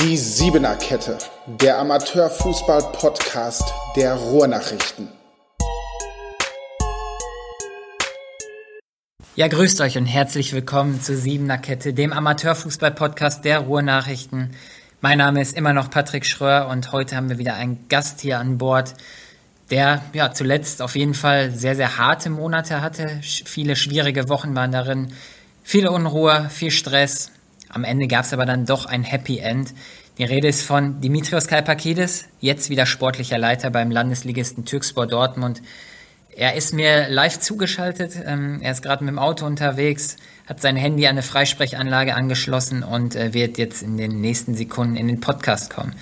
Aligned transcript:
Die 0.00 0.16
Siebener 0.16 0.76
Kette, 0.76 1.18
der 1.46 1.78
Amateurfußball-Podcast 1.78 3.72
der 3.94 4.14
Ruhrnachrichten. 4.14 5.08
Ja, 9.34 9.48
grüßt 9.48 9.80
euch 9.80 9.96
und 9.96 10.06
herzlich 10.06 10.52
willkommen 10.52 11.00
zur 11.00 11.16
Siebener 11.16 11.58
Kette, 11.58 11.92
dem 11.94 12.12
Amateurfußball-Podcast 12.12 13.44
der 13.44 13.60
Ruhrnachrichten. 13.60 14.50
Mein 15.00 15.18
Name 15.18 15.40
ist 15.40 15.56
immer 15.56 15.72
noch 15.72 15.90
Patrick 15.90 16.26
Schröer 16.26 16.68
und 16.68 16.92
heute 16.92 17.16
haben 17.16 17.28
wir 17.28 17.38
wieder 17.38 17.54
einen 17.54 17.88
Gast 17.88 18.20
hier 18.20 18.38
an 18.38 18.58
Bord, 18.58 18.94
der 19.70 20.02
ja 20.12 20.32
zuletzt 20.32 20.82
auf 20.82 20.96
jeden 20.96 21.14
Fall 21.14 21.50
sehr, 21.52 21.76
sehr 21.76 21.98
harte 21.98 22.30
Monate 22.30 22.80
hatte. 22.80 23.20
Viele 23.22 23.76
schwierige 23.76 24.28
Wochen 24.28 24.54
waren 24.54 24.72
darin, 24.72 25.12
viel 25.62 25.88
Unruhe, 25.88 26.48
viel 26.50 26.70
Stress. 26.70 27.30
Am 27.68 27.84
Ende 27.84 28.06
gab 28.06 28.24
es 28.24 28.32
aber 28.32 28.46
dann 28.46 28.66
doch 28.66 28.86
ein 28.86 29.02
Happy 29.02 29.38
End. 29.38 29.74
Die 30.18 30.24
Rede 30.24 30.48
ist 30.48 30.62
von 30.62 31.00
Dimitrios 31.00 31.46
Kalpakidis, 31.46 32.26
jetzt 32.40 32.70
wieder 32.70 32.86
sportlicher 32.86 33.38
Leiter 33.38 33.70
beim 33.70 33.90
Landesligisten 33.90 34.64
Türkspor 34.64 35.06
Dortmund. 35.06 35.60
Er 36.34 36.54
ist 36.54 36.74
mir 36.74 37.08
live 37.08 37.38
zugeschaltet. 37.40 38.12
Ähm, 38.24 38.60
er 38.62 38.72
ist 38.72 38.82
gerade 38.82 39.02
mit 39.04 39.10
dem 39.12 39.18
Auto 39.18 39.46
unterwegs, 39.46 40.16
hat 40.46 40.60
sein 40.60 40.76
Handy 40.76 41.06
an 41.06 41.12
eine 41.12 41.22
Freisprechanlage 41.22 42.14
angeschlossen 42.14 42.82
und 42.82 43.16
äh, 43.16 43.32
wird 43.32 43.58
jetzt 43.58 43.82
in 43.82 43.96
den 43.96 44.20
nächsten 44.20 44.54
Sekunden 44.54 44.96
in 44.96 45.08
den 45.08 45.20
Podcast 45.20 45.70
kommen. 45.70 45.94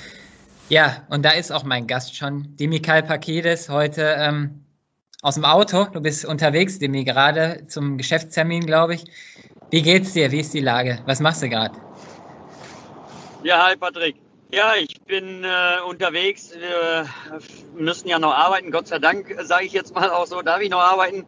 Ja, 0.69 1.05
und 1.09 1.25
da 1.25 1.31
ist 1.31 1.53
auch 1.53 1.62
mein 1.62 1.87
Gast 1.87 2.17
schon, 2.17 2.56
Dimi 2.56 2.81
Kalpakidis, 2.81 3.69
heute 3.69 4.17
ähm, 4.19 4.65
aus 5.23 5.34
dem 5.34 5.45
Auto. 5.45 5.84
Du 5.84 6.01
bist 6.01 6.25
unterwegs, 6.25 6.78
Dimi, 6.78 7.05
gerade 7.05 7.67
zum 7.69 7.97
Geschäftstermin, 7.97 8.67
glaube 8.67 8.95
ich. 8.95 9.05
Wie 9.71 9.83
geht's 9.83 10.13
dir? 10.13 10.31
Wie 10.31 10.41
ist 10.41 10.55
die 10.55 10.61
Lage? 10.61 11.01
Was 11.07 11.21
machst 11.21 11.43
du 11.43 11.49
gerade? 11.49 11.75
Ja, 13.43 13.67
hi 13.67 13.77
Patrick. 13.77 14.17
Ja, 14.53 14.75
ich 14.81 15.01
bin 15.03 15.43
äh, 15.43 15.83
unterwegs. 15.89 16.53
Wir 16.56 17.06
müssen 17.77 18.09
ja 18.09 18.19
noch 18.19 18.34
arbeiten. 18.34 18.71
Gott 18.71 18.87
sei 18.87 18.98
Dank, 18.98 19.34
sage 19.43 19.65
ich 19.67 19.73
jetzt 19.73 19.95
mal 19.95 20.11
auch 20.11 20.27
so, 20.27 20.43
darf 20.43 20.61
ich 20.61 20.71
noch 20.71 20.81
arbeiten. 20.81 21.25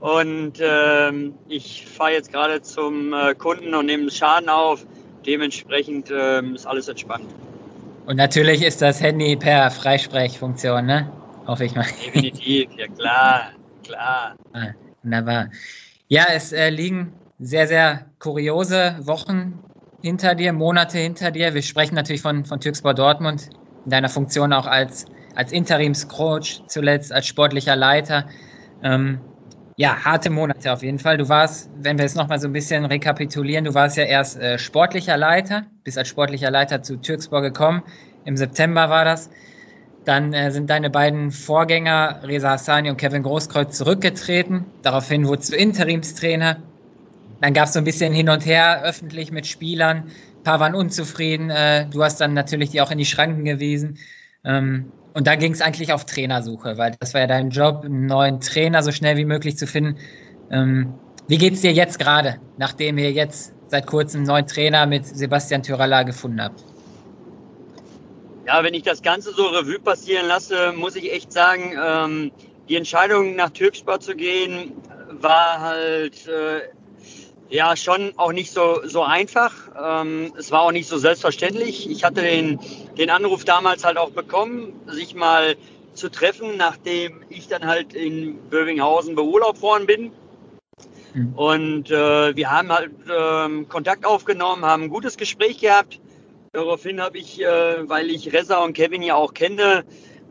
Und 0.00 0.54
ähm, 0.60 1.34
ich 1.48 1.86
fahre 1.86 2.12
jetzt 2.12 2.32
gerade 2.32 2.62
zum 2.62 3.12
äh, 3.12 3.34
Kunden 3.34 3.74
und 3.74 3.86
nehme 3.86 4.10
Schaden 4.10 4.48
auf. 4.48 4.84
Dementsprechend 5.26 6.10
ähm, 6.12 6.54
ist 6.54 6.66
alles 6.66 6.88
entspannt. 6.88 7.26
Und 8.06 8.16
natürlich 8.16 8.62
ist 8.62 8.82
das 8.82 9.00
Handy 9.00 9.36
per 9.36 9.70
Freisprechfunktion, 9.70 10.86
ne? 10.86 11.12
Hoffe 11.46 11.64
ich 11.64 11.74
mal. 11.74 11.86
Definitiv, 12.04 12.70
ja 12.76 12.88
klar, 12.88 13.52
klar. 13.84 14.34
Ah, 14.54 14.74
wunderbar. 15.02 15.50
Ja, 16.08 16.26
es 16.28 16.52
äh, 16.52 16.68
liegen 16.70 17.12
sehr, 17.42 17.66
sehr 17.66 18.06
kuriose 18.20 18.96
Wochen 19.00 19.58
hinter 20.00 20.34
dir, 20.34 20.52
Monate 20.52 20.98
hinter 20.98 21.30
dir. 21.32 21.54
Wir 21.54 21.62
sprechen 21.62 21.96
natürlich 21.96 22.22
von, 22.22 22.44
von 22.44 22.60
Türkspor 22.60 22.94
Dortmund, 22.94 23.50
in 23.84 23.90
deiner 23.90 24.08
Funktion 24.08 24.52
auch 24.52 24.66
als, 24.66 25.06
als 25.34 25.52
Interimscoach, 25.52 26.62
zuletzt 26.68 27.12
als 27.12 27.26
sportlicher 27.26 27.74
Leiter. 27.74 28.26
Ähm, 28.82 29.20
ja, 29.76 30.04
harte 30.04 30.30
Monate 30.30 30.72
auf 30.72 30.82
jeden 30.82 31.00
Fall. 31.00 31.16
Du 31.18 31.28
warst, 31.28 31.70
wenn 31.76 31.98
wir 31.98 32.04
es 32.04 32.14
nochmal 32.14 32.38
so 32.38 32.46
ein 32.46 32.52
bisschen 32.52 32.84
rekapitulieren, 32.84 33.64
du 33.64 33.74
warst 33.74 33.96
ja 33.96 34.04
erst 34.04 34.38
äh, 34.38 34.58
sportlicher 34.58 35.16
Leiter, 35.16 35.66
bist 35.82 35.98
als 35.98 36.08
sportlicher 36.08 36.50
Leiter 36.50 36.82
zu 36.82 36.96
Türkspor 36.96 37.42
gekommen. 37.42 37.82
Im 38.24 38.36
September 38.36 38.88
war 38.88 39.04
das. 39.04 39.30
Dann 40.04 40.32
äh, 40.32 40.50
sind 40.52 40.70
deine 40.70 40.90
beiden 40.90 41.32
Vorgänger, 41.32 42.20
Reza 42.22 42.50
Hassani 42.50 42.90
und 42.90 42.98
Kevin 42.98 43.22
Großkreuz, 43.24 43.76
zurückgetreten. 43.76 44.66
Daraufhin 44.82 45.26
wurdest 45.26 45.52
du 45.52 45.56
Interimstrainer. 45.56 46.58
Dann 47.42 47.54
gab 47.54 47.66
es 47.66 47.72
so 47.72 47.80
ein 47.80 47.84
bisschen 47.84 48.12
hin 48.12 48.28
und 48.28 48.46
her 48.46 48.82
öffentlich 48.84 49.32
mit 49.32 49.48
Spielern. 49.48 50.04
Ein 50.36 50.42
paar 50.44 50.60
waren 50.60 50.76
unzufrieden. 50.76 51.50
Äh, 51.50 51.86
du 51.90 52.04
hast 52.04 52.20
dann 52.20 52.34
natürlich 52.34 52.70
die 52.70 52.80
auch 52.80 52.92
in 52.92 52.98
die 52.98 53.04
Schranken 53.04 53.44
gewiesen. 53.44 53.98
Ähm, 54.44 54.92
und 55.12 55.26
da 55.26 55.34
ging 55.34 55.52
es 55.52 55.60
eigentlich 55.60 55.92
auf 55.92 56.06
Trainersuche, 56.06 56.78
weil 56.78 56.94
das 57.00 57.14
war 57.14 57.22
ja 57.22 57.26
dein 57.26 57.50
Job, 57.50 57.82
einen 57.84 58.06
neuen 58.06 58.40
Trainer 58.40 58.84
so 58.84 58.92
schnell 58.92 59.16
wie 59.16 59.24
möglich 59.24 59.58
zu 59.58 59.66
finden. 59.66 59.98
Ähm, 60.52 60.94
wie 61.26 61.44
es 61.52 61.62
dir 61.62 61.72
jetzt 61.72 61.98
gerade, 61.98 62.38
nachdem 62.58 62.96
ihr 62.96 63.10
jetzt 63.10 63.52
seit 63.66 63.88
kurzem 63.88 64.20
einen 64.20 64.28
neuen 64.28 64.46
Trainer 64.46 64.86
mit 64.86 65.04
Sebastian 65.04 65.64
Tyralla 65.64 66.04
gefunden 66.04 66.40
habt? 66.40 66.64
Ja, 68.46 68.62
wenn 68.62 68.74
ich 68.74 68.84
das 68.84 69.02
Ganze 69.02 69.32
so 69.32 69.46
Revue 69.46 69.80
passieren 69.80 70.28
lasse, 70.28 70.72
muss 70.76 70.94
ich 70.94 71.12
echt 71.12 71.32
sagen, 71.32 71.74
ähm, 71.84 72.30
die 72.68 72.76
Entscheidung 72.76 73.34
nach 73.34 73.50
Türkspor 73.50 73.98
zu 73.98 74.14
gehen 74.14 74.74
war 75.20 75.60
halt 75.60 76.28
äh, 76.28 76.60
ja, 77.52 77.76
schon 77.76 78.14
auch 78.16 78.32
nicht 78.32 78.50
so, 78.50 78.80
so 78.84 79.02
einfach. 79.02 79.52
Ähm, 79.78 80.32
es 80.38 80.50
war 80.50 80.62
auch 80.62 80.72
nicht 80.72 80.88
so 80.88 80.96
selbstverständlich. 80.96 81.88
Ich 81.90 82.02
hatte 82.02 82.22
den, 82.22 82.58
den 82.96 83.10
Anruf 83.10 83.44
damals 83.44 83.84
halt 83.84 83.98
auch 83.98 84.10
bekommen, 84.10 84.72
sich 84.86 85.14
mal 85.14 85.56
zu 85.92 86.10
treffen, 86.10 86.56
nachdem 86.56 87.22
ich 87.28 87.48
dann 87.48 87.66
halt 87.66 87.92
in 87.92 88.38
Bövinghausen 88.48 89.14
beurlaubt 89.14 89.60
worden 89.60 89.86
bin. 89.86 90.12
Mhm. 91.12 91.34
Und 91.34 91.90
äh, 91.90 92.34
wir 92.34 92.50
haben 92.50 92.72
halt 92.72 92.90
äh, 93.06 93.64
Kontakt 93.64 94.06
aufgenommen, 94.06 94.64
haben 94.64 94.84
ein 94.84 94.90
gutes 94.90 95.18
Gespräch 95.18 95.58
gehabt. 95.58 96.00
Daraufhin 96.52 97.02
habe 97.02 97.18
ich, 97.18 97.42
äh, 97.42 97.86
weil 97.86 98.08
ich 98.08 98.32
Reza 98.32 98.64
und 98.64 98.72
Kevin 98.72 99.02
ja 99.02 99.14
auch 99.16 99.34
kenne, 99.34 99.84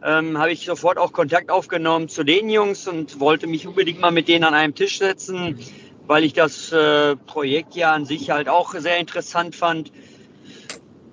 ähm, 0.03 0.39
habe 0.39 0.51
ich 0.51 0.65
sofort 0.65 0.97
auch 0.97 1.13
Kontakt 1.13 1.51
aufgenommen 1.51 2.09
zu 2.09 2.23
den 2.23 2.49
Jungs 2.49 2.87
und 2.87 3.19
wollte 3.19 3.45
mich 3.45 3.67
unbedingt 3.67 3.99
mal 3.99 4.09
mit 4.09 4.27
denen 4.27 4.43
an 4.43 4.55
einem 4.55 4.73
Tisch 4.73 4.97
setzen 4.97 5.59
weil 6.07 6.23
ich 6.23 6.33
das 6.33 6.71
äh, 6.71 7.15
Projekt 7.15 7.75
ja 7.75 7.93
an 7.93 8.05
sich 8.05 8.29
halt 8.29 8.49
auch 8.49 8.73
sehr 8.73 8.97
interessant 8.97 9.55
fand. 9.55 9.91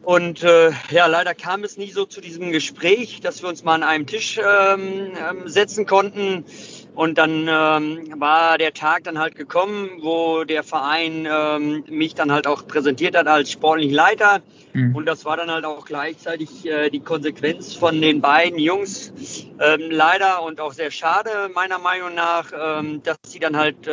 Und 0.09 0.43
äh, 0.43 0.71
ja, 0.91 1.07
leider 1.07 1.35
kam 1.35 1.65
es 1.65 1.77
nie 1.77 1.91
so 1.91 2.07
zu 2.07 2.23
diesem 2.23 2.51
Gespräch, 2.51 3.21
dass 3.21 3.43
wir 3.43 3.51
uns 3.51 3.63
mal 3.63 3.75
an 3.75 3.83
einem 3.83 4.07
Tisch 4.07 4.39
ähm, 4.39 5.13
ähm, 5.19 5.49
setzen 5.49 5.85
konnten. 5.85 6.47
Und 6.95 7.19
dann 7.19 7.47
ähm, 7.47 8.15
war 8.19 8.57
der 8.57 8.73
Tag 8.73 9.05
dann 9.05 9.19
halt 9.19 9.37
gekommen, 9.37 9.99
wo 10.01 10.45
der 10.45 10.65
Verein 10.65 11.29
ähm, 11.31 11.85
mich 11.91 12.15
dann 12.15 12.33
halt 12.33 12.47
auch 12.47 12.67
präsentiert 12.67 13.17
hat 13.17 13.27
als 13.27 13.53
sportlichen 13.53 13.95
Leiter. 13.95 14.41
Mhm. 14.73 14.97
Und 14.97 15.07
das 15.07 15.27
war 15.27 15.37
dann 15.37 15.51
halt 15.51 15.67
auch 15.67 15.85
gleichzeitig 15.85 16.65
äh, 16.65 16.89
die 16.89 17.01
Konsequenz 17.01 17.75
von 17.75 18.01
den 18.01 18.23
beiden 18.23 18.59
Jungs. 18.59 19.13
Ähm, 19.61 19.91
leider 19.91 20.43
und 20.43 20.59
auch 20.59 20.73
sehr 20.73 20.91
schade 20.91 21.51
meiner 21.55 21.79
Meinung 21.79 22.15
nach, 22.15 22.51
ähm, 22.59 23.03
dass 23.03 23.19
sie 23.27 23.41
dann 23.41 23.59
halt 23.59 23.87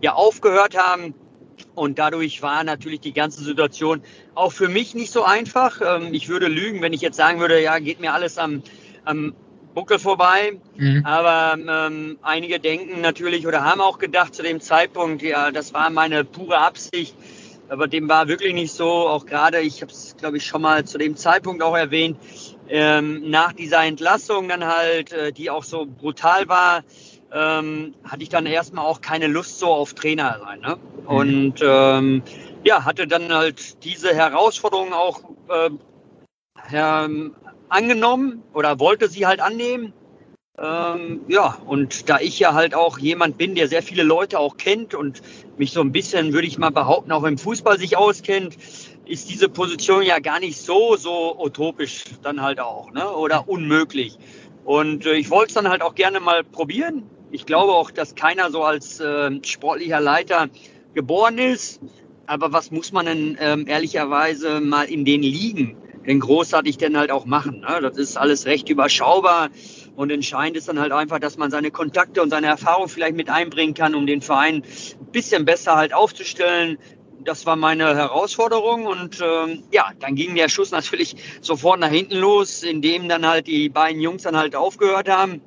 ja 0.00 0.14
aufgehört 0.14 0.76
haben. 0.76 1.14
Und 1.74 1.98
dadurch 1.98 2.42
war 2.42 2.64
natürlich 2.64 3.00
die 3.00 3.12
ganze 3.12 3.42
Situation 3.44 4.02
auch 4.34 4.52
für 4.52 4.68
mich 4.68 4.94
nicht 4.94 5.12
so 5.12 5.22
einfach. 5.22 5.80
Ähm, 5.84 6.14
ich 6.14 6.28
würde 6.28 6.48
lügen, 6.48 6.82
wenn 6.82 6.92
ich 6.92 7.00
jetzt 7.00 7.16
sagen 7.16 7.40
würde, 7.40 7.62
ja, 7.62 7.78
geht 7.78 8.00
mir 8.00 8.12
alles 8.12 8.38
am, 8.38 8.62
am 9.04 9.34
Buckel 9.74 9.98
vorbei. 9.98 10.58
Mhm. 10.76 11.04
Aber 11.04 11.56
ähm, 11.58 12.18
einige 12.22 12.58
denken 12.60 13.00
natürlich 13.00 13.46
oder 13.46 13.64
haben 13.64 13.80
auch 13.80 13.98
gedacht 13.98 14.34
zu 14.34 14.42
dem 14.42 14.60
Zeitpunkt, 14.60 15.22
ja, 15.22 15.50
das 15.50 15.72
war 15.74 15.90
meine 15.90 16.24
pure 16.24 16.58
Absicht. 16.58 17.14
Aber 17.68 17.86
dem 17.86 18.08
war 18.08 18.26
wirklich 18.26 18.52
nicht 18.52 18.72
so. 18.72 18.88
Auch 18.88 19.26
gerade, 19.26 19.60
ich 19.60 19.80
habe 19.80 19.92
es, 19.92 20.16
glaube 20.16 20.38
ich, 20.38 20.46
schon 20.46 20.62
mal 20.62 20.84
zu 20.84 20.98
dem 20.98 21.16
Zeitpunkt 21.16 21.62
auch 21.62 21.76
erwähnt, 21.76 22.18
ähm, 22.68 23.30
nach 23.30 23.52
dieser 23.52 23.84
Entlassung 23.84 24.48
dann 24.48 24.64
halt, 24.64 25.12
äh, 25.12 25.32
die 25.32 25.50
auch 25.50 25.64
so 25.64 25.86
brutal 25.86 26.48
war, 26.48 26.82
ähm, 27.32 27.94
hatte 28.04 28.22
ich 28.22 28.28
dann 28.28 28.46
erstmal 28.46 28.84
auch 28.84 29.00
keine 29.00 29.26
Lust 29.26 29.58
so 29.58 29.68
auf 29.68 29.94
Trainer 29.94 30.40
sein. 30.44 30.60
Ne? 30.60 30.76
Mhm. 31.02 31.06
Und 31.06 31.54
ähm, 31.62 32.22
ja, 32.64 32.84
hatte 32.84 33.06
dann 33.06 33.32
halt 33.32 33.84
diese 33.84 34.14
Herausforderung 34.14 34.92
auch 34.92 35.20
äh, 35.48 35.70
ähm, 36.72 37.34
angenommen 37.68 38.42
oder 38.52 38.80
wollte 38.80 39.08
sie 39.08 39.26
halt 39.26 39.40
annehmen. 39.40 39.92
Ähm, 40.58 41.22
ja, 41.28 41.56
und 41.66 42.10
da 42.10 42.18
ich 42.18 42.38
ja 42.38 42.52
halt 42.52 42.74
auch 42.74 42.98
jemand 42.98 43.38
bin, 43.38 43.54
der 43.54 43.68
sehr 43.68 43.82
viele 43.82 44.02
Leute 44.02 44.38
auch 44.38 44.58
kennt 44.58 44.94
und 44.94 45.22
mich 45.56 45.72
so 45.72 45.80
ein 45.80 45.92
bisschen, 45.92 46.34
würde 46.34 46.46
ich 46.46 46.58
mal 46.58 46.70
behaupten, 46.70 47.12
auch 47.12 47.24
im 47.24 47.38
Fußball 47.38 47.78
sich 47.78 47.96
auskennt, 47.96 48.56
ist 49.06 49.30
diese 49.30 49.48
Position 49.48 50.02
ja 50.02 50.18
gar 50.18 50.38
nicht 50.38 50.60
so, 50.60 50.96
so 50.96 51.38
utopisch 51.40 52.04
dann 52.22 52.42
halt 52.42 52.60
auch, 52.60 52.92
ne? 52.92 53.10
Oder 53.10 53.48
unmöglich. 53.48 54.18
Und 54.64 55.06
äh, 55.06 55.14
ich 55.14 55.30
wollte 55.30 55.48
es 55.48 55.54
dann 55.54 55.68
halt 55.68 55.80
auch 55.80 55.94
gerne 55.94 56.20
mal 56.20 56.44
probieren 56.44 57.04
ich 57.30 57.46
glaube 57.46 57.72
auch, 57.72 57.90
dass 57.90 58.14
keiner 58.14 58.50
so 58.50 58.62
als 58.62 59.00
äh, 59.00 59.30
sportlicher 59.44 60.00
Leiter 60.00 60.48
geboren 60.94 61.38
ist. 61.38 61.80
Aber 62.26 62.52
was 62.52 62.70
muss 62.70 62.92
man 62.92 63.06
denn 63.06 63.38
ähm, 63.40 63.66
ehrlicherweise 63.66 64.60
mal 64.60 64.84
in 64.84 65.04
den 65.04 65.22
Ligen 65.22 65.76
denn 66.06 66.20
großartig 66.20 66.78
denn 66.78 66.96
halt 66.96 67.10
auch 67.10 67.24
machen? 67.24 67.60
Ne? 67.60 67.80
Das 67.82 67.96
ist 67.96 68.16
alles 68.16 68.46
recht 68.46 68.68
überschaubar. 68.68 69.50
Und 69.96 70.10
entscheidend 70.10 70.56
ist 70.56 70.68
dann 70.68 70.78
halt 70.78 70.92
einfach, 70.92 71.18
dass 71.18 71.36
man 71.36 71.50
seine 71.50 71.70
Kontakte 71.70 72.22
und 72.22 72.30
seine 72.30 72.46
Erfahrung 72.46 72.88
vielleicht 72.88 73.16
mit 73.16 73.28
einbringen 73.28 73.74
kann, 73.74 73.94
um 73.94 74.06
den 74.06 74.22
Verein 74.22 74.56
ein 74.56 75.12
bisschen 75.12 75.44
besser 75.44 75.76
halt 75.76 75.92
aufzustellen. 75.92 76.78
Das 77.22 77.44
war 77.44 77.56
meine 77.56 77.94
Herausforderung 77.94 78.86
und 78.86 79.20
ähm, 79.20 79.64
ja, 79.72 79.90
dann 79.98 80.14
ging 80.14 80.34
der 80.36 80.48
Schuss 80.48 80.70
natürlich 80.70 81.16
sofort 81.42 81.78
nach 81.78 81.90
hinten 81.90 82.16
los, 82.16 82.62
indem 82.62 83.08
dann 83.08 83.26
halt 83.26 83.46
die 83.46 83.68
beiden 83.68 84.00
Jungs 84.00 84.22
dann 84.22 84.36
halt 84.36 84.56
aufgehört 84.56 85.08
haben. 85.08 85.42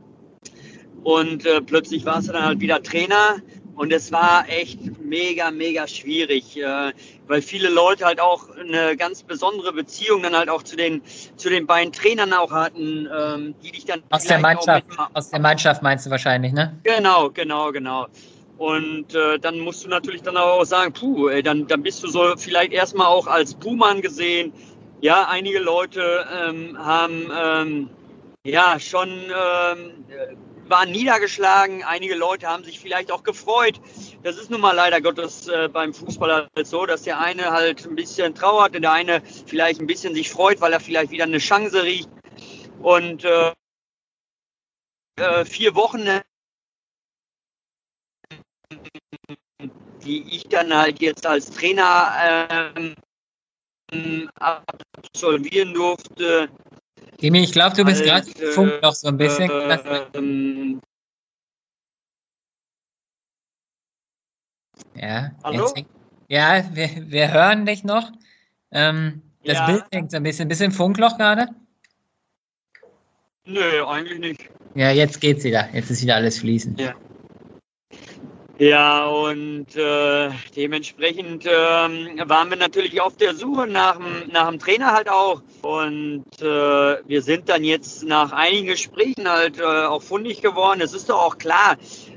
Und 1.03 1.45
äh, 1.45 1.61
plötzlich 1.61 2.05
warst 2.05 2.29
du 2.29 2.33
dann 2.33 2.45
halt 2.45 2.59
wieder 2.59 2.81
Trainer. 2.81 3.37
Und 3.75 3.91
es 3.91 4.11
war 4.11 4.47
echt 4.49 4.79
mega, 5.03 5.49
mega 5.49 5.87
schwierig, 5.87 6.57
äh, 6.57 6.91
weil 7.27 7.41
viele 7.41 7.69
Leute 7.69 8.05
halt 8.05 8.19
auch 8.19 8.49
eine 8.55 8.95
ganz 8.95 9.23
besondere 9.23 9.73
Beziehung 9.73 10.21
dann 10.21 10.35
halt 10.35 10.49
auch 10.49 10.61
zu 10.61 10.75
den, 10.75 11.01
zu 11.37 11.49
den 11.49 11.65
beiden 11.65 11.91
Trainern 11.91 12.33
auch 12.33 12.51
hatten, 12.51 13.07
ähm, 13.11 13.55
die 13.63 13.71
dich 13.71 13.85
dann. 13.85 14.03
Aus 14.11 14.25
der 14.25 14.39
Mannschaft, 14.39 14.85
aus 15.13 15.31
der 15.31 15.39
Mannschaft 15.39 15.81
meinst 15.81 16.05
du 16.05 16.11
wahrscheinlich, 16.11 16.53
ne? 16.53 16.77
Genau, 16.83 17.31
genau, 17.31 17.71
genau. 17.71 18.07
Und 18.57 19.15
äh, 19.15 19.39
dann 19.39 19.59
musst 19.59 19.83
du 19.83 19.89
natürlich 19.89 20.21
dann 20.21 20.37
auch 20.37 20.63
sagen, 20.63 20.93
puh, 20.93 21.29
ey, 21.29 21.41
dann, 21.41 21.65
dann 21.67 21.81
bist 21.81 22.03
du 22.03 22.07
so 22.07 22.35
vielleicht 22.37 22.71
erstmal 22.71 23.07
auch 23.07 23.25
als 23.25 23.55
Buhmann 23.55 24.01
gesehen. 24.01 24.53
Ja, 25.01 25.27
einige 25.27 25.59
Leute 25.59 26.25
ähm, 26.47 26.77
haben 26.77 27.29
ähm, 27.35 27.89
ja 28.43 28.79
schon 28.79 29.09
ähm, 29.09 30.05
waren 30.73 30.89
niedergeschlagen. 30.89 31.83
Einige 31.83 32.15
Leute 32.15 32.47
haben 32.47 32.63
sich 32.63 32.79
vielleicht 32.79 33.11
auch 33.11 33.21
gefreut. 33.21 33.79
Das 34.23 34.37
ist 34.37 34.49
nun 34.49 34.59
mal 34.59 34.71
leider 34.71 35.01
Gottes 35.01 35.47
äh, 35.47 35.69
beim 35.71 35.93
Fußball 35.93 36.49
halt 36.55 36.67
so, 36.67 36.87
dass 36.87 37.03
der 37.03 37.19
eine 37.19 37.51
halt 37.51 37.85
ein 37.85 37.95
bisschen 37.95 38.33
trauert 38.33 38.75
und 38.75 38.81
der 38.81 38.91
eine 38.91 39.21
vielleicht 39.45 39.79
ein 39.79 39.85
bisschen 39.85 40.15
sich 40.15 40.31
freut, 40.31 40.61
weil 40.61 40.73
er 40.73 40.79
vielleicht 40.79 41.11
wieder 41.11 41.25
eine 41.25 41.37
Chance 41.37 41.83
riecht. 41.83 42.09
Und 42.81 43.23
äh, 43.23 43.53
äh, 45.17 45.45
vier 45.45 45.75
Wochen, 45.75 46.07
die 50.03 50.35
ich 50.35 50.47
dann 50.49 50.75
halt 50.75 50.99
jetzt 51.01 51.27
als 51.27 51.51
Trainer 51.51 52.73
ähm, 53.91 54.27
absolvieren 54.39 55.75
durfte, 55.75 56.49
Demi, 57.23 57.41
ich 57.41 57.53
glaube, 57.53 57.73
du 57.73 57.85
bist 57.85 58.03
gerade 58.03 58.29
äh, 58.31 58.51
Funk 58.51 58.81
noch 58.81 58.93
so 58.93 59.07
ein 59.07 59.15
bisschen. 59.17 59.49
Äh, 59.49 59.79
ja, 64.95 65.31
Hallo? 65.41 65.71
Jetzt, 65.73 65.87
ja, 66.27 66.63
wir, 66.73 66.89
wir 67.09 67.31
hören 67.31 67.65
dich 67.65 67.85
noch. 67.85 68.11
Ähm, 68.71 69.21
das 69.45 69.57
Ja. 69.57 69.65
Bild 69.67 69.85
hängt 69.93 70.11
so 70.11 70.17
ein 70.17 70.23
bisschen. 70.23 70.49
Bisschen 70.49 70.73
Funkloch 70.73 71.17
gerade? 71.17 71.47
Nö, 73.45 73.85
eigentlich 73.87 74.19
nicht. 74.19 74.49
Ja, 74.75 74.91
jetzt 74.91 75.21
geht's 75.21 75.45
wieder. 75.45 75.69
Jetzt 75.73 75.91
ist 75.91 76.01
wieder 76.01 76.15
alles 76.15 76.39
fließend. 76.39 76.77
Ja. 76.77 76.93
Ja, 78.63 79.07
und 79.07 79.75
äh, 79.75 80.29
dementsprechend 80.55 81.45
ähm, 81.45 82.17
waren 82.29 82.49
wir 82.49 82.55
natürlich 82.55 83.01
auf 83.01 83.17
der 83.17 83.35
Suche 83.35 83.67
nach 83.67 83.97
dem, 83.97 84.29
nach 84.31 84.49
dem 84.49 84.57
Trainer 84.57 84.93
halt 84.93 85.09
auch. 85.09 85.41
Und 85.63 86.23
äh, 86.39 86.45
wir 86.45 87.21
sind 87.21 87.49
dann 87.49 87.65
jetzt 87.65 88.03
nach 88.03 88.31
einigen 88.31 88.67
Gesprächen 88.67 89.29
halt 89.29 89.59
äh, 89.59 89.63
auch 89.63 90.01
fundig 90.01 90.41
geworden. 90.41 90.79
Es 90.79 90.93
ist 90.93 91.09
doch 91.09 91.21
auch 91.21 91.37
klar, 91.37 91.75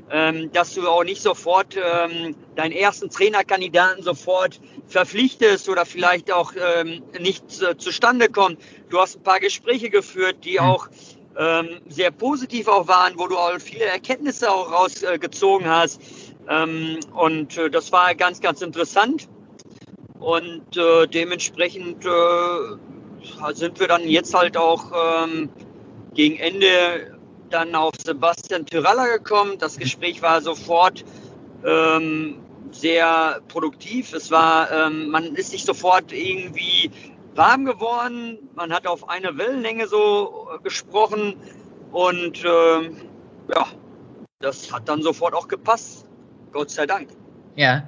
ähm, 0.09 0.49
dass 0.53 0.73
du 0.73 0.87
auch 0.87 1.03
nicht 1.03 1.21
sofort 1.21 1.75
ähm, 1.75 2.33
deinen 2.55 2.71
ersten 2.71 3.09
Trainerkandidaten 3.09 4.01
sofort 4.01 4.61
verpflichtest 4.87 5.67
oder 5.67 5.85
vielleicht 5.85 6.31
auch 6.31 6.53
ähm, 6.77 7.03
nicht 7.19 7.61
äh, 7.61 7.75
zustande 7.77 8.29
kommt. 8.29 8.57
Du 8.89 9.01
hast 9.01 9.17
ein 9.17 9.23
paar 9.23 9.41
Gespräche 9.41 9.89
geführt, 9.89 10.45
die 10.45 10.53
Mhm. 10.53 10.59
auch 10.59 10.87
ähm, 11.37 11.81
sehr 11.87 12.11
positiv 12.11 12.67
auch 12.67 12.87
waren, 12.87 13.13
wo 13.17 13.27
du 13.27 13.37
auch 13.37 13.59
viele 13.59 13.85
Erkenntnisse 13.85 14.49
auch 14.49 14.71
rausgezogen 14.71 15.67
hast. 15.67 16.01
Ähm, 16.49 16.99
und 17.13 17.57
äh, 17.57 17.69
das 17.69 17.91
war 17.91 18.15
ganz, 18.15 18.41
ganz 18.41 18.61
interessant. 18.61 19.27
Und 20.19 20.77
äh, 20.77 21.07
dementsprechend 21.07 22.05
äh, 22.05 23.53
sind 23.53 23.79
wir 23.79 23.87
dann 23.87 24.07
jetzt 24.07 24.33
halt 24.33 24.57
auch 24.57 24.91
ähm, 25.25 25.49
gegen 26.13 26.37
Ende 26.37 27.17
dann 27.49 27.75
auf 27.75 27.93
Sebastian 28.03 28.65
Tyralla 28.65 29.07
gekommen. 29.07 29.57
Das 29.59 29.77
Gespräch 29.77 30.21
war 30.21 30.41
sofort 30.41 31.05
ähm, 31.65 32.39
sehr 32.71 33.41
produktiv. 33.47 34.13
Es 34.13 34.31
war, 34.31 34.71
ähm, 34.71 35.09
man 35.09 35.35
ist 35.35 35.51
sich 35.51 35.63
sofort 35.63 36.11
irgendwie 36.11 36.91
warm 37.35 37.65
geworden. 37.65 38.49
Man 38.55 38.73
hat 38.73 38.87
auf 38.87 39.09
eine 39.09 39.37
Wellenlänge 39.37 39.87
so 39.87 40.47
äh, 40.53 40.63
gesprochen 40.63 41.35
und 41.91 42.43
ähm, 42.43 42.97
ja, 43.53 43.67
das 44.39 44.71
hat 44.71 44.89
dann 44.89 45.01
sofort 45.01 45.33
auch 45.33 45.47
gepasst. 45.47 46.06
Gott 46.57 46.71
sei 46.71 46.87
Dank. 46.87 47.09
Ja. 47.55 47.87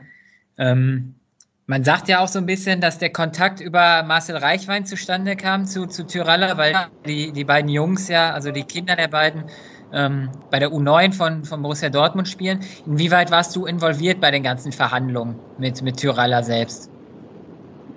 Ähm, 0.60 1.16
man 1.66 1.83
sagt 1.83 2.07
ja 2.07 2.19
auch 2.19 2.27
so 2.27 2.38
ein 2.38 2.45
bisschen, 2.45 2.81
dass 2.81 3.00
der 3.00 3.12
Kontakt 3.12 3.62
über 3.62 4.04
Marcel 4.04 4.38
Reichwein 4.38 4.86
zustande 4.86 5.36
kam 5.36 5.66
zu, 5.66 5.88
zu 5.88 6.06
Tyralla, 6.06 6.56
weil 6.56 6.75
die, 7.04 7.31
die 7.31 7.45
beiden 7.45 7.69
Jungs 7.69 8.10
ja, 8.10 8.31
also 8.31 8.51
die 8.51 8.63
Kinder 8.63 8.95
der 8.95 9.07
beiden, 9.07 9.50
ähm, 9.92 10.30
bei 10.51 10.60
der 10.60 10.69
U9 10.69 11.13
von, 11.13 11.45
von 11.45 11.63
Borussia 11.63 11.89
Dortmund 11.89 12.27
spielen. 12.27 12.63
Inwieweit 12.86 13.31
warst 13.31 13.56
du 13.56 13.66
involviert 13.66 14.21
bei 14.21 14.30
den 14.30 14.44
ganzen 14.44 14.72
Verhandlungen 14.72 15.36
mit, 15.57 15.81
mit 15.81 15.98
Tyralla 15.98 16.44
selbst? 16.44 16.92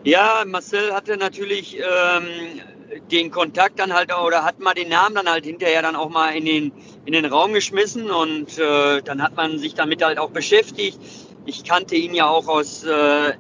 Ja, 0.05 0.43
Marcel 0.47 0.95
hatte 0.95 1.19
natürlich 1.19 1.77
ähm, 1.77 2.63
den 3.11 3.31
Kontakt 3.31 3.79
dann 3.79 3.93
halt 3.93 4.15
oder 4.15 4.45
hat 4.45 4.61
mal 4.61 4.75
den 4.75 4.89
Namen 4.89 5.15
dann 5.15 5.29
halt 5.29 5.45
hinterher 5.45 5.83
dann 5.83 5.97
auch 5.97 6.11
mal 6.11 6.37
in 6.37 6.45
den, 6.45 6.73
in 7.05 7.13
den 7.13 7.25
Raum 7.25 7.53
geschmissen 7.53 8.11
und 8.11 8.59
äh, 8.59 9.03
dann 9.03 9.23
hat 9.23 9.37
man 9.37 9.59
sich 9.59 9.75
damit 9.75 10.05
halt 10.05 10.19
auch 10.19 10.31
beschäftigt. 10.31 10.99
Ich 11.47 11.65
kannte 11.65 11.97
ihn 11.97 12.15
ja 12.15 12.29
auch 12.29 12.49
aus 12.49 12.85
äh, 12.85 13.33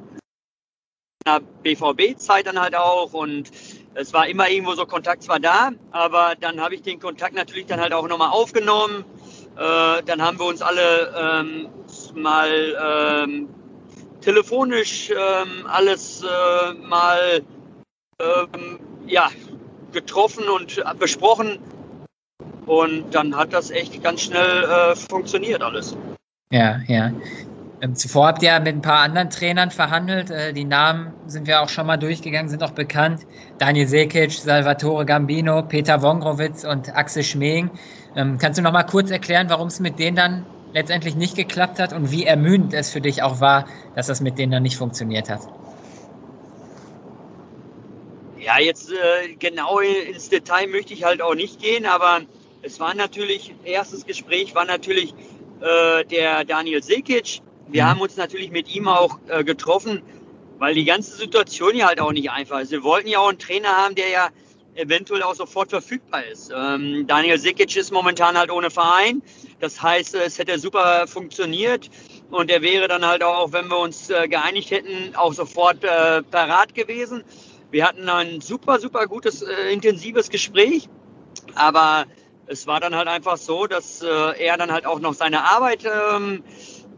einer 1.24 1.40
BVB-Zeit 1.62 2.46
dann 2.46 2.60
halt 2.60 2.74
auch 2.74 3.12
und 3.12 3.50
es 3.94 4.12
war 4.12 4.26
immer 4.26 4.48
irgendwo 4.48 4.74
so 4.74 4.86
Kontakt 4.86 5.22
zwar 5.22 5.38
da, 5.38 5.70
aber 5.90 6.34
dann 6.40 6.60
habe 6.60 6.74
ich 6.74 6.82
den 6.82 6.98
Kontakt 6.98 7.34
natürlich 7.34 7.66
dann 7.66 7.80
halt 7.80 7.92
auch 7.92 8.08
nochmal 8.08 8.30
aufgenommen. 8.30 9.04
Äh, 9.56 10.02
dann 10.04 10.22
haben 10.22 10.38
wir 10.38 10.46
uns 10.46 10.62
alle 10.62 11.12
ähm, 11.44 11.68
mal 12.14 13.26
ähm, 13.28 13.48
telefonisch 14.22 15.10
ähm, 15.10 15.66
alles 15.66 16.22
äh, 16.22 16.72
mal 16.74 17.42
ähm, 18.18 18.80
ja, 19.06 19.30
getroffen 19.92 20.44
und 20.48 20.82
besprochen. 20.98 21.58
Und 22.66 23.14
dann 23.14 23.36
hat 23.36 23.52
das 23.52 23.70
echt 23.70 24.02
ganz 24.02 24.22
schnell 24.22 24.64
äh, 24.64 24.94
funktioniert 24.94 25.62
alles. 25.62 25.96
Ja, 26.50 26.80
ja. 26.86 27.12
Ähm, 27.80 27.96
zuvor 27.96 28.28
habt 28.28 28.42
ihr 28.44 28.58
mit 28.60 28.76
ein 28.76 28.82
paar 28.82 29.00
anderen 29.00 29.28
Trainern 29.28 29.72
verhandelt. 29.72 30.30
Äh, 30.30 30.52
die 30.52 30.64
Namen 30.64 31.12
sind 31.26 31.48
wir 31.48 31.62
auch 31.62 31.68
schon 31.68 31.86
mal 31.86 31.96
durchgegangen, 31.96 32.48
sind 32.48 32.62
auch 32.62 32.70
bekannt. 32.70 33.26
Daniel 33.58 33.88
Sekic, 33.88 34.32
Salvatore 34.32 35.04
Gambino, 35.04 35.62
Peter 35.62 36.00
Wongrowitz 36.00 36.64
und 36.64 36.94
Axel 36.94 37.24
Schmeling. 37.24 37.70
Ähm, 38.14 38.38
kannst 38.38 38.58
du 38.58 38.62
noch 38.62 38.72
mal 38.72 38.84
kurz 38.84 39.10
erklären, 39.10 39.50
warum 39.50 39.66
es 39.66 39.80
mit 39.80 39.98
denen 39.98 40.16
dann 40.16 40.46
letztendlich 40.72 41.16
nicht 41.16 41.34
geklappt 41.34 41.80
hat 41.80 41.92
und 41.92 42.12
wie 42.12 42.24
ermüdend 42.24 42.72
es 42.72 42.90
für 42.90 43.00
dich 43.00 43.22
auch 43.22 43.40
war, 43.40 43.66
dass 43.96 44.06
das 44.06 44.20
mit 44.20 44.38
denen 44.38 44.52
dann 44.52 44.62
nicht 44.62 44.76
funktioniert 44.76 45.28
hat? 45.28 45.40
Ja, 48.44 48.58
jetzt 48.58 48.90
äh, 48.90 49.34
genau 49.38 49.78
ins 49.78 50.28
Detail 50.28 50.66
möchte 50.66 50.94
ich 50.94 51.04
halt 51.04 51.22
auch 51.22 51.34
nicht 51.34 51.60
gehen, 51.60 51.86
aber 51.86 52.22
es 52.62 52.80
war 52.80 52.94
natürlich, 52.94 53.54
erstes 53.64 54.04
Gespräch 54.04 54.54
war 54.54 54.64
natürlich 54.64 55.14
äh, 55.60 56.04
der 56.04 56.44
Daniel 56.44 56.82
Sekic. 56.82 57.40
Wir 57.68 57.84
Mhm. 57.84 57.88
haben 57.88 58.00
uns 58.00 58.16
natürlich 58.16 58.50
mit 58.50 58.74
ihm 58.74 58.88
auch 58.88 59.18
äh, 59.28 59.44
getroffen, 59.44 60.02
weil 60.58 60.74
die 60.74 60.84
ganze 60.84 61.16
Situation 61.16 61.76
ja 61.76 61.86
halt 61.86 62.00
auch 62.00 62.12
nicht 62.12 62.30
einfach 62.30 62.60
ist. 62.60 62.72
Wir 62.72 62.82
wollten 62.82 63.08
ja 63.08 63.20
auch 63.20 63.28
einen 63.28 63.38
Trainer 63.38 63.68
haben, 63.76 63.94
der 63.94 64.08
ja 64.08 64.28
eventuell 64.74 65.22
auch 65.22 65.34
sofort 65.34 65.70
verfügbar 65.70 66.24
ist. 66.24 66.50
Ähm, 66.56 67.06
Daniel 67.06 67.38
Sekic 67.38 67.76
ist 67.76 67.92
momentan 67.92 68.36
halt 68.38 68.50
ohne 68.50 68.70
Verein. 68.70 69.22
Das 69.60 69.82
heißt, 69.82 70.14
es 70.16 70.38
hätte 70.38 70.58
super 70.58 71.06
funktioniert 71.06 71.90
und 72.30 72.50
er 72.50 72.62
wäre 72.62 72.88
dann 72.88 73.06
halt 73.06 73.22
auch, 73.22 73.52
wenn 73.52 73.68
wir 73.68 73.78
uns 73.78 74.10
äh, 74.10 74.26
geeinigt 74.28 74.70
hätten, 74.70 75.14
auch 75.14 75.32
sofort 75.32 75.84
äh, 75.84 76.22
parat 76.22 76.74
gewesen. 76.74 77.22
Wir 77.72 77.88
hatten 77.88 78.06
ein 78.10 78.42
super, 78.42 78.78
super 78.78 79.06
gutes, 79.06 79.40
äh, 79.40 79.72
intensives 79.72 80.28
Gespräch, 80.28 80.90
aber 81.54 82.04
es 82.46 82.66
war 82.66 82.80
dann 82.80 82.94
halt 82.94 83.08
einfach 83.08 83.38
so, 83.38 83.66
dass 83.66 84.02
äh, 84.02 84.44
er 84.44 84.58
dann 84.58 84.70
halt 84.70 84.84
auch 84.84 85.00
noch 85.00 85.14
seine 85.14 85.42
Arbeit 85.42 85.86
ähm, 85.86 86.44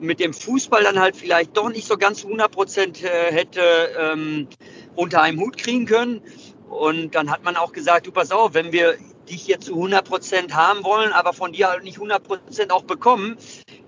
mit 0.00 0.18
dem 0.18 0.34
Fußball 0.34 0.82
dann 0.82 0.98
halt 0.98 1.14
vielleicht 1.14 1.56
doch 1.56 1.68
nicht 1.68 1.86
so 1.86 1.96
ganz 1.96 2.24
100 2.24 2.50
Prozent 2.50 3.04
äh, 3.04 3.32
hätte 3.32 3.60
ähm, 3.96 4.48
unter 4.96 5.22
einem 5.22 5.38
Hut 5.38 5.58
kriegen 5.58 5.86
können. 5.86 6.22
Und 6.68 7.14
dann 7.14 7.30
hat 7.30 7.44
man 7.44 7.54
auch 7.54 7.72
gesagt, 7.72 8.08
du 8.08 8.10
pass 8.10 8.32
auf, 8.32 8.54
wenn 8.54 8.72
wir 8.72 8.96
dich 9.30 9.46
jetzt 9.46 9.66
zu 9.66 9.74
100 9.74 10.04
Prozent 10.04 10.54
haben 10.56 10.82
wollen, 10.82 11.12
aber 11.12 11.32
von 11.32 11.52
dir 11.52 11.68
halt 11.68 11.84
nicht 11.84 11.98
100 11.98 12.22
Prozent 12.22 12.72
auch 12.72 12.82
bekommen, 12.82 13.36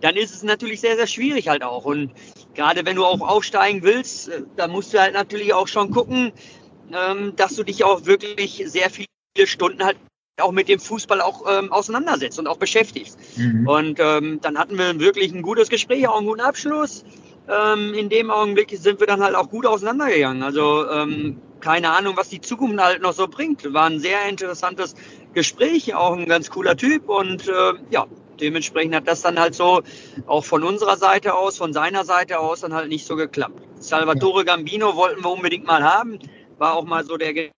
dann 0.00 0.14
ist 0.14 0.33
es 0.33 0.45
natürlich 0.45 0.81
sehr, 0.81 0.97
sehr 0.97 1.09
schwierig 1.09 1.49
halt 1.49 1.62
auch. 1.62 1.85
Und 1.85 2.12
gerade 2.55 2.87
wenn 2.87 2.97
du 2.97 3.05
auch 3.05 3.21
aufsteigen 3.21 3.83
willst, 3.83 4.28
äh, 4.28 4.43
dann 4.57 4.71
musst 4.71 4.95
du 4.95 5.00
halt 5.00 5.14
natürlich 5.14 5.52
auch 5.52 5.69
schon 5.69 5.90
gucken, 5.90 6.33
dass 7.37 7.55
du 7.57 7.64
dich 7.64 7.85
auch 7.85 8.07
wirklich 8.07 8.62
sehr 8.66 8.90
viele 8.90 9.09
Stunden 9.45 9.85
halt 9.85 9.97
auch 10.40 10.52
mit 10.52 10.69
dem 10.69 10.78
Fußball 10.78 11.21
auch 11.21 11.45
ähm, 11.49 11.73
auseinandersetzt 11.73 12.38
und 12.38 12.47
auch 12.47 12.59
beschäftigst. 12.59 13.19
Mhm. 13.37 13.66
Und 13.66 13.99
ähm, 14.00 14.38
dann 14.43 14.59
hatten 14.59 14.76
wir 14.78 14.99
wirklich 15.00 15.33
ein 15.33 15.43
gutes 15.43 15.69
Gespräch, 15.69 16.07
auch 16.09 16.19
einen 16.19 16.26
guten 16.26 16.40
Abschluss. 16.40 17.05
Ähm, 17.49 17.95
in 17.95 18.09
dem 18.09 18.31
Augenblick 18.31 18.76
sind 18.78 19.00
wir 19.00 19.07
dann 19.07 19.23
halt 19.23 19.35
auch 19.35 19.49
gut 19.49 19.66
auseinandergegangen. 19.66 20.43
Also 20.43 20.88
ähm, 20.90 21.40
keine 21.61 21.90
Ahnung, 21.90 22.16
was 22.16 22.28
die 22.28 22.40
Zukunft 22.40 22.78
halt 22.78 23.02
noch 23.02 23.12
so 23.12 23.28
bringt. 23.28 23.73
War 23.73 23.87
ein 23.87 23.99
sehr 23.99 24.28
interessantes 24.28 24.95
Gespräch, 25.33 25.95
auch 25.95 26.16
ein 26.16 26.26
ganz 26.26 26.50
cooler 26.50 26.76
Typ 26.76 27.09
und 27.09 27.49
äh, 27.49 27.73
ja, 27.90 28.07
dementsprechend 28.40 28.95
hat 28.95 29.09
das 29.09 29.23
dann 29.23 29.38
halt 29.38 29.55
so 29.55 29.83
auch 30.26 30.45
von 30.45 30.62
unserer 30.64 30.97
Seite 30.97 31.35
aus, 31.35 31.57
von 31.57 31.73
seiner 31.73 32.05
Seite 32.05 32.38
aus 32.40 32.61
dann 32.61 32.75
halt 32.75 32.88
nicht 32.88 33.07
so 33.07 33.16
geklappt. 33.16 33.61
Salvatore 33.78 34.45
Gambino 34.45 34.97
wollten 34.97 35.23
wir 35.23 35.31
unbedingt 35.31 35.66
mal 35.66 35.83
haben, 35.83 36.19
war 36.58 36.75
auch 36.75 36.84
mal 36.84 37.04
so 37.04 37.16
der 37.16 37.50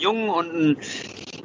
Jungen 0.00 0.28
und 0.28 0.52
ein, 0.52 0.76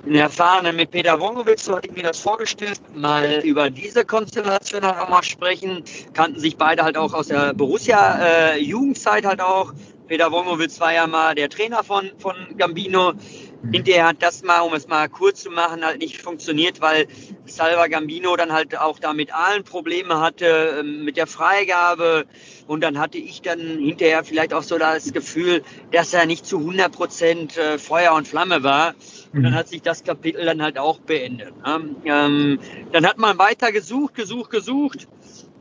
ein 0.05 0.15
Erfahrenen 0.15 0.75
mit 0.75 0.91
Peter 0.91 1.19
Wongowitz, 1.19 1.65
so 1.65 1.75
hatte 1.75 1.89
ich 1.89 1.95
mir 1.95 2.03
das 2.03 2.19
vorgestellt, 2.19 2.81
mal 2.95 3.41
über 3.43 3.69
diese 3.69 4.03
Konstellation 4.03 4.83
halt 4.83 4.97
auch 4.97 5.09
mal 5.09 5.23
sprechen. 5.23 5.83
Kannten 6.13 6.39
sich 6.39 6.57
beide 6.57 6.83
halt 6.83 6.97
auch 6.97 7.13
aus 7.13 7.27
der 7.27 7.53
Borussia-Jugendzeit 7.53 9.23
äh, 9.23 9.27
halt 9.27 9.41
auch. 9.41 9.73
Peter 10.07 10.31
Wongowitz 10.31 10.79
war 10.79 10.93
ja 10.93 11.05
mal 11.05 11.35
der 11.35 11.49
Trainer 11.49 11.83
von, 11.83 12.11
von 12.17 12.35
Gambino. 12.57 13.13
Mhm. 13.61 13.73
Hinterher 13.73 14.07
hat 14.07 14.17
das 14.21 14.43
mal, 14.43 14.61
um 14.61 14.73
es 14.73 14.87
mal 14.87 15.09
kurz 15.09 15.43
zu 15.43 15.49
machen, 15.49 15.85
halt 15.85 15.99
nicht 15.99 16.21
funktioniert, 16.21 16.81
weil 16.81 17.07
Salva 17.45 17.87
Gambino 17.87 18.35
dann 18.35 18.51
halt 18.51 18.77
auch 18.77 18.99
da 18.99 19.13
mit 19.13 19.33
allen 19.33 19.63
Probleme 19.63 20.19
hatte, 20.19 20.79
ähm, 20.79 21.03
mit 21.03 21.17
der 21.17 21.27
Freigabe. 21.27 22.25
Und 22.67 22.81
dann 22.81 22.99
hatte 22.99 23.17
ich 23.17 23.41
dann 23.41 23.59
hinterher 23.59 24.23
vielleicht 24.23 24.53
auch 24.53 24.63
so 24.63 24.77
das 24.77 25.13
Gefühl, 25.13 25.63
dass 25.91 26.13
er 26.13 26.25
nicht 26.25 26.45
zu 26.45 26.59
100 26.59 26.91
Prozent 26.91 27.57
äh, 27.57 27.77
Feuer 27.77 28.13
und 28.13 28.27
Flamme 28.27 28.63
war. 28.63 28.95
Und 29.33 29.43
dann 29.43 29.53
mhm. 29.53 29.57
hat 29.57 29.67
sich 29.67 29.81
das 29.81 30.03
Kapitel 30.03 30.45
dann 30.45 30.61
halt 30.61 30.77
auch 30.77 30.99
beendet. 30.99 31.53
Ne? 31.65 31.95
Ähm, 32.05 32.59
dann 32.91 33.05
hat 33.05 33.17
man 33.17 33.37
weiter 33.37 33.71
gesucht, 33.71 34.15
gesucht, 34.15 34.51
gesucht. 34.51 35.07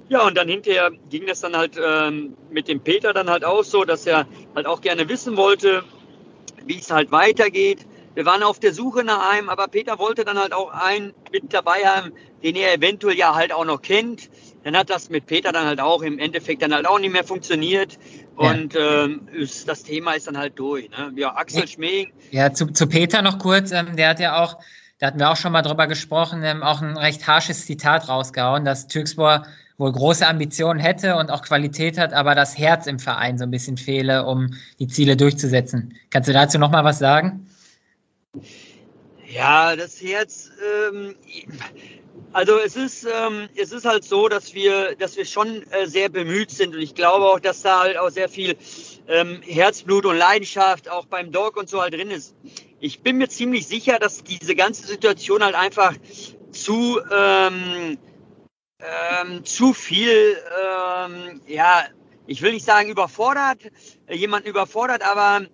Ja, 0.09 0.25
und 0.25 0.37
dann 0.37 0.49
hinterher 0.49 0.93
ging 1.11 1.27
das 1.27 1.41
dann 1.41 1.57
halt 1.57 1.73
ähm, 1.83 2.37
mit 2.51 2.69
dem 2.69 2.81
Peter 2.81 3.13
dann 3.13 3.29
halt 3.29 3.45
auch 3.45 3.65
so, 3.65 3.85
dass 3.85 4.07
er 4.07 4.27
halt 4.55 4.67
auch 4.67 4.81
gerne 4.81 5.09
wissen 5.09 5.37
wollte, 5.37 5.83
wie 6.67 6.79
es 6.79 6.91
halt 6.91 7.11
weitergeht. 7.13 7.87
Wir 8.15 8.25
waren 8.25 8.43
auf 8.43 8.59
der 8.59 8.73
Suche 8.73 9.05
nach 9.05 9.31
einem, 9.31 9.51
aber 9.51 9.69
Peter 9.69 9.99
wollte 9.99 10.25
dann 10.25 10.39
halt 10.39 10.55
auch 10.55 10.71
einen 10.71 11.13
mit 11.33 11.53
dabei 11.53 11.85
haben, 11.85 12.13
den 12.43 12.57
er 12.57 12.73
eventuell 12.75 13.17
ja 13.17 13.35
halt 13.35 13.53
auch 13.53 13.67
noch 13.67 13.83
kennt. 13.83 14.31
Dann 14.65 14.77
hat 14.77 14.89
das 14.89 15.11
mit 15.11 15.27
Peter 15.27 15.53
dann 15.53 15.67
halt 15.67 15.81
auch 15.81 16.03
im 16.03 16.19
Endeffekt 16.19 16.63
dann 16.63 16.75
halt 16.75 16.87
auch 16.87 16.99
nicht 16.99 17.13
mehr 17.13 17.25
funktioniert. 17.25 17.99
Und 18.37 18.75
ja. 18.75 19.05
ähm, 19.05 19.29
ist, 19.33 19.69
das 19.69 19.83
Thema 19.83 20.13
ist 20.13 20.27
dann 20.27 20.39
halt 20.39 20.59
durch. 20.59 20.89
Ne? 20.91 21.13
Ja, 21.17 21.37
Axel 21.37 21.69
Schmeling. 21.69 22.13
Ja, 22.31 22.53
zu, 22.53 22.67
zu 22.67 22.87
Peter 22.87 23.21
noch 23.21 23.39
kurz. 23.39 23.71
Ähm, 23.73 23.97
der 23.97 24.09
hat 24.09 24.21
ja 24.21 24.43
auch, 24.43 24.59
da 24.99 25.09
hatten 25.09 25.19
wir 25.19 25.31
auch 25.31 25.37
schon 25.37 25.53
mal 25.53 25.63
drüber 25.63 25.87
gesprochen, 25.87 26.43
ähm, 26.43 26.63
auch 26.63 26.81
ein 26.81 26.97
recht 26.97 27.27
harsches 27.27 27.67
Zitat 27.67 28.09
rausgehauen, 28.09 28.65
dass 28.65 28.89
Türkspor 28.89 29.47
wohl 29.79 29.93
große 29.93 30.27
Ambitionen 30.27 30.81
hätte 30.81 31.17
und 31.17 31.31
auch 31.31 31.43
Qualität 31.43 31.99
hat, 31.99 32.13
aber 32.13 32.35
das 32.35 32.57
Herz 32.57 32.87
im 32.87 32.99
Verein 32.99 33.39
so 33.39 33.45
ein 33.45 33.51
bisschen 33.51 33.77
fehle, 33.77 34.25
um 34.25 34.55
die 34.79 34.89
Ziele 34.89 35.17
durchzusetzen. 35.17 35.95
Kannst 36.11 36.29
du 36.29 36.33
dazu 36.33 36.59
noch 36.59 36.71
mal 36.71 36.85
was 36.85 36.99
sagen? 36.99 37.47
Ja, 39.29 39.77
das 39.77 40.01
Herz. 40.01 40.51
Ähm, 40.91 41.15
also 42.33 42.59
es 42.59 42.77
ist, 42.77 43.05
ähm, 43.05 43.49
es 43.57 43.73
ist 43.73 43.85
halt 43.85 44.05
so, 44.05 44.29
dass 44.29 44.55
wir, 44.55 44.95
dass 44.97 45.17
wir 45.17 45.25
schon 45.25 45.63
äh, 45.71 45.87
sehr 45.87 46.09
bemüht 46.09 46.51
sind 46.51 46.75
und 46.75 46.81
ich 46.81 46.95
glaube 46.95 47.27
auch, 47.27 47.41
dass 47.41 47.63
da 47.63 47.81
halt 47.81 47.99
auch 47.99 48.11
sehr 48.11 48.29
viel 48.29 48.57
ähm, 49.09 49.41
Herzblut 49.43 50.07
und 50.07 50.17
Leidenschaft 50.17 50.91
auch 50.91 51.07
beim 51.07 51.33
Dog 51.33 51.57
und 51.57 51.69
so 51.69 51.81
halt 51.81 51.95
drin 51.95 52.11
ist. 52.11 52.35
Ich 52.81 53.01
bin 53.01 53.17
mir 53.17 53.29
ziemlich 53.29 53.67
sicher, 53.67 53.99
dass 53.99 54.23
diese 54.23 54.55
ganze 54.55 54.87
Situation 54.87 55.43
halt 55.43 55.55
einfach 55.55 55.95
zu 56.51 57.01
ähm, 57.11 57.99
ähm, 58.81 59.45
zu 59.45 59.73
viel, 59.73 60.37
ähm, 60.65 61.41
ja, 61.47 61.85
ich 62.27 62.43
will 62.43 62.53
nicht 62.53 62.67
sagen 62.67 62.91
überfordert, 62.91 63.59
äh, 64.07 64.17
jemanden 64.17 64.49
überfordert, 64.49 65.03
aber 65.03 65.47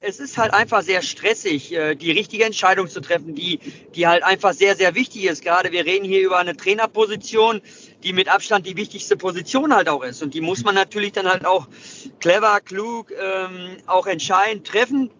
es 0.00 0.20
ist 0.20 0.38
halt 0.38 0.54
einfach 0.54 0.82
sehr 0.82 1.02
stressig, 1.02 1.72
äh, 1.72 1.96
die 1.96 2.12
richtige 2.12 2.44
Entscheidung 2.44 2.88
zu 2.88 3.00
treffen, 3.00 3.34
die, 3.34 3.58
die 3.94 4.06
halt 4.06 4.22
einfach 4.22 4.52
sehr, 4.52 4.76
sehr 4.76 4.94
wichtig 4.94 5.24
ist. 5.24 5.42
Gerade 5.42 5.72
wir 5.72 5.84
reden 5.86 6.04
hier 6.04 6.20
über 6.20 6.38
eine 6.38 6.56
Trainerposition, 6.56 7.60
die 8.04 8.12
mit 8.12 8.28
Abstand 8.28 8.64
die 8.66 8.76
wichtigste 8.76 9.16
Position 9.16 9.74
halt 9.74 9.88
auch 9.88 10.04
ist. 10.04 10.22
Und 10.22 10.34
die 10.34 10.40
muss 10.40 10.62
man 10.62 10.76
natürlich 10.76 11.12
dann 11.12 11.26
halt 11.26 11.44
auch 11.44 11.66
clever, 12.20 12.60
klug, 12.60 13.10
ähm, 13.10 13.78
auch 13.86 14.06
entscheidend 14.06 14.68
treffen. 14.68 15.10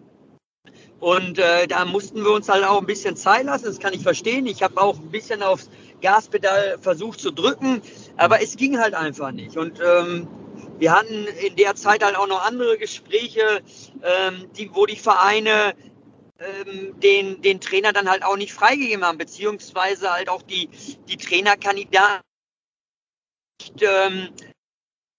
Und 1.01 1.39
äh, 1.39 1.67
da 1.67 1.85
mussten 1.85 2.23
wir 2.23 2.31
uns 2.31 2.47
halt 2.49 2.63
auch 2.63 2.79
ein 2.79 2.85
bisschen 2.85 3.15
Zeit 3.15 3.45
lassen, 3.45 3.65
das 3.65 3.79
kann 3.79 3.93
ich 3.93 4.01
verstehen. 4.01 4.45
Ich 4.45 4.63
habe 4.63 4.81
auch 4.81 4.97
ein 4.97 5.11
bisschen 5.11 5.43
aufs 5.43 5.69
Gaspedal 6.01 6.77
versucht 6.79 7.19
zu 7.19 7.31
drücken, 7.31 7.81
aber 8.17 8.41
es 8.41 8.55
ging 8.55 8.79
halt 8.79 8.93
einfach 8.93 9.31
nicht. 9.31 9.57
Und 9.57 9.79
ähm, 9.79 10.27
wir 10.77 10.91
hatten 10.91 11.27
in 11.45 11.55
der 11.55 11.75
Zeit 11.75 12.03
halt 12.03 12.15
auch 12.15 12.27
noch 12.27 12.45
andere 12.45 12.77
Gespräche, 12.77 13.61
ähm, 14.01 14.49
die, 14.57 14.73
wo 14.73 14.85
die 14.85 14.95
Vereine 14.95 15.73
ähm, 16.39 16.99
den, 16.99 17.41
den 17.41 17.59
Trainer 17.59 17.91
dann 17.91 18.09
halt 18.09 18.23
auch 18.23 18.37
nicht 18.37 18.53
freigegeben 18.53 19.03
haben, 19.03 19.17
beziehungsweise 19.17 20.11
halt 20.11 20.29
auch 20.29 20.41
die, 20.41 20.69
die 21.07 21.17
Trainerkandidaten 21.17 22.21
ähm, 23.81 24.29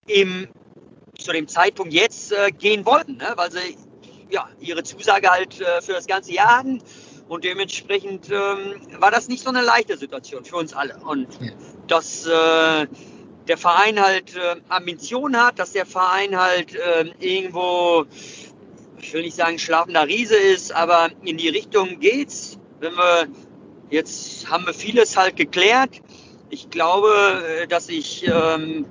im, 0.06 0.49
zu 1.18 1.32
dem 1.32 1.46
Zeitpunkt 1.46 1.92
jetzt 1.92 2.32
äh, 2.32 2.50
gehen 2.50 2.87
wollten, 2.87 3.18
ne? 3.18 3.32
weil 3.37 3.52
sie 3.52 3.76
ja, 4.30 4.49
ihre 4.60 4.82
Zusage 4.82 5.28
halt 5.28 5.60
äh, 5.60 5.82
für 5.82 5.92
das 5.92 6.06
ganze 6.06 6.32
Jahr 6.32 6.58
hatten. 6.58 6.82
Und 7.30 7.44
dementsprechend 7.44 8.28
ähm, 8.28 8.80
war 8.99 9.12
das 9.12 9.28
nicht 9.28 9.44
so 9.44 9.50
eine 9.50 9.62
leichte 9.62 9.96
Situation 9.96 10.44
für 10.44 10.56
uns 10.56 10.75
alle. 10.75 10.96
Und 10.96 11.28
ja. 11.40 11.52
dass 11.87 12.26
äh, 12.26 12.88
der 13.46 13.56
Verein 13.56 14.00
halt 14.00 14.34
äh, 14.34 14.56
Ambitionen 14.68 15.40
hat, 15.40 15.60
dass 15.60 15.70
der 15.70 15.87
Verein 15.87 16.37
halt 16.37 16.75
äh, 16.75 17.04
irgendwo, 17.20 18.04
ich 19.00 19.14
will 19.14 19.22
nicht 19.22 19.37
sagen 19.37 19.60
schlafender 19.60 20.08
Riese 20.08 20.34
ist, 20.34 20.75
aber 20.75 21.10
in 21.22 21.37
die 21.37 21.49
Richtung 21.49 22.00
geht's. 22.00 22.58
Wenn 22.80 22.94
wir 22.94 23.28
jetzt 23.90 24.50
haben 24.50 24.66
wir 24.66 24.75
vieles 24.75 25.16
halt 25.16 25.37
geklärt. 25.37 26.02
Ich 26.49 26.68
glaube, 26.70 27.44
äh, 27.62 27.68
dass 27.68 27.88
ich 27.88 28.26
ähm, 28.26 28.87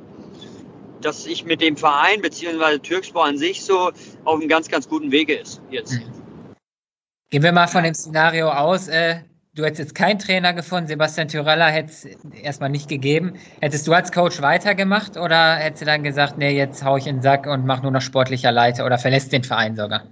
dass 1.02 1.26
ich 1.26 1.44
mit 1.44 1.60
dem 1.60 1.76
Verein 1.76 2.22
beziehungsweise 2.22 2.80
Türkspor 2.80 3.26
an 3.26 3.38
sich 3.38 3.66
so 3.66 3.92
auf 4.24 4.40
einem 4.40 4.48
ganz, 4.48 4.70
ganz 4.70 4.88
guten 4.88 5.12
Wege 5.12 5.36
ist 5.36 5.62
jetzt. 5.70 5.96
Mhm. 5.96 6.19
Gehen 7.32 7.44
wir 7.44 7.52
mal 7.52 7.68
von 7.68 7.84
dem 7.84 7.94
Szenario 7.94 8.50
aus. 8.50 8.88
Äh, 8.88 9.20
du 9.54 9.64
hättest 9.64 9.80
jetzt 9.80 9.96
keinen 9.96 10.18
Trainer 10.18 10.52
gefunden, 10.54 10.88
Sebastian 10.88 11.28
Tyrella 11.28 11.68
hätte 11.68 11.92
es 11.92 12.06
erstmal 12.42 12.70
nicht 12.70 12.90
gegeben. 12.90 13.34
Hättest 13.62 13.88
du 13.88 13.94
als 13.94 14.12
Coach 14.12 14.42
weitergemacht 14.42 15.16
oder 15.16 15.58
hättest 15.58 15.84
du 15.84 15.86
dann 15.86 16.02
gesagt, 16.02 16.40
nee, 16.40 16.58
jetzt 16.58 16.84
hau 16.84 16.98
ich 16.98 17.06
in 17.06 17.18
den 17.18 17.22
Sack 17.22 17.46
und 17.46 17.68
mach 17.68 17.84
nur 17.84 17.92
noch 17.92 18.02
sportlicher 18.02 18.52
Leiter 18.52 18.84
oder 18.84 18.98
verlässt 18.98 19.32
den 19.32 19.44
Verein 19.44 19.76
sogar? 19.76 20.08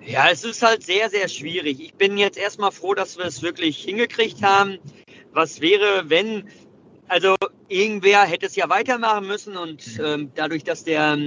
Ja, 0.00 0.28
es 0.30 0.44
ist 0.44 0.62
halt 0.62 0.82
sehr, 0.82 1.10
sehr 1.10 1.28
schwierig. 1.28 1.78
Ich 1.80 1.94
bin 1.94 2.16
jetzt 2.16 2.38
erstmal 2.38 2.70
froh, 2.70 2.94
dass 2.94 3.18
wir 3.18 3.26
es 3.26 3.42
wirklich 3.42 3.76
hingekriegt 3.76 4.42
haben. 4.42 4.78
Was 5.32 5.60
wäre, 5.60 6.08
wenn, 6.08 6.48
also 7.08 7.34
irgendwer 7.68 8.22
hätte 8.22 8.46
es 8.46 8.56
ja 8.56 8.70
weitermachen 8.70 9.26
müssen 9.26 9.58
und 9.58 10.00
ähm, 10.02 10.30
dadurch, 10.34 10.64
dass 10.64 10.84
der 10.84 11.18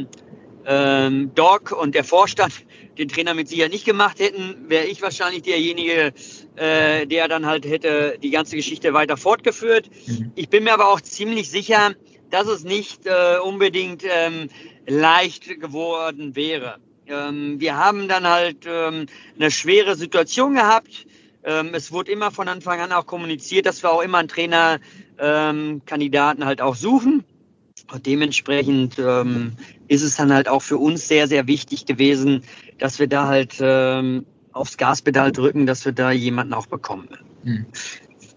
ähm, 0.69 1.33
Doc 1.33 1.71
und 1.71 1.95
der 1.95 2.03
Vorstand 2.03 2.53
den 2.99 3.07
Trainer 3.07 3.33
mit 3.33 3.47
sicher 3.47 3.69
nicht 3.69 3.85
gemacht 3.85 4.19
hätten, 4.19 4.69
wäre 4.69 4.85
ich 4.85 5.01
wahrscheinlich 5.01 5.41
derjenige, 5.41 6.13
äh, 6.57 7.07
der 7.07 7.27
dann 7.27 7.47
halt 7.47 7.65
hätte 7.65 8.19
die 8.21 8.29
ganze 8.29 8.55
Geschichte 8.55 8.93
weiter 8.93 9.17
fortgeführt. 9.17 9.89
Mhm. 10.05 10.31
Ich 10.35 10.49
bin 10.49 10.63
mir 10.63 10.73
aber 10.73 10.89
auch 10.89 11.01
ziemlich 11.01 11.49
sicher, 11.49 11.95
dass 12.29 12.47
es 12.47 12.63
nicht 12.63 13.07
äh, 13.07 13.39
unbedingt 13.43 14.03
ähm, 14.05 14.49
leicht 14.85 15.59
geworden 15.59 16.35
wäre. 16.35 16.77
Ähm, 17.07 17.59
wir 17.59 17.77
haben 17.77 18.07
dann 18.07 18.27
halt 18.27 18.67
ähm, 18.67 19.07
eine 19.37 19.49
schwere 19.49 19.95
Situation 19.95 20.53
gehabt. 20.53 21.07
Ähm, 21.43 21.71
es 21.73 21.91
wurde 21.91 22.11
immer 22.11 22.29
von 22.29 22.47
Anfang 22.47 22.79
an 22.79 22.91
auch 22.91 23.07
kommuniziert, 23.07 23.65
dass 23.65 23.81
wir 23.81 23.91
auch 23.91 24.01
immer 24.01 24.19
einen 24.19 24.27
Trainerkandidaten 24.27 26.43
ähm, 26.43 26.47
halt 26.47 26.61
auch 26.61 26.75
suchen. 26.75 27.25
Und 27.91 28.05
dementsprechend 28.05 28.99
ähm, 28.99 29.53
ist 29.87 30.03
es 30.03 30.15
dann 30.15 30.31
halt 30.31 30.47
auch 30.47 30.61
für 30.61 30.77
uns 30.77 31.07
sehr, 31.07 31.27
sehr 31.27 31.47
wichtig 31.47 31.85
gewesen, 31.85 32.43
dass 32.77 32.99
wir 32.99 33.07
da 33.07 33.27
halt 33.27 33.57
ähm, 33.59 34.25
aufs 34.53 34.77
Gaspedal 34.77 35.31
drücken, 35.31 35.65
dass 35.65 35.85
wir 35.85 35.91
da 35.91 36.11
jemanden 36.11 36.53
auch 36.53 36.67
bekommen. 36.67 37.09
Hm. 37.43 37.65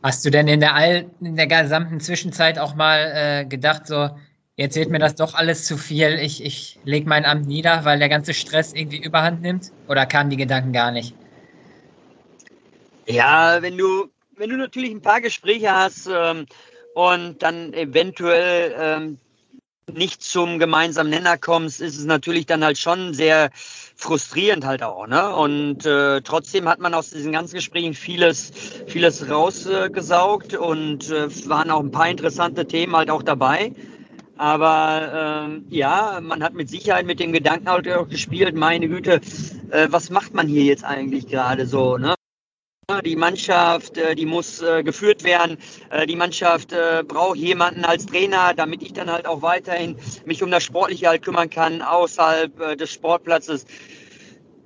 Hast 0.02 0.24
du 0.24 0.30
denn 0.30 0.48
in 0.48 0.60
der, 0.60 0.74
All 0.74 1.10
in 1.20 1.36
der 1.36 1.46
gesamten 1.46 2.00
Zwischenzeit 2.00 2.58
auch 2.58 2.74
mal 2.74 3.12
äh, 3.14 3.44
gedacht, 3.44 3.86
so, 3.86 4.10
jetzt 4.56 4.76
wird 4.76 4.90
mir 4.90 4.98
das 4.98 5.14
doch 5.14 5.34
alles 5.34 5.64
zu 5.64 5.76
viel, 5.76 6.18
ich, 6.20 6.44
ich 6.44 6.80
lege 6.84 7.08
mein 7.08 7.24
Amt 7.24 7.46
nieder, 7.46 7.84
weil 7.84 7.98
der 7.98 8.08
ganze 8.08 8.34
Stress 8.34 8.72
irgendwie 8.72 9.02
überhand 9.02 9.42
nimmt? 9.42 9.70
Oder 9.88 10.06
kamen 10.06 10.30
die 10.30 10.36
Gedanken 10.36 10.72
gar 10.72 10.90
nicht? 10.90 11.14
Ja, 13.06 13.60
wenn 13.60 13.76
du, 13.76 14.08
wenn 14.36 14.50
du 14.50 14.56
natürlich 14.56 14.90
ein 14.90 15.02
paar 15.02 15.20
Gespräche 15.20 15.70
hast 15.70 16.08
ähm, 16.12 16.46
und 16.94 17.42
dann 17.42 17.72
eventuell 17.72 18.74
ähm, 18.78 19.18
nicht 19.90 20.22
zum 20.22 20.58
gemeinsamen 20.58 21.10
Nenner 21.10 21.36
kommst, 21.38 21.80
ist 21.80 21.98
es 21.98 22.04
natürlich 22.04 22.46
dann 22.46 22.64
halt 22.64 22.78
schon 22.78 23.14
sehr 23.14 23.50
frustrierend 23.96 24.64
halt 24.64 24.82
auch. 24.82 25.06
Ne? 25.06 25.34
Und 25.34 25.84
äh, 25.86 26.20
trotzdem 26.22 26.68
hat 26.68 26.78
man 26.78 26.94
aus 26.94 27.10
diesen 27.10 27.32
ganzen 27.32 27.56
Gesprächen 27.56 27.94
vieles, 27.94 28.52
vieles 28.86 29.28
rausgesaugt 29.28 30.54
äh, 30.54 30.56
und 30.56 31.10
äh, 31.10 31.28
waren 31.48 31.70
auch 31.70 31.80
ein 31.80 31.90
paar 31.90 32.08
interessante 32.08 32.66
Themen 32.66 32.94
halt 32.96 33.10
auch 33.10 33.22
dabei. 33.22 33.72
Aber 34.36 35.50
äh, 35.70 35.74
ja, 35.74 36.20
man 36.22 36.42
hat 36.42 36.54
mit 36.54 36.68
Sicherheit 36.68 37.06
mit 37.06 37.20
dem 37.20 37.32
Gedanken 37.32 37.68
halt 37.68 37.88
auch 37.88 38.08
gespielt, 38.08 38.56
meine 38.56 38.88
Güte, 38.88 39.20
äh, 39.70 39.88
was 39.90 40.10
macht 40.10 40.34
man 40.34 40.48
hier 40.48 40.64
jetzt 40.64 40.84
eigentlich 40.84 41.28
gerade 41.28 41.66
so? 41.66 41.98
Ne? 41.98 42.14
Die 43.00 43.16
Mannschaft, 43.16 43.96
äh, 43.96 44.14
die 44.14 44.26
muss 44.26 44.60
äh, 44.60 44.82
geführt 44.82 45.24
werden. 45.24 45.56
Äh, 45.90 46.06
die 46.06 46.16
Mannschaft 46.16 46.74
braucht 47.08 47.36
jemanden 47.36 47.84
als 47.84 48.06
Trainer, 48.06 48.52
damit 48.54 48.82
ich 48.82 48.92
dann 48.92 49.10
halt 49.10 49.26
auch 49.26 49.42
weiterhin 49.42 49.96
mich 50.24 50.42
um 50.42 50.50
das 50.50 50.64
Sportliche 50.64 51.08
halt 51.08 51.22
kümmern 51.22 51.48
kann, 51.48 51.82
außerhalb 51.82 52.78
des 52.78 52.92
Sportplatzes. 52.92 53.66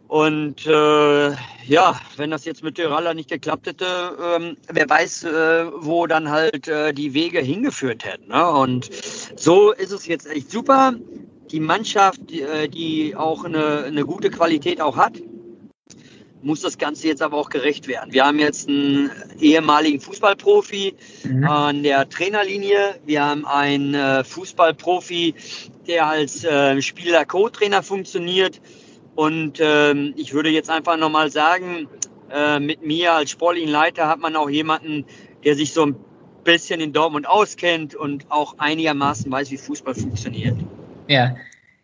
Und 0.08 0.66
äh, 0.66 1.30
ja, 1.66 2.00
wenn 2.16 2.30
das 2.30 2.44
jetzt 2.44 2.62
mit 2.62 2.76
Tiralla 2.76 3.12
nicht 3.12 3.28
geklappt 3.28 3.66
hätte, 3.66 4.16
ähm, 4.22 4.56
wer 4.72 4.88
weiß, 4.88 5.24
äh, 5.24 5.66
wo 5.78 6.06
dann 6.06 6.30
halt 6.30 6.68
äh, 6.68 6.92
die 6.92 7.12
Wege 7.12 7.40
hingeführt 7.40 8.04
hätten. 8.04 8.28
Ne? 8.28 8.50
Und 8.50 8.88
so 9.36 9.72
ist 9.72 9.90
es 9.90 10.06
jetzt 10.06 10.28
echt 10.28 10.50
super. 10.50 10.94
Die 11.50 11.60
Mannschaft, 11.60 12.20
die, 12.30 12.44
die 12.68 13.16
auch 13.16 13.44
eine, 13.44 13.84
eine 13.84 14.04
gute 14.04 14.30
Qualität 14.30 14.80
auch 14.80 14.96
hat, 14.96 15.20
muss 16.46 16.60
das 16.60 16.78
Ganze 16.78 17.08
jetzt 17.08 17.22
aber 17.22 17.36
auch 17.36 17.50
gerecht 17.50 17.88
werden. 17.88 18.12
Wir 18.12 18.24
haben 18.24 18.38
jetzt 18.38 18.68
einen 18.68 19.10
ehemaligen 19.40 20.00
Fußballprofi 20.00 20.94
mhm. 21.24 21.44
an 21.44 21.82
der 21.82 22.08
Trainerlinie. 22.08 22.94
Wir 23.04 23.24
haben 23.24 23.44
einen 23.44 23.94
äh, 23.94 24.22
Fußballprofi, 24.22 25.34
der 25.88 26.06
als 26.06 26.44
äh, 26.44 26.80
Spieler-Co-Trainer 26.80 27.82
funktioniert. 27.82 28.60
Und 29.16 29.58
ähm, 29.60 30.14
ich 30.16 30.32
würde 30.34 30.50
jetzt 30.50 30.70
einfach 30.70 30.96
nochmal 30.96 31.30
sagen, 31.30 31.88
äh, 32.30 32.60
mit 32.60 32.86
mir 32.86 33.12
als 33.14 33.30
sportlichen 33.30 33.70
Leiter 33.70 34.08
hat 34.08 34.20
man 34.20 34.36
auch 34.36 34.48
jemanden, 34.48 35.04
der 35.44 35.56
sich 35.56 35.72
so 35.72 35.84
ein 35.84 35.96
bisschen 36.44 36.80
in 36.80 36.92
Dortmund 36.92 37.28
auskennt 37.28 37.96
und 37.96 38.30
auch 38.30 38.58
einigermaßen 38.58 39.30
weiß, 39.30 39.50
wie 39.50 39.56
Fußball 39.56 39.94
funktioniert. 39.94 40.56
Ja, 41.08 41.34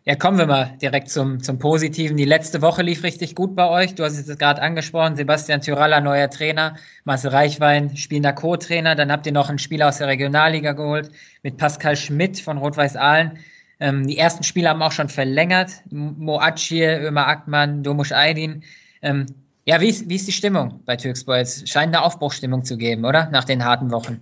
ja, 0.05 0.15
kommen 0.15 0.37
wir 0.37 0.47
mal 0.47 0.77
direkt 0.81 1.09
zum, 1.09 1.41
zum 1.41 1.59
Positiven. 1.59 2.17
Die 2.17 2.25
letzte 2.25 2.61
Woche 2.61 2.81
lief 2.81 3.03
richtig 3.03 3.35
gut 3.35 3.55
bei 3.55 3.69
euch. 3.69 3.95
Du 3.95 4.03
hast 4.03 4.17
es 4.17 4.37
gerade 4.37 4.61
angesprochen. 4.61 5.15
Sebastian 5.15 5.61
Tyralla, 5.61 6.01
neuer 6.01 6.29
Trainer. 6.29 6.75
Marcel 7.05 7.31
Reichwein, 7.31 7.95
spielender 7.95 8.33
Co-Trainer. 8.33 8.95
Dann 8.95 9.09
habt 9.09 9.25
ihr 9.25 9.31
noch 9.31 9.47
einen 9.47 9.59
Spieler 9.59 9.87
aus 9.87 9.99
der 9.99 10.07
Regionalliga 10.07 10.73
geholt 10.73 11.09
mit 11.43 11.55
Pascal 11.55 11.95
Schmidt 11.95 12.37
von 12.37 12.57
Rot-Weiß 12.57 12.97
Aalen. 12.97 13.39
Ähm, 13.79 14.05
die 14.05 14.17
ersten 14.17 14.43
Spieler 14.43 14.71
haben 14.71 14.81
auch 14.81 14.91
schon 14.91 15.07
verlängert. 15.07 15.71
Moacir, 15.89 16.99
Ömer 17.01 17.27
Akman, 17.27 17.81
Domush 17.81 18.11
Aydin. 18.11 18.61
Ähm, 19.03 19.25
ja, 19.65 19.79
wie 19.79 19.87
ist, 19.87 20.09
wie 20.09 20.15
ist 20.15 20.27
die 20.27 20.33
Stimmung 20.33 20.81
bei 20.85 20.97
Türkspor? 20.97 21.37
Es 21.37 21.63
scheint 21.69 21.95
eine 21.95 22.03
Aufbruchstimmung 22.03 22.65
zu 22.65 22.75
geben, 22.75 23.05
oder? 23.05 23.29
Nach 23.31 23.45
den 23.45 23.63
harten 23.63 23.89
Wochen. 23.91 24.19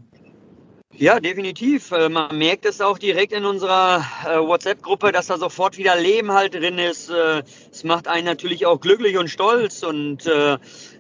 Ja, 0.97 1.19
definitiv. 1.19 1.91
Äh, 1.91 2.09
man 2.09 2.37
merkt 2.37 2.65
es 2.65 2.81
auch 2.81 2.97
direkt 2.97 3.33
in 3.33 3.45
unserer 3.45 4.05
äh, 4.25 4.37
WhatsApp-Gruppe, 4.37 5.11
dass 5.11 5.27
da 5.27 5.37
sofort 5.37 5.77
wieder 5.77 5.95
Leben 5.95 6.31
halt 6.31 6.53
drin 6.53 6.77
ist. 6.77 7.09
Äh, 7.09 7.43
es 7.71 7.83
macht 7.83 8.07
einen 8.07 8.25
natürlich 8.25 8.65
auch 8.65 8.79
glücklich 8.79 9.17
und 9.17 9.29
stolz 9.29 9.83
und 9.83 10.29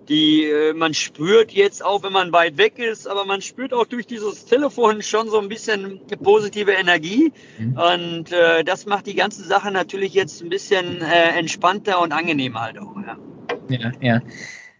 die, 0.09 0.51
man 0.75 0.93
spürt 0.93 1.51
jetzt 1.51 1.85
auch, 1.85 2.03
wenn 2.03 2.11
man 2.11 2.33
weit 2.33 2.57
weg 2.57 2.79
ist, 2.79 3.07
aber 3.07 3.23
man 3.23 3.41
spürt 3.41 3.71
auch 3.71 3.85
durch 3.85 4.07
dieses 4.07 4.45
Telefon 4.45 5.03
schon 5.03 5.29
so 5.29 5.39
ein 5.39 5.47
bisschen 5.47 6.01
positive 6.21 6.71
Energie. 6.71 7.31
Mhm. 7.59 7.77
Und 7.77 8.31
das 8.65 8.85
macht 8.87 9.05
die 9.05 9.15
ganze 9.15 9.43
Sache 9.43 9.71
natürlich 9.71 10.13
jetzt 10.13 10.41
ein 10.41 10.49
bisschen 10.49 11.01
entspannter 11.01 12.01
und 12.01 12.11
angenehmer 12.11 12.61
halt 12.61 12.79
auch. 12.79 12.95
Ja, 13.69 13.77
ja. 13.77 13.91
ja. 14.01 14.21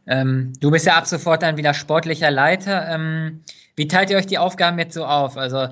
Ähm, 0.08 0.54
du 0.60 0.72
bist 0.72 0.86
ja 0.86 0.96
ab 0.96 1.08
sofort 1.08 1.44
dann 1.44 1.58
wieder 1.58 1.74
sportlicher 1.74 2.32
Leiter. 2.32 2.88
Ähm, 2.90 3.44
wie 3.76 3.88
teilt 3.88 4.10
ihr 4.10 4.18
euch 4.18 4.26
die 4.26 4.38
Aufgaben 4.38 4.80
jetzt 4.80 4.94
so 4.94 5.06
auf? 5.06 5.38
Also 5.38 5.68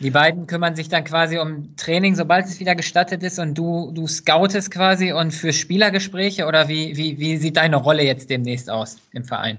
die 0.00 0.10
beiden 0.10 0.46
kümmern 0.46 0.74
sich 0.74 0.88
dann 0.88 1.04
quasi 1.04 1.38
um 1.38 1.76
Training, 1.76 2.16
sobald 2.16 2.46
es 2.46 2.58
wieder 2.58 2.74
gestattet 2.74 3.22
ist 3.22 3.38
und 3.38 3.54
du, 3.54 3.92
du 3.92 4.08
scoutest 4.08 4.70
quasi 4.70 5.12
und 5.12 5.30
für 5.30 5.52
Spielergespräche 5.52 6.46
oder 6.46 6.68
wie, 6.68 6.96
wie, 6.96 7.18
wie 7.18 7.36
sieht 7.36 7.56
deine 7.56 7.76
Rolle 7.76 8.02
jetzt 8.02 8.28
demnächst 8.28 8.70
aus 8.70 8.98
im 9.12 9.24
Verein? 9.24 9.58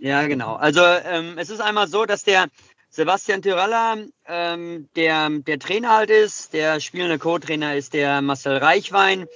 Ja, 0.00 0.26
genau. 0.26 0.54
Also 0.56 0.80
ähm, 0.80 1.36
es 1.36 1.50
ist 1.50 1.60
einmal 1.60 1.86
so, 1.86 2.06
dass 2.06 2.24
der 2.24 2.46
Sebastian 2.88 3.42
Tyralla 3.42 3.98
ähm, 4.26 4.88
der, 4.96 5.30
der 5.30 5.58
Trainer 5.60 5.96
halt 5.96 6.10
ist, 6.10 6.52
der 6.52 6.80
spielende 6.80 7.18
Co-Trainer 7.18 7.76
ist 7.76 7.94
der 7.94 8.20
Marcel 8.20 8.56
Reichwein. 8.56 9.26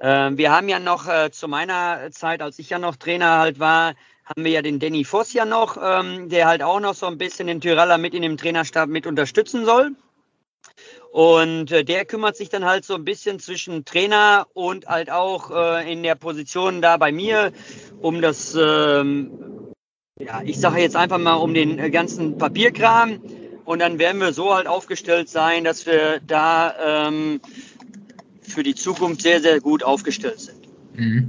Ähm, 0.00 0.36
wir 0.36 0.52
haben 0.52 0.68
ja 0.68 0.78
noch 0.78 1.08
äh, 1.08 1.30
zu 1.30 1.48
meiner 1.48 2.10
Zeit, 2.10 2.42
als 2.42 2.58
ich 2.58 2.70
ja 2.70 2.78
noch 2.78 2.96
Trainer 2.96 3.38
halt 3.38 3.58
war, 3.58 3.94
haben 4.24 4.44
wir 4.44 4.50
ja 4.50 4.62
den 4.62 4.78
Danny 4.78 5.04
Voss 5.04 5.32
ja 5.32 5.44
noch, 5.44 5.78
ähm, 5.80 6.28
der 6.28 6.48
halt 6.48 6.62
auch 6.62 6.80
noch 6.80 6.94
so 6.94 7.06
ein 7.06 7.16
bisschen 7.16 7.46
den 7.46 7.60
Tyraller 7.60 7.96
mit 7.96 8.12
in 8.12 8.22
dem 8.22 8.36
Trainerstab 8.36 8.88
mit 8.88 9.06
unterstützen 9.06 9.64
soll. 9.64 9.92
Und 11.12 11.70
äh, 11.72 11.84
der 11.84 12.04
kümmert 12.04 12.36
sich 12.36 12.50
dann 12.50 12.64
halt 12.64 12.84
so 12.84 12.94
ein 12.94 13.04
bisschen 13.04 13.38
zwischen 13.38 13.84
Trainer 13.84 14.46
und 14.52 14.86
halt 14.86 15.10
auch 15.10 15.50
äh, 15.50 15.90
in 15.90 16.02
der 16.02 16.16
Position 16.16 16.82
da 16.82 16.96
bei 16.98 17.12
mir 17.12 17.52
um 18.02 18.20
das, 18.20 18.54
ähm, 18.54 19.30
ja, 20.18 20.42
ich 20.44 20.58
sage 20.58 20.80
jetzt 20.80 20.96
einfach 20.96 21.18
mal 21.18 21.34
um 21.34 21.54
den 21.54 21.90
ganzen 21.90 22.36
Papierkram. 22.36 23.20
Und 23.64 23.80
dann 23.80 23.98
werden 23.98 24.20
wir 24.20 24.32
so 24.32 24.54
halt 24.54 24.66
aufgestellt 24.66 25.28
sein, 25.28 25.64
dass 25.64 25.86
wir 25.86 26.20
da 26.20 27.06
ähm, 27.08 27.40
für 28.46 28.62
die 28.62 28.74
Zukunft 28.74 29.22
sehr, 29.22 29.40
sehr 29.40 29.60
gut 29.60 29.82
aufgestellt 29.82 30.40
sind. 30.40 30.68
Mhm. 30.94 31.28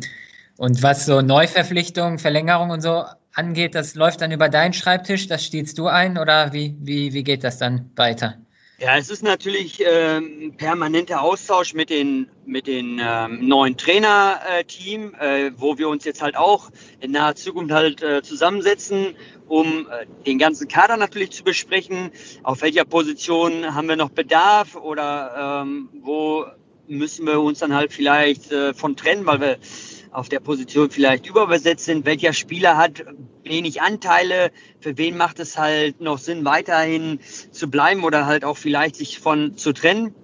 Und 0.58 0.82
was 0.82 1.06
so 1.06 1.22
Neuverpflichtungen, 1.22 2.18
Verlängerung 2.18 2.72
und 2.72 2.82
so 2.82 3.04
angeht, 3.34 3.76
das 3.76 3.96
läuft 3.96 4.22
dann 4.22 4.32
über 4.32 4.50
deinen 4.50 4.74
Schreibtisch, 4.74 5.28
das 5.28 5.44
stehst 5.44 5.78
du 5.78 5.88
ein 5.88 6.18
oder 6.18 6.54
wie, 6.54 6.76
wie, 6.80 7.14
wie 7.14 7.24
geht 7.24 7.44
das 7.44 7.60
dann 7.60 7.92
weiter? 7.96 8.38
Ja, 8.80 8.96
es 8.96 9.10
ist 9.10 9.24
natürlich 9.24 9.84
ähm, 9.84 10.54
permanenter 10.56 11.22
Austausch 11.24 11.74
mit 11.74 11.90
den, 11.90 12.30
mit 12.46 12.68
den 12.68 13.02
ähm, 13.04 13.48
neuen 13.48 13.76
Trainerteam, 13.76 15.16
äh, 15.16 15.52
wo 15.56 15.80
wir 15.80 15.90
uns 15.90 16.06
jetzt 16.06 16.22
halt 16.22 16.38
auch 16.38 16.70
in 17.00 17.10
naher 17.10 17.34
Zukunft 17.34 17.72
halt 17.72 18.04
äh, 18.04 18.22
zusammensetzen, 18.22 19.16
um 19.48 19.88
äh, 19.90 20.06
den 20.28 20.38
ganzen 20.38 20.68
Kader 20.68 20.96
natürlich 20.96 21.32
zu 21.32 21.44
besprechen. 21.44 22.12
Auf 22.44 22.62
welcher 22.62 22.86
Position 22.86 23.74
haben 23.74 23.90
wir 23.90 23.96
noch 23.96 24.10
Bedarf 24.10 24.76
oder 24.76 25.64
ähm, 25.64 25.90
wo 26.04 26.46
müssen 26.88 27.26
wir 27.26 27.42
uns 27.42 27.60
dann 27.60 27.74
halt 27.74 27.94
vielleicht 27.94 28.52
äh, 28.52 28.74
von 28.74 28.96
trennen, 28.96 29.26
weil 29.26 29.42
wir 29.42 29.58
auf 30.12 30.30
der 30.30 30.40
Position 30.40 30.90
vielleicht 30.90 31.28
überbesetzt 31.28 31.86
sind. 31.86 32.06
Welcher 32.06 32.34
Spieler 32.34 32.78
hat 32.78 33.06
wenig 33.44 33.82
Anteile? 33.82 34.52
Für 34.80 34.98
wen 34.98 35.18
macht 35.18 35.40
es 35.40 35.58
halt 35.58 36.02
noch 36.02 36.18
Sinn, 36.18 36.46
weiterhin 36.46 37.20
zu 37.52 37.70
bleiben 37.70 38.04
oder 38.04 38.26
halt 38.26 38.44
auch 38.44 38.58
vielleicht 38.58 38.96
sich 38.96 39.20
von 39.20 39.58
zu 39.58 39.74
trennen? 39.74 40.16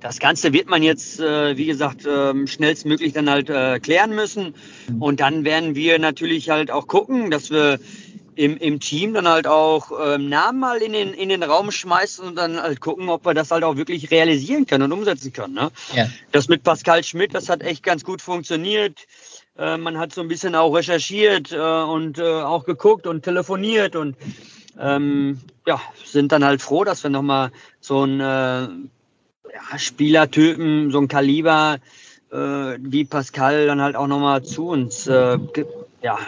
Das 0.00 0.18
Ganze 0.18 0.52
wird 0.52 0.68
man 0.68 0.82
jetzt, 0.82 1.20
äh, 1.20 1.56
wie 1.56 1.66
gesagt, 1.66 2.04
äh, 2.04 2.46
schnellstmöglich 2.46 3.12
dann 3.12 3.30
halt 3.30 3.50
äh, 3.50 3.78
klären 3.80 4.14
müssen. 4.14 4.54
Und 4.98 5.20
dann 5.20 5.44
werden 5.44 5.74
wir 5.74 5.98
natürlich 5.98 6.50
halt 6.50 6.70
auch 6.70 6.86
gucken, 6.86 7.30
dass 7.30 7.50
wir 7.50 7.78
im, 8.36 8.56
im 8.56 8.80
Team 8.80 9.14
dann 9.14 9.28
halt 9.28 9.46
auch 9.46 9.90
ähm, 10.00 10.28
Namen 10.28 10.60
mal 10.60 10.78
in 10.78 10.92
den, 10.92 11.14
in 11.14 11.28
den 11.28 11.42
Raum 11.42 11.70
schmeißen 11.70 12.26
und 12.26 12.36
dann 12.36 12.60
halt 12.60 12.80
gucken, 12.80 13.08
ob 13.08 13.24
wir 13.24 13.34
das 13.34 13.50
halt 13.50 13.64
auch 13.64 13.76
wirklich 13.76 14.10
realisieren 14.10 14.66
können 14.66 14.84
und 14.84 14.92
umsetzen 14.92 15.32
können. 15.32 15.54
Ne? 15.54 15.70
Ja. 15.94 16.06
Das 16.32 16.48
mit 16.48 16.62
Pascal 16.62 17.04
Schmidt, 17.04 17.34
das 17.34 17.48
hat 17.48 17.62
echt 17.62 17.82
ganz 17.82 18.04
gut 18.04 18.22
funktioniert. 18.22 19.06
Äh, 19.58 19.76
man 19.76 19.98
hat 19.98 20.12
so 20.12 20.20
ein 20.20 20.28
bisschen 20.28 20.54
auch 20.54 20.74
recherchiert 20.74 21.52
äh, 21.52 21.56
und 21.56 22.18
äh, 22.18 22.22
auch 22.22 22.64
geguckt 22.64 23.06
und 23.06 23.22
telefoniert 23.22 23.96
und 23.96 24.16
ähm, 24.80 25.40
ja, 25.66 25.80
sind 26.04 26.32
dann 26.32 26.44
halt 26.44 26.60
froh, 26.60 26.84
dass 26.84 27.02
wir 27.02 27.10
nochmal 27.10 27.52
so 27.80 28.02
einen 28.02 28.20
äh, 28.20 28.68
ja, 29.54 29.78
Spielertypen, 29.78 30.90
so 30.90 30.98
ein 30.98 31.08
Kaliber 31.08 31.78
äh, 32.32 32.36
wie 32.80 33.04
Pascal 33.04 33.66
dann 33.66 33.80
halt 33.80 33.94
auch 33.94 34.08
nochmal 34.08 34.42
zu 34.42 34.68
uns 34.68 35.06
äh, 35.06 35.38
ja, 36.02 36.18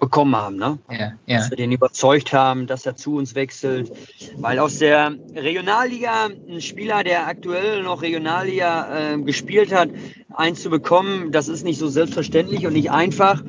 bekommen 0.00 0.34
haben, 0.34 0.56
ne? 0.56 0.78
Ja, 0.90 1.12
ja. 1.26 1.38
Dass 1.38 1.50
wir 1.50 1.56
den 1.56 1.70
überzeugt 1.70 2.32
haben, 2.32 2.66
dass 2.66 2.86
er 2.86 2.96
zu 2.96 3.16
uns 3.16 3.34
wechselt. 3.34 3.92
Weil 4.38 4.58
aus 4.58 4.78
der 4.78 5.14
Regionalliga 5.34 6.30
ein 6.48 6.60
Spieler, 6.60 7.04
der 7.04 7.28
aktuell 7.28 7.82
noch 7.82 8.02
Regionalliga 8.02 9.12
äh, 9.12 9.18
gespielt 9.18 9.72
hat, 9.72 9.90
eins 10.34 10.62
zu 10.62 10.70
bekommen, 10.70 11.30
das 11.30 11.48
ist 11.48 11.64
nicht 11.64 11.78
so 11.78 11.88
selbstverständlich 11.88 12.66
und 12.66 12.72
nicht 12.72 12.90
einfach. 12.90 13.42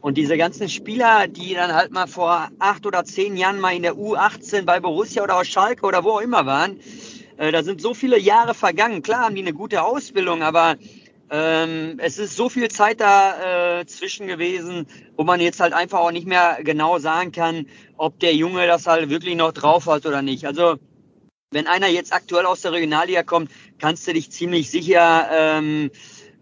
Und 0.00 0.18
diese 0.18 0.36
ganzen 0.36 0.68
Spieler, 0.68 1.26
die 1.26 1.54
dann 1.54 1.72
halt 1.72 1.90
mal 1.92 2.06
vor 2.06 2.48
acht 2.58 2.86
oder 2.86 3.04
zehn 3.04 3.36
Jahren 3.36 3.58
mal 3.58 3.74
in 3.74 3.82
der 3.82 3.94
U18 3.94 4.64
bei 4.64 4.78
Borussia 4.80 5.22
oder 5.22 5.38
aus 5.38 5.46
Schalke 5.46 5.86
oder 5.86 6.04
wo 6.04 6.10
auch 6.10 6.20
immer 6.20 6.46
waren, 6.46 6.78
äh, 7.38 7.52
da 7.52 7.62
sind 7.62 7.80
so 7.80 7.94
viele 7.94 8.18
Jahre 8.18 8.54
vergangen. 8.54 9.02
Klar 9.02 9.24
haben 9.24 9.34
die 9.34 9.42
eine 9.42 9.52
gute 9.52 9.82
Ausbildung, 9.82 10.42
aber 10.42 10.76
ähm, 11.30 11.98
es 11.98 12.18
ist 12.18 12.36
so 12.36 12.48
viel 12.48 12.68
Zeit 12.68 13.00
dazwischen 13.00 14.28
äh, 14.28 14.32
gewesen, 14.32 14.86
wo 15.16 15.24
man 15.24 15.40
jetzt 15.40 15.60
halt 15.60 15.72
einfach 15.72 15.98
auch 15.98 16.12
nicht 16.12 16.26
mehr 16.26 16.58
genau 16.62 16.98
sagen 16.98 17.32
kann, 17.32 17.66
ob 17.96 18.18
der 18.20 18.34
Junge 18.34 18.66
das 18.66 18.86
halt 18.86 19.10
wirklich 19.10 19.34
noch 19.34 19.52
drauf 19.52 19.86
hat 19.86 20.06
oder 20.06 20.22
nicht. 20.22 20.46
Also 20.46 20.76
wenn 21.50 21.66
einer 21.66 21.88
jetzt 21.88 22.12
aktuell 22.12 22.46
aus 22.46 22.60
der 22.60 22.72
Regionalliga 22.72 23.22
kommt, 23.22 23.50
kannst 23.78 24.06
du 24.06 24.12
dich 24.12 24.30
ziemlich 24.30 24.70
sicher 24.70 25.28
ähm, 25.32 25.90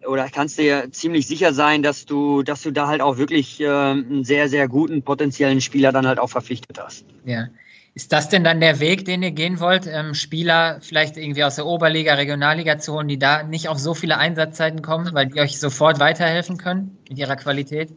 oder 0.07 0.29
kannst 0.29 0.59
du 0.59 0.63
dir 0.63 0.91
ziemlich 0.93 1.27
sicher 1.27 1.55
sein, 1.55 1.83
dass 1.83 2.05
du, 2.05 2.43
dass 2.43 2.63
du 2.63 2.71
da 2.71 2.89
halt 2.89 3.01
auch 3.01 3.17
wirklich 3.17 3.61
äh, 3.61 3.69
einen 3.69 4.25
sehr, 4.25 4.49
sehr 4.49 4.69
guten 4.69 5.03
potenziellen 5.03 5.61
Spieler 5.61 5.93
dann 5.93 6.07
halt 6.07 6.19
auch 6.19 6.31
verpflichtet 6.31 6.79
hast. 6.79 7.07
Ja. 7.25 7.49
Ist 7.97 8.13
das 8.13 8.29
denn 8.29 8.43
dann 8.43 8.61
der 8.61 8.81
Weg, 8.81 9.05
den 9.05 9.23
ihr 9.23 9.31
gehen 9.31 9.61
wollt, 9.61 9.87
ähm, 9.87 10.15
Spieler 10.15 10.81
vielleicht 10.81 11.17
irgendwie 11.17 11.45
aus 11.45 11.55
der 11.55 11.67
Oberliga, 11.67 12.15
Regionalliga 12.15 12.79
zu 12.79 12.93
holen, 12.93 13.07
die 13.07 13.21
da 13.21 13.45
nicht 13.45 13.69
auf 13.69 13.79
so 13.79 13.95
viele 13.95 14.19
Einsatzzeiten 14.19 14.83
kommen, 14.83 15.15
weil 15.15 15.27
die 15.27 15.41
euch 15.41 15.61
sofort 15.61 16.01
weiterhelfen 16.01 16.59
können 16.59 16.99
mit 17.09 17.19
ihrer 17.19 17.37
Qualität? 17.37 17.91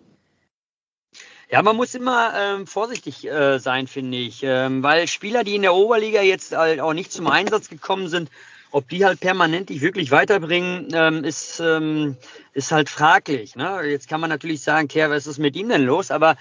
Ja, 1.49 1.63
man 1.63 1.75
muss 1.77 1.95
immer 1.95 2.33
ähm, 2.37 2.67
vorsichtig 2.67 3.25
äh, 3.25 3.57
sein, 3.57 3.87
finde 3.87 4.17
ich, 4.17 4.41
ähm, 4.43 4.83
weil 4.83 5.07
Spieler, 5.07 5.43
die 5.43 5.55
in 5.55 5.63
der 5.63 5.73
Oberliga 5.73 6.21
jetzt 6.21 6.55
halt 6.55 6.79
auch 6.79 6.93
nicht 6.93 7.11
zum 7.11 7.25
Einsatz 7.25 7.69
gekommen 7.69 8.07
sind, 8.07 8.29
ob 8.71 8.89
die 8.89 9.05
halt 9.05 9.19
permanent 9.19 9.69
dich 9.69 9.81
wirklich 9.81 10.11
weiterbringen, 10.11 10.89
ähm, 10.93 11.23
ist, 11.23 11.59
ähm, 11.59 12.17
ist 12.53 12.71
halt 12.71 12.89
fraglich. 12.89 13.55
Ne? 13.55 13.81
Jetzt 13.85 14.09
kann 14.09 14.19
man 14.19 14.29
natürlich 14.29 14.61
sagen, 14.61 14.87
Kerr, 14.87 15.09
was 15.09 15.25
ist 15.25 15.39
mit 15.39 15.55
ihm 15.55 15.69
denn 15.69 15.83
los? 15.83 16.11
Aber 16.11 16.35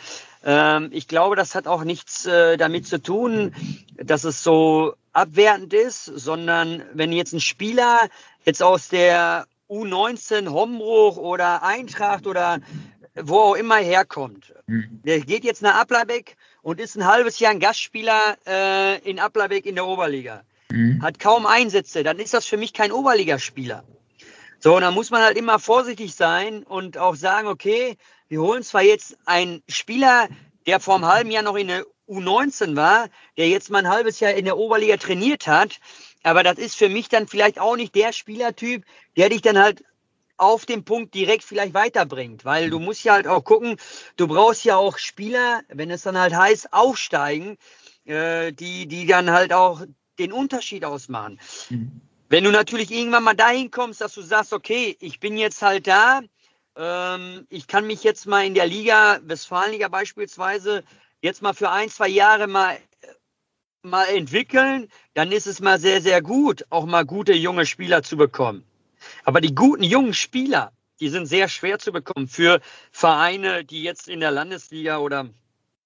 ähm, 0.46 0.90
ich 0.92 1.08
glaube, 1.08 1.34
das 1.34 1.56
hat 1.56 1.66
auch 1.66 1.82
nichts 1.82 2.24
äh, 2.24 2.56
damit 2.56 2.86
zu 2.86 3.02
tun, 3.02 3.52
dass 3.96 4.22
es 4.22 4.44
so 4.44 4.94
abwertend 5.12 5.74
ist, 5.74 6.04
sondern 6.04 6.84
wenn 6.94 7.12
jetzt 7.12 7.32
ein 7.32 7.40
Spieler 7.40 8.08
jetzt 8.44 8.62
aus 8.62 8.88
der 8.88 9.48
U19 9.68 10.48
Hombruch 10.48 11.16
oder 11.16 11.64
Eintracht 11.64 12.28
oder 12.28 12.60
wo 13.16 13.38
auch 13.40 13.54
immer 13.56 13.78
herkommt. 13.78 14.54
Mhm. 14.68 15.00
Der 15.04 15.18
geht 15.20 15.42
jetzt 15.42 15.62
nach 15.62 15.80
Applerbeck 15.80 16.36
und 16.62 16.78
ist 16.78 16.96
ein 16.96 17.06
halbes 17.06 17.40
Jahr 17.40 17.50
ein 17.50 17.58
Gastspieler 17.58 18.36
äh, 18.46 18.98
in 19.00 19.18
Applerbeck 19.18 19.66
in 19.66 19.74
der 19.74 19.86
Oberliga. 19.86 20.44
Mhm. 20.70 21.02
Hat 21.02 21.18
kaum 21.18 21.46
Einsätze, 21.46 22.04
dann 22.04 22.20
ist 22.20 22.34
das 22.34 22.46
für 22.46 22.56
mich 22.56 22.72
kein 22.72 22.92
Oberligaspieler. 22.92 23.82
So, 24.60 24.76
und 24.76 24.82
da 24.82 24.92
muss 24.92 25.10
man 25.10 25.22
halt 25.22 25.36
immer 25.36 25.58
vorsichtig 25.58 26.14
sein 26.14 26.62
und 26.62 26.98
auch 26.98 27.16
sagen, 27.16 27.48
okay, 27.48 27.96
wir 28.28 28.40
holen 28.40 28.62
zwar 28.62 28.82
jetzt 28.82 29.16
einen 29.24 29.62
Spieler, 29.68 30.28
der 30.66 30.80
vor 30.80 30.96
einem 30.96 31.06
halben 31.06 31.30
Jahr 31.30 31.42
noch 31.42 31.56
in 31.56 31.68
der 31.68 31.84
U19 32.08 32.76
war, 32.76 33.08
der 33.36 33.48
jetzt 33.48 33.70
mal 33.70 33.78
ein 33.78 33.88
halbes 33.88 34.20
Jahr 34.20 34.32
in 34.32 34.44
der 34.44 34.56
Oberliga 34.56 34.96
trainiert 34.96 35.46
hat, 35.46 35.80
aber 36.22 36.42
das 36.42 36.58
ist 36.58 36.76
für 36.76 36.88
mich 36.88 37.08
dann 37.08 37.28
vielleicht 37.28 37.58
auch 37.58 37.76
nicht 37.76 37.94
der 37.94 38.12
Spielertyp, 38.12 38.84
der 39.16 39.28
dich 39.28 39.42
dann 39.42 39.58
halt 39.58 39.84
auf 40.36 40.66
den 40.66 40.84
Punkt 40.84 41.14
direkt 41.14 41.44
vielleicht 41.44 41.74
weiterbringt, 41.74 42.44
weil 42.44 42.68
du 42.68 42.78
musst 42.78 43.04
ja 43.04 43.14
halt 43.14 43.26
auch 43.26 43.42
gucken, 43.42 43.76
du 44.16 44.26
brauchst 44.26 44.64
ja 44.64 44.76
auch 44.76 44.98
Spieler, 44.98 45.62
wenn 45.68 45.90
es 45.90 46.02
dann 46.02 46.18
halt 46.18 46.34
heißt, 46.34 46.72
aufsteigen, 46.72 47.56
äh, 48.04 48.52
die, 48.52 48.86
die 48.86 49.06
dann 49.06 49.30
halt 49.30 49.52
auch 49.52 49.82
den 50.18 50.32
Unterschied 50.32 50.84
ausmachen. 50.84 51.40
Mhm. 51.70 52.00
Wenn 52.28 52.44
du 52.44 52.50
natürlich 52.50 52.90
irgendwann 52.90 53.24
mal 53.24 53.34
dahin 53.34 53.70
kommst, 53.70 54.00
dass 54.00 54.14
du 54.14 54.22
sagst, 54.22 54.52
okay, 54.52 54.96
ich 55.00 55.20
bin 55.20 55.36
jetzt 55.38 55.62
halt 55.62 55.86
da, 55.86 56.20
ähm, 56.76 57.46
ich 57.48 57.66
kann 57.66 57.86
mich 57.86 58.04
jetzt 58.04 58.26
mal 58.26 58.44
in 58.44 58.54
der 58.54 58.66
Liga, 58.66 59.18
Westfalenliga 59.22 59.88
beispielsweise, 59.88 60.84
jetzt 61.20 61.42
mal 61.42 61.54
für 61.54 61.70
ein, 61.70 61.88
zwei 61.88 62.08
Jahre 62.08 62.46
mal 62.46 62.78
mal 63.82 64.06
entwickeln, 64.08 64.88
dann 65.14 65.32
ist 65.32 65.46
es 65.46 65.60
mal 65.60 65.78
sehr, 65.78 66.02
sehr 66.02 66.20
gut, 66.20 66.64
auch 66.70 66.86
mal 66.86 67.04
gute 67.04 67.32
junge 67.32 67.66
Spieler 67.66 68.02
zu 68.02 68.16
bekommen. 68.16 68.64
Aber 69.24 69.40
die 69.40 69.54
guten 69.54 69.84
jungen 69.84 70.12
Spieler, 70.12 70.72
die 71.00 71.08
sind 71.08 71.26
sehr 71.26 71.48
schwer 71.48 71.78
zu 71.78 71.92
bekommen 71.92 72.26
für 72.26 72.60
Vereine, 72.90 73.64
die 73.64 73.82
jetzt 73.82 74.08
in 74.08 74.20
der 74.20 74.32
Landesliga 74.32 74.98
oder 74.98 75.30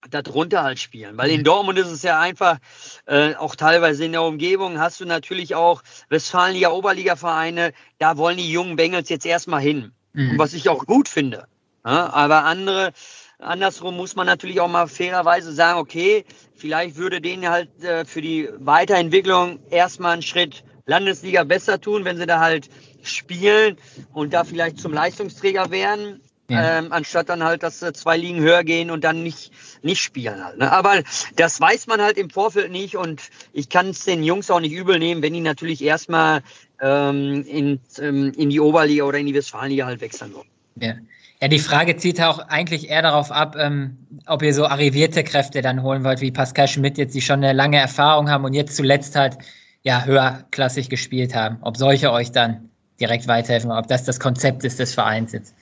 darunter 0.09 0.63
halt 0.63 0.79
spielen. 0.79 1.19
Weil 1.19 1.31
in 1.31 1.41
mhm. 1.41 1.45
Dortmund 1.45 1.79
ist 1.79 1.91
es 1.91 2.03
ja 2.03 2.19
einfach, 2.19 2.59
äh, 3.05 3.35
auch 3.35 3.55
teilweise 3.55 4.05
in 4.07 4.13
der 4.13 4.23
Umgebung 4.23 4.79
hast 4.79 5.01
du 5.01 5.05
natürlich 5.05 5.55
auch 5.55 5.83
Westfalenliga, 6.09 6.71
Oberliga-Vereine, 6.71 7.73
da 7.99 8.17
wollen 8.17 8.39
die 8.39 8.51
jungen 8.51 8.77
Bengels 8.77 9.11
jetzt 9.11 9.27
erstmal 9.27 9.61
hin. 9.61 9.93
Mhm. 10.13 10.39
Was 10.39 10.53
ich 10.55 10.69
auch 10.69 10.87
gut 10.87 11.09
finde. 11.09 11.47
Ja, 11.85 12.13
aber 12.13 12.45
andere, 12.45 12.93
andersrum 13.39 13.97
muss 13.97 14.17
man 14.17 14.27
natürlich 14.27 14.61
auch 14.61 14.69
mal 14.69 14.87
fairerweise 14.87 15.53
sagen, 15.53 15.79
okay, 15.79 16.25
vielleicht 16.55 16.97
würde 16.97 17.21
denen 17.21 17.49
halt 17.49 17.83
äh, 17.83 18.05
für 18.05 18.21
die 18.21 18.49
Weiterentwicklung 18.59 19.61
erstmal 19.71 20.13
einen 20.13 20.23
Schritt 20.23 20.65
Landesliga 20.87 21.45
besser 21.45 21.81
tun, 21.81 22.05
wenn 22.05 22.17
sie 22.17 22.27
da 22.27 22.41
halt 22.41 22.69
spielen 23.03 23.77
und 24.13 24.35
da 24.35 24.45
vielleicht 24.45 24.79
zum 24.79 24.93
Leistungsträger 24.93 25.71
werden, 25.71 26.21
ja. 26.51 26.79
ähm, 26.79 26.93
anstatt 26.93 27.29
dann 27.29 27.43
halt, 27.45 27.63
dass 27.63 27.81
sie 27.81 27.93
zwei 27.93 28.17
Ligen 28.17 28.41
höher 28.41 28.65
gehen 28.65 28.91
und 28.91 29.05
dann 29.05 29.23
nicht, 29.23 29.53
nicht 29.83 30.01
spielen 30.01 30.45
halt. 30.45 30.59
Ne? 30.59 30.71
Aber 30.71 31.03
das 31.37 31.61
weiß 31.61 31.87
man 31.87 32.01
halt 32.01 32.19
im 32.19 32.31
Vorfeld 32.31 32.71
nicht 32.71 32.97
und 32.97 33.23
ich 33.53 33.69
kann 33.69 33.91
es 33.91 34.05
den 34.05 34.23
Jungs 34.23 34.51
auch 34.51 34.61
nicht 34.61 34.73
übel 34.73 34.99
nehmen, 34.99 35.23
wenn 35.23 35.33
die 35.33 35.41
natürlich 35.41 35.83
erstmal 35.83 36.43
ähm, 36.81 37.45
in, 37.47 37.81
ähm, 37.99 38.33
in 38.37 38.51
die 38.51 38.61
Oberliga 38.61 39.05
oder 39.05 39.19
in 39.19 39.27
die 39.27 39.35
Westfalenliga 39.35 39.87
halt 39.87 40.01
wechseln 40.01 40.35
wollen. 40.35 40.49
Ja. 40.77 40.95
Ja, 41.43 41.49
die 41.49 41.59
Frage 41.59 41.97
zieht 41.97 42.21
auch 42.21 42.39
eigentlich 42.39 42.91
eher 42.91 43.01
darauf 43.01 43.33
ab, 43.33 43.57
ähm, 43.59 43.97
ob 44.27 44.43
ihr 44.43 44.53
so 44.53 44.67
arrivierte 44.67 45.25
Kräfte 45.25 45.63
dann 45.63 45.83
holen 45.83 46.05
wollt, 46.05 46.21
wie 46.21 46.31
Pascal 46.31 46.69
Schmidt 46.69 46.99
jetzt, 46.99 47.15
die 47.15 47.23
schon 47.23 47.43
eine 47.43 47.55
lange 47.55 47.79
Erfahrung 47.79 48.29
haben 48.29 48.45
und 48.45 48.53
jetzt 48.53 48.77
zuletzt 48.77 49.17
halt 49.17 49.39
ja 49.83 50.05
höherklassig 50.05 50.91
gespielt 50.91 51.35
haben. 51.35 51.57
Ob 51.63 51.79
solche 51.79 52.13
euch 52.13 52.31
dann 52.31 52.69
direkt 53.01 53.27
weiterhelfen, 53.27 53.71
ob 53.73 53.89
das 53.89 54.05
das 54.05 54.21
Konzept 54.21 54.65
ist 54.65 54.79
des 54.79 54.93
Vereins 54.93 55.33
jetzt. 55.33 55.55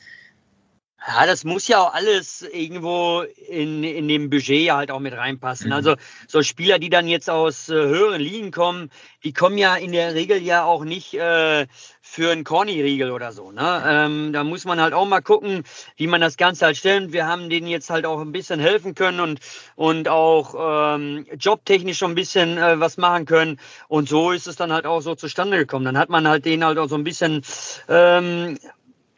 Ja, 1.06 1.26
das 1.26 1.44
muss 1.44 1.68
ja 1.68 1.78
auch 1.80 1.94
alles 1.94 2.42
irgendwo 2.42 3.22
in, 3.48 3.84
in 3.84 4.08
dem 4.08 4.30
Budget 4.30 4.62
ja 4.62 4.76
halt 4.76 4.90
auch 4.90 4.98
mit 4.98 5.16
reinpassen. 5.16 5.68
Mhm. 5.68 5.72
Also 5.72 5.94
so 6.26 6.42
Spieler, 6.42 6.80
die 6.80 6.90
dann 6.90 7.06
jetzt 7.06 7.30
aus 7.30 7.68
äh, 7.68 7.74
höheren 7.74 8.20
Ligen 8.20 8.50
kommen, 8.50 8.90
die 9.22 9.32
kommen 9.32 9.58
ja 9.58 9.76
in 9.76 9.92
der 9.92 10.14
Regel 10.14 10.42
ja 10.42 10.64
auch 10.64 10.84
nicht 10.84 11.14
äh, 11.14 11.66
für 12.02 12.32
einen 12.32 12.42
Corny-Riegel 12.42 13.12
oder 13.12 13.30
so. 13.32 13.52
Ne? 13.52 13.82
Ähm, 13.86 14.32
da 14.32 14.42
muss 14.42 14.64
man 14.64 14.80
halt 14.80 14.92
auch 14.92 15.06
mal 15.06 15.20
gucken, 15.20 15.62
wie 15.96 16.08
man 16.08 16.20
das 16.20 16.36
Ganze 16.36 16.66
halt 16.66 16.76
stellt. 16.76 17.12
Wir 17.12 17.26
haben 17.26 17.48
denen 17.48 17.68
jetzt 17.68 17.90
halt 17.90 18.04
auch 18.04 18.20
ein 18.20 18.32
bisschen 18.32 18.58
helfen 18.58 18.96
können 18.96 19.20
und, 19.20 19.40
und 19.76 20.08
auch 20.08 20.96
ähm, 20.96 21.26
jobtechnisch 21.38 21.98
schon 21.98 22.12
ein 22.12 22.16
bisschen 22.16 22.58
äh, 22.58 22.80
was 22.80 22.96
machen 22.96 23.24
können. 23.24 23.60
Und 23.86 24.08
so 24.08 24.32
ist 24.32 24.48
es 24.48 24.56
dann 24.56 24.72
halt 24.72 24.84
auch 24.84 25.00
so 25.00 25.14
zustande 25.14 25.58
gekommen. 25.58 25.84
Dann 25.84 25.98
hat 25.98 26.08
man 26.08 26.26
halt 26.26 26.44
denen 26.44 26.64
halt 26.64 26.78
auch 26.78 26.88
so 26.88 26.96
ein 26.96 27.04
bisschen 27.04 27.42
ähm, 27.88 28.58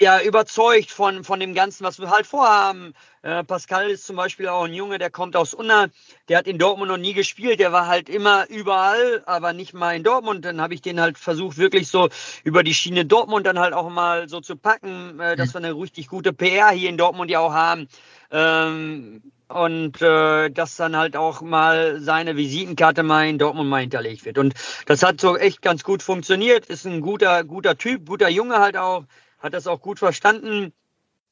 ja, 0.00 0.20
überzeugt 0.22 0.90
von, 0.90 1.24
von 1.24 1.40
dem 1.40 1.54
Ganzen, 1.54 1.84
was 1.84 2.00
wir 2.00 2.10
halt 2.10 2.26
vorhaben. 2.26 2.94
Äh, 3.22 3.44
Pascal 3.44 3.90
ist 3.90 4.06
zum 4.06 4.16
Beispiel 4.16 4.48
auch 4.48 4.64
ein 4.64 4.72
Junge, 4.72 4.98
der 4.98 5.10
kommt 5.10 5.36
aus 5.36 5.52
Unna, 5.52 5.88
der 6.28 6.38
hat 6.38 6.46
in 6.46 6.56
Dortmund 6.56 6.90
noch 6.90 6.96
nie 6.96 7.12
gespielt, 7.12 7.60
der 7.60 7.70
war 7.70 7.86
halt 7.86 8.08
immer 8.08 8.48
überall, 8.48 9.22
aber 9.26 9.52
nicht 9.52 9.74
mal 9.74 9.94
in 9.94 10.02
Dortmund. 10.02 10.46
Dann 10.46 10.60
habe 10.60 10.72
ich 10.72 10.80
den 10.80 11.00
halt 11.00 11.18
versucht, 11.18 11.58
wirklich 11.58 11.88
so 11.88 12.08
über 12.44 12.62
die 12.62 12.72
Schiene 12.72 13.04
Dortmund 13.04 13.46
dann 13.46 13.58
halt 13.58 13.74
auch 13.74 13.90
mal 13.90 14.26
so 14.26 14.40
zu 14.40 14.56
packen, 14.56 15.20
äh, 15.20 15.36
dass 15.36 15.50
mhm. 15.50 15.52
wir 15.52 15.68
eine 15.68 15.80
richtig 15.80 16.08
gute 16.08 16.32
PR 16.32 16.70
hier 16.70 16.88
in 16.88 16.96
Dortmund 16.96 17.30
ja 17.30 17.40
auch 17.40 17.52
haben. 17.52 17.86
Ähm, 18.30 19.20
und 19.48 20.00
äh, 20.00 20.48
dass 20.48 20.76
dann 20.76 20.96
halt 20.96 21.16
auch 21.16 21.42
mal 21.42 22.00
seine 22.00 22.36
Visitenkarte 22.36 23.02
mal 23.02 23.28
in 23.28 23.36
Dortmund 23.36 23.68
mal 23.68 23.80
hinterlegt 23.80 24.24
wird. 24.24 24.38
Und 24.38 24.54
das 24.86 25.02
hat 25.02 25.20
so 25.20 25.36
echt 25.36 25.60
ganz 25.60 25.82
gut 25.82 26.02
funktioniert. 26.02 26.66
Ist 26.66 26.86
ein 26.86 27.02
guter, 27.02 27.44
guter 27.44 27.76
Typ, 27.76 28.06
guter 28.06 28.30
Junge 28.30 28.60
halt 28.60 28.76
auch 28.76 29.04
hat 29.40 29.54
das 29.54 29.66
auch 29.66 29.80
gut 29.80 29.98
verstanden. 29.98 30.72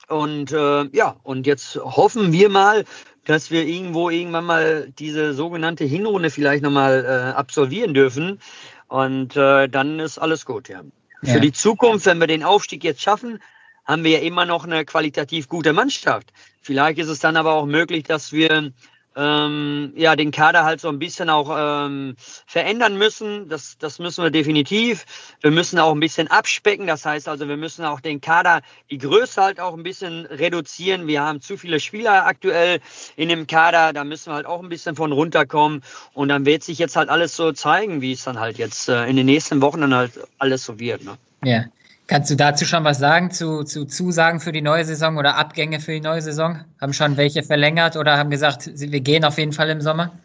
Und 0.09 0.53
äh, 0.53 0.85
ja, 0.97 1.17
und 1.23 1.47
jetzt 1.47 1.77
hoffen 1.77 2.33
wir 2.33 2.49
mal, 2.49 2.85
dass 3.25 3.51
wir 3.51 3.67
irgendwo 3.67 4.11
irgendwann 4.11 4.47
mal 4.47 4.91
diese 4.99 5.35
sogenannte 5.35 5.85
Hinrunde 5.85 6.31
vielleicht 6.31 6.63
nochmal 6.63 7.05
äh, 7.05 7.37
absolvieren 7.37 7.95
dürfen. 7.95 8.41
Und 8.87 9.37
äh, 9.37 9.69
dann 9.69 10.01
ist 10.01 10.19
alles 10.19 10.47
gut, 10.47 10.69
ja. 10.69 10.83
ja. 11.23 11.35
Für 11.35 11.41
die 11.41 11.53
Zukunft, 11.53 12.07
wenn 12.07 12.19
wir 12.19 12.27
den 12.27 12.43
Aufstieg 12.43 12.85
jetzt 12.85 13.03
schaffen, 13.03 13.39
haben 13.85 14.05
wir 14.05 14.13
ja 14.13 14.19
immer 14.21 14.47
noch 14.47 14.65
eine 14.65 14.85
qualitativ 14.85 15.49
gute 15.49 15.73
Mannschaft. 15.73 16.33
Vielleicht 16.63 16.99
ist 16.99 17.09
es 17.09 17.19
dann 17.19 17.37
aber 17.37 17.55
auch 17.55 17.67
möglich, 17.67 18.05
dass 18.05 18.33
wir 18.33 18.73
ähm, 19.19 19.93
ja, 19.97 20.15
den 20.15 20.31
Kader 20.31 20.65
halt 20.65 20.81
so 20.81 20.89
ein 20.89 21.01
bisschen 21.01 21.29
auch 21.29 21.51
ähm, 21.51 22.15
verändern 22.47 22.97
müssen. 22.97 23.49
Das, 23.49 23.77
das 23.79 23.99
müssen 23.99 24.23
wir 24.23 24.31
definitiv. 24.31 25.05
Wir 25.41 25.51
müssen 25.51 25.81
auch 25.81 25.93
ein 25.93 25.99
bisschen 25.99 26.29
abspecken. 26.29 26.87
Das 26.87 27.05
heißt 27.05 27.29
also, 27.29 27.49
wir 27.49 27.57
müssen 27.57 27.85
auch 27.85 28.01
den 28.01 28.21
Kader, 28.21 28.63
die 28.91 28.99
Größe 28.99 29.43
halt 29.43 29.59
auch 29.59 29.75
ein 29.75 29.83
bisschen 29.83 30.25
reduzieren. 30.27 31.09
Wir 31.09 31.23
haben 31.23 31.41
zu 31.41 31.57
viele 31.57 31.81
Spieler 31.81 32.27
aktuell 32.27 32.81
in 33.17 33.29
dem 33.29 33.49
Kader. 33.49 33.93
Da 33.93 34.05
müssen 34.05 34.31
wir 34.31 34.37
halt 34.37 34.47
auch 34.47 34.63
ein 34.63 34.69
bisschen 34.69 34.95
von 34.95 35.11
runterkommen. 35.11 35.83
Und 36.15 36.29
dann 36.29 36.47
wird 36.47 36.63
sich 36.63 36.79
jetzt 36.79 36.95
halt 36.95 37.09
alles 37.09 37.35
so 37.35 37.51
zeigen, 37.51 38.01
wie 38.01 38.13
es 38.13 38.23
dann 38.23 38.39
halt 38.39 38.57
jetzt 38.57 38.89
äh, 38.89 39.07
in 39.07 39.17
den 39.17 39.27
nächsten 39.27 39.61
Wochen 39.61 39.81
dann 39.81 39.95
halt 39.95 40.13
alles 40.39 40.65
so 40.65 40.79
wird. 40.79 41.03
Ne? 41.05 41.19
Ja. 41.43 41.65
Kannst 42.09 42.31
du 42.31 42.37
dazu 42.37 42.65
schon 42.65 42.85
was 42.85 42.99
sagen 42.99 43.31
zu, 43.31 43.65
zu 43.65 43.85
Zusagen 43.85 44.41
für 44.41 44.51
die 44.51 44.63
neue 44.63 44.83
Saison 44.83 45.19
oder 45.19 45.37
Abgänge 45.37 45.79
für 45.79 45.93
die 45.93 46.01
neue 46.01 46.23
Saison? 46.23 46.65
Haben 46.81 46.95
schon 46.95 47.19
welche 47.19 47.43
verlängert 47.43 47.97
oder 47.97 48.17
haben 48.17 48.31
gesagt, 48.31 48.71
wir 48.75 49.01
gehen 49.01 49.27
auf 49.27 49.37
jeden 49.37 49.53
Fall 49.53 49.69
im 49.69 49.83
Sommer? 49.83 50.19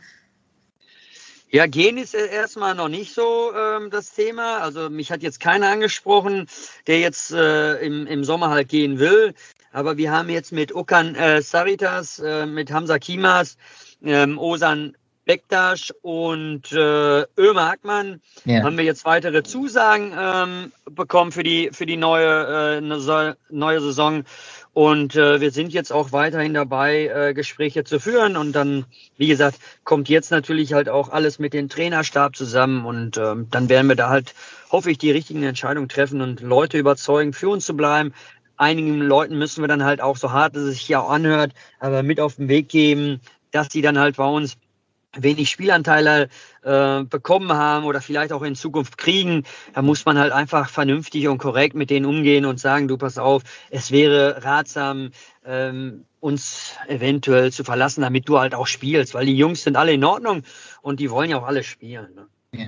Ja, 1.52 1.68
gehen 1.68 1.98
ist 1.98 2.16
erstmal 2.16 2.74
noch 2.74 2.88
nicht 2.88 3.14
so 3.14 3.52
ähm, 3.54 3.90
das 3.90 4.14
Thema. 4.14 4.60
Also 4.60 4.90
mich 4.90 5.12
hat 5.12 5.24
jetzt 5.24 5.42
keiner 5.42 5.72
angesprochen, 5.72 6.48
der 6.88 7.02
jetzt 7.02 7.32
äh, 7.32 7.76
im, 7.86 8.08
im 8.08 8.24
Sommer 8.24 8.50
halt 8.50 8.70
gehen 8.70 8.98
will. 8.98 9.34
Aber 9.74 9.98
wir 9.98 10.10
haben 10.10 10.30
jetzt 10.30 10.54
mit 10.54 10.74
Okan 10.74 11.16
äh, 11.16 11.42
Saritas, 11.42 12.18
äh, 12.20 12.46
mit 12.46 12.72
Hamza 12.72 12.98
Kimas, 12.98 13.58
ähm, 14.04 14.40
Osan 14.40 14.96
Bektasch 15.26 15.94
und 16.02 16.72
äh, 16.74 17.26
Ömer 17.38 17.70
Hackmann 17.70 18.22
ja. 18.46 18.64
haben 18.64 18.78
wir 18.78 18.84
jetzt 18.84 19.06
weitere 19.06 19.44
Zusagen 19.44 20.14
ähm, 20.20 20.72
bekommen 20.90 21.32
für 21.32 21.44
die, 21.44 21.70
für 21.72 21.86
die 21.86 21.98
neue, 21.98 22.78
äh, 22.78 23.34
neue 23.50 23.82
Saison. 23.82 24.24
Und 24.74 25.16
äh, 25.16 25.40
wir 25.40 25.52
sind 25.52 25.72
jetzt 25.72 25.94
auch 25.94 26.12
weiterhin 26.12 26.56
dabei, 26.56 27.06
äh, 27.06 27.34
Gespräche 27.34 27.84
zu 27.84 28.00
führen. 28.00 28.36
Und 28.36 28.54
dann, 28.54 28.86
wie 29.18 29.28
gesagt, 29.28 29.60
kommt 29.84 30.10
jetzt 30.10 30.32
natürlich 30.32 30.74
halt 30.74 30.90
auch 30.90 31.10
alles 31.10 31.38
mit 31.38 31.54
dem 31.54 31.70
Trainerstab 31.70 32.36
zusammen. 32.36 32.86
Und 32.86 33.18
ähm, 33.18 33.48
dann 33.52 33.70
werden 33.70 33.88
wir 33.88 33.96
da 33.96 34.10
halt, 34.10 34.34
hoffe 34.72 34.90
ich, 34.90 34.98
die 34.98 35.12
richtigen 35.12 35.44
Entscheidungen 35.44 35.90
treffen 35.90 36.22
und 36.22 36.42
Leute 36.42 36.80
überzeugen, 36.80 37.34
für 37.34 37.50
uns 37.50 37.66
zu 37.66 37.78
bleiben. 37.78 38.14
einigen 38.58 39.00
Leuten 39.00 39.38
müssen 39.38 39.62
wir 39.62 39.68
dann 39.68 39.84
halt 39.84 40.02
auch, 40.02 40.18
so 40.18 40.32
hart 40.32 40.56
es 40.56 40.66
sich 40.66 40.90
ja 40.90 41.02
auch 41.02 41.10
anhört, 41.10 41.52
aber 41.80 42.02
mit 42.02 42.20
auf 42.20 42.36
den 42.36 42.50
Weg 42.50 42.70
geben, 42.70 43.22
dass 43.52 43.70
die 43.70 43.82
dann 43.82 44.00
halt 44.00 44.18
bei 44.18 44.26
uns 44.28 44.58
wenig 45.16 45.50
Spielanteile 45.50 46.30
äh, 46.64 47.04
bekommen 47.04 47.54
haben 47.54 47.86
oder 47.86 48.02
vielleicht 48.02 48.32
auch 48.32 48.42
in 48.42 48.56
Zukunft 48.56 48.98
kriegen, 48.98 49.44
da 49.74 49.82
muss 49.82 50.06
man 50.06 50.18
halt 50.18 50.32
einfach 50.32 50.70
vernünftig 50.70 51.28
und 51.28 51.38
korrekt 51.38 51.76
mit 51.76 51.90
denen 51.90 52.06
umgehen 52.06 52.46
und 52.46 52.60
sagen, 52.60 52.88
du 52.88 52.98
pass 52.98 53.18
auf, 53.18 53.44
es 53.70 53.92
wäre 53.92 54.44
ratsam, 54.44 55.12
ähm, 55.46 56.06
uns 56.20 56.76
eventuell 56.88 57.52
zu 57.52 57.64
verlassen, 57.64 58.02
damit 58.02 58.30
du 58.30 58.40
halt 58.40 58.56
auch 58.56 58.68
spielst, 58.68 59.14
weil 59.14 59.26
die 59.26 59.38
Jungs 59.38 59.64
sind 59.64 59.76
alle 59.76 59.94
in 59.94 60.04
Ordnung 60.04 60.44
und 60.82 61.00
die 61.00 61.12
wollen 61.12 61.30
ja 61.30 61.38
auch 61.38 61.48
alle 61.48 61.64
spielen. 61.64 62.16
Ne? 62.16 62.28
Ja. 62.54 62.66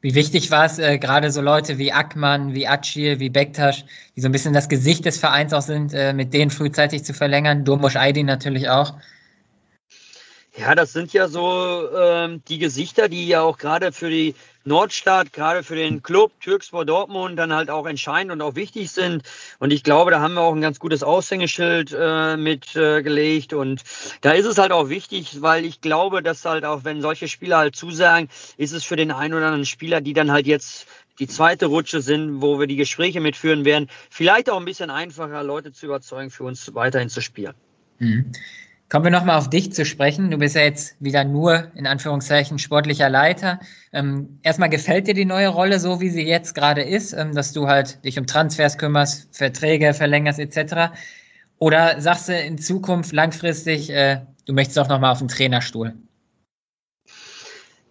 Wie 0.00 0.14
wichtig 0.14 0.50
war 0.52 0.64
es, 0.64 0.78
äh, 0.78 0.98
gerade 0.98 1.32
so 1.32 1.40
Leute 1.40 1.78
wie 1.78 1.92
Ackmann, 1.92 2.54
wie 2.54 2.68
Acil, 2.68 3.18
wie 3.18 3.30
Bektasch, 3.30 3.84
die 4.14 4.20
so 4.20 4.28
ein 4.28 4.32
bisschen 4.32 4.52
das 4.52 4.68
Gesicht 4.68 5.04
des 5.04 5.18
Vereins 5.18 5.52
auch 5.52 5.62
sind, 5.62 5.92
äh, 5.92 6.12
mit 6.12 6.32
denen 6.32 6.52
frühzeitig 6.52 7.02
zu 7.02 7.14
verlängern? 7.14 7.64
Durmusch 7.64 7.96
Aydin 7.96 8.26
natürlich 8.26 8.68
auch. 8.68 8.94
Ja, 10.58 10.74
das 10.74 10.92
sind 10.92 11.12
ja 11.12 11.28
so 11.28 11.88
ähm, 11.96 12.42
die 12.48 12.58
Gesichter, 12.58 13.08
die 13.08 13.28
ja 13.28 13.42
auch 13.42 13.58
gerade 13.58 13.92
für 13.92 14.10
die 14.10 14.34
Nordstadt, 14.64 15.32
gerade 15.32 15.62
für 15.62 15.76
den 15.76 16.02
Club 16.02 16.32
Türkspor 16.40 16.84
Dortmund 16.84 17.38
dann 17.38 17.52
halt 17.52 17.70
auch 17.70 17.86
entscheidend 17.86 18.32
und 18.32 18.42
auch 18.42 18.56
wichtig 18.56 18.90
sind. 18.90 19.22
Und 19.60 19.72
ich 19.72 19.84
glaube, 19.84 20.10
da 20.10 20.20
haben 20.20 20.34
wir 20.34 20.40
auch 20.40 20.54
ein 20.54 20.60
ganz 20.60 20.80
gutes 20.80 21.04
Aushängeschild 21.04 21.96
äh, 21.96 22.36
mitgelegt. 22.36 23.52
Äh, 23.52 23.56
und 23.56 23.82
da 24.20 24.32
ist 24.32 24.46
es 24.46 24.58
halt 24.58 24.72
auch 24.72 24.88
wichtig, 24.88 25.42
weil 25.42 25.64
ich 25.64 25.80
glaube, 25.80 26.24
dass 26.24 26.44
halt 26.44 26.64
auch, 26.64 26.82
wenn 26.82 27.02
solche 27.02 27.28
Spieler 27.28 27.58
halt 27.58 27.76
zusagen, 27.76 28.28
ist 28.56 28.72
es 28.72 28.82
für 28.82 28.96
den 28.96 29.12
einen 29.12 29.34
oder 29.34 29.46
anderen 29.46 29.64
Spieler, 29.64 30.00
die 30.00 30.12
dann 30.12 30.32
halt 30.32 30.48
jetzt 30.48 30.88
die 31.20 31.28
zweite 31.28 31.66
Rutsche 31.66 32.02
sind, 32.02 32.42
wo 32.42 32.58
wir 32.58 32.66
die 32.66 32.76
Gespräche 32.76 33.20
mitführen 33.20 33.64
werden, 33.64 33.88
vielleicht 34.10 34.50
auch 34.50 34.58
ein 34.58 34.64
bisschen 34.64 34.90
einfacher, 34.90 35.44
Leute 35.44 35.72
zu 35.72 35.86
überzeugen, 35.86 36.30
für 36.30 36.42
uns 36.42 36.74
weiterhin 36.74 37.08
zu 37.10 37.20
spielen. 37.20 37.54
Mhm. 38.00 38.32
Kommen 38.88 39.04
wir 39.04 39.10
nochmal 39.10 39.36
auf 39.36 39.50
dich 39.50 39.72
zu 39.74 39.84
sprechen. 39.84 40.30
Du 40.30 40.38
bist 40.38 40.56
ja 40.56 40.62
jetzt 40.62 40.96
wieder 40.98 41.22
nur 41.22 41.70
in 41.74 41.86
Anführungszeichen 41.86 42.58
sportlicher 42.58 43.10
Leiter. 43.10 43.60
Ähm, 43.92 44.38
erstmal 44.42 44.70
gefällt 44.70 45.06
dir 45.06 45.14
die 45.14 45.26
neue 45.26 45.48
Rolle 45.48 45.78
so, 45.78 46.00
wie 46.00 46.08
sie 46.08 46.26
jetzt 46.26 46.54
gerade 46.54 46.80
ist, 46.80 47.12
ähm, 47.12 47.34
dass 47.34 47.52
du 47.52 47.68
halt 47.68 48.02
dich 48.02 48.18
um 48.18 48.26
Transfers 48.26 48.78
kümmerst, 48.78 49.28
Verträge 49.36 49.92
verlängerst 49.92 50.38
etc. 50.38 50.94
Oder 51.58 52.00
sagst 52.00 52.30
du 52.30 52.40
in 52.40 52.56
Zukunft 52.56 53.12
langfristig, 53.12 53.90
äh, 53.90 54.22
du 54.46 54.54
möchtest 54.54 54.78
auch 54.78 54.88
nochmal 54.88 55.12
auf 55.12 55.18
den 55.18 55.28
Trainerstuhl? 55.28 55.92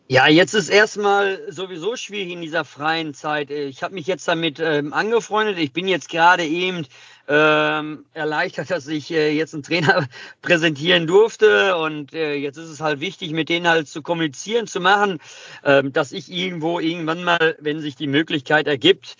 Ja, 0.09 0.27
jetzt 0.27 0.53
ist 0.53 0.69
erstmal 0.69 1.41
sowieso 1.51 1.97
schwierig 1.97 2.31
in 2.31 2.41
dieser 2.41 2.63
freien 2.63 3.13
Zeit. 3.13 3.51
Ich 3.51 3.83
habe 3.83 3.93
mich 3.93 4.07
jetzt 4.07 4.27
damit 4.27 4.57
ähm, 4.59 4.93
angefreundet. 4.93 5.59
Ich 5.59 5.73
bin 5.73 5.87
jetzt 5.87 6.09
gerade 6.09 6.45
eben 6.45 6.87
ähm, 7.27 8.05
erleichtert, 8.13 8.71
dass 8.71 8.87
ich 8.87 9.11
äh, 9.11 9.31
jetzt 9.31 9.53
einen 9.53 9.63
Trainer 9.63 10.07
präsentieren 10.41 11.07
durfte. 11.07 11.77
Und 11.77 12.13
äh, 12.13 12.35
jetzt 12.35 12.57
ist 12.57 12.69
es 12.69 12.81
halt 12.81 12.99
wichtig, 12.99 13.31
mit 13.31 13.49
denen 13.49 13.67
halt 13.67 13.87
zu 13.87 14.01
kommunizieren, 14.01 14.67
zu 14.67 14.79
machen, 14.79 15.19
ähm, 15.63 15.91
dass 15.91 16.11
ich 16.11 16.31
irgendwo 16.31 16.79
irgendwann 16.79 17.23
mal, 17.23 17.57
wenn 17.59 17.79
sich 17.79 17.95
die 17.95 18.07
Möglichkeit 18.07 18.67
ergibt, 18.67 19.15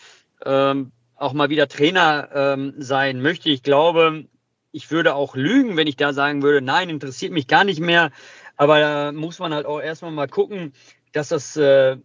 ähm, 0.45 0.91
auch 1.15 1.33
mal 1.33 1.49
wieder 1.49 1.67
Trainer 1.67 2.29
ähm, 2.33 2.75
sein 2.77 3.21
möchte. 3.21 3.49
Ich 3.49 3.63
glaube, 3.63 4.25
ich 4.71 4.91
würde 4.91 5.15
auch 5.15 5.35
lügen, 5.35 5.75
wenn 5.75 5.87
ich 5.87 5.97
da 5.97 6.13
sagen 6.13 6.43
würde, 6.43 6.61
nein, 6.61 6.89
interessiert 6.89 7.33
mich 7.33 7.47
gar 7.47 7.63
nicht 7.63 7.79
mehr. 7.79 8.11
Aber 8.55 8.79
da 8.79 9.11
muss 9.11 9.39
man 9.39 9.53
halt 9.53 9.65
auch 9.65 9.79
erstmal 9.79 10.11
mal 10.11 10.27
gucken, 10.27 10.73
dass 11.11 11.29
das 11.29 11.57
äh, 11.57 11.97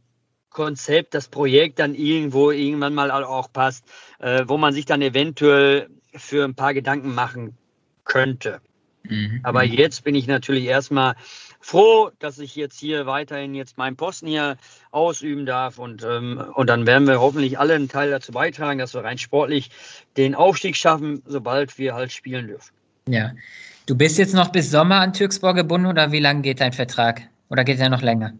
Konzept, 0.52 1.14
das 1.14 1.28
Projekt 1.28 1.78
dann 1.78 1.94
irgendwo 1.94 2.50
irgendwann 2.50 2.94
mal 2.94 3.10
auch 3.10 3.52
passt, 3.52 3.84
äh, 4.18 4.44
wo 4.46 4.58
man 4.58 4.72
sich 4.72 4.86
dann 4.86 5.02
eventuell 5.02 5.88
für 6.14 6.44
ein 6.44 6.54
paar 6.54 6.74
Gedanken 6.74 7.14
machen 7.14 7.56
könnte. 8.04 8.60
Mhm. 9.04 9.40
Aber 9.42 9.64
jetzt 9.64 10.04
bin 10.04 10.14
ich 10.14 10.26
natürlich 10.26 10.64
erstmal 10.64 11.14
froh, 11.60 12.10
dass 12.18 12.38
ich 12.38 12.56
jetzt 12.56 12.78
hier 12.78 13.06
weiterhin 13.06 13.54
jetzt 13.54 13.78
meinen 13.78 13.96
Posten 13.96 14.26
hier 14.26 14.56
ausüben 14.90 15.46
darf 15.46 15.78
und, 15.78 16.04
ähm, 16.04 16.42
und 16.54 16.68
dann 16.68 16.86
werden 16.86 17.06
wir 17.06 17.20
hoffentlich 17.20 17.58
alle 17.58 17.74
einen 17.74 17.88
Teil 17.88 18.10
dazu 18.10 18.32
beitragen, 18.32 18.78
dass 18.78 18.94
wir 18.94 19.04
rein 19.04 19.18
sportlich 19.18 19.70
den 20.16 20.34
Aufstieg 20.34 20.76
schaffen, 20.76 21.22
sobald 21.26 21.78
wir 21.78 21.94
halt 21.94 22.12
spielen 22.12 22.48
dürfen. 22.48 22.72
Ja. 23.08 23.32
Du 23.86 23.96
bist 23.96 24.18
jetzt 24.18 24.34
noch 24.34 24.48
bis 24.48 24.70
Sommer 24.70 25.00
an 25.00 25.12
Türkspor 25.12 25.54
gebunden 25.54 25.86
oder 25.86 26.12
wie 26.12 26.20
lange 26.20 26.42
geht 26.42 26.60
dein 26.60 26.72
Vertrag? 26.72 27.22
Oder 27.48 27.64
geht 27.64 27.80
er 27.80 27.88
noch 27.88 28.02
länger? 28.02 28.32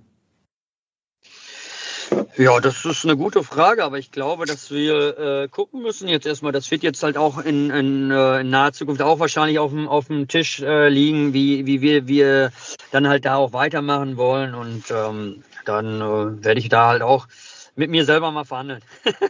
Ja, 2.36 2.60
das 2.60 2.84
ist 2.84 3.04
eine 3.04 3.16
gute 3.16 3.42
Frage, 3.42 3.84
aber 3.84 3.98
ich 3.98 4.10
glaube, 4.10 4.46
dass 4.46 4.70
wir 4.70 5.18
äh, 5.18 5.48
gucken 5.48 5.82
müssen 5.82 6.08
jetzt 6.08 6.26
erstmal. 6.26 6.52
Das 6.52 6.70
wird 6.70 6.82
jetzt 6.82 7.02
halt 7.02 7.18
auch 7.18 7.38
in, 7.38 7.70
in, 7.70 8.10
äh, 8.10 8.40
in 8.40 8.50
naher 8.50 8.72
Zukunft 8.72 9.02
auch 9.02 9.18
wahrscheinlich 9.18 9.58
auf 9.58 9.70
dem, 9.70 9.86
auf 9.86 10.06
dem 10.06 10.28
Tisch 10.28 10.60
äh, 10.60 10.88
liegen, 10.88 11.34
wie, 11.34 11.66
wie 11.66 11.82
wir, 11.82 12.08
wir 12.08 12.52
dann 12.90 13.06
halt 13.06 13.26
da 13.26 13.36
auch 13.36 13.52
weitermachen 13.52 14.16
wollen. 14.16 14.54
Und 14.54 14.84
ähm, 14.90 15.42
dann 15.66 16.00
äh, 16.00 16.44
werde 16.44 16.58
ich 16.58 16.70
da 16.70 16.88
halt 16.88 17.02
auch 17.02 17.28
mit 17.76 17.90
mir 17.90 18.04
selber 18.04 18.30
mal 18.30 18.44
verhandeln. 18.44 18.80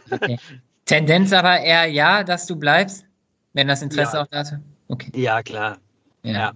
okay. 0.09 0.39
Tendenz 0.85 1.33
aber 1.33 1.59
eher 1.59 1.85
ja, 1.87 2.23
dass 2.23 2.45
du 2.45 2.55
bleibst, 2.55 3.05
wenn 3.53 3.67
das 3.67 3.81
Interesse 3.81 4.17
ja. 4.17 4.23
auch 4.23 4.27
dazu. 4.27 4.55
Okay. 4.87 5.11
Ja, 5.15 5.43
klar. 5.43 5.77
ja. 6.23 6.31
ja. 6.31 6.53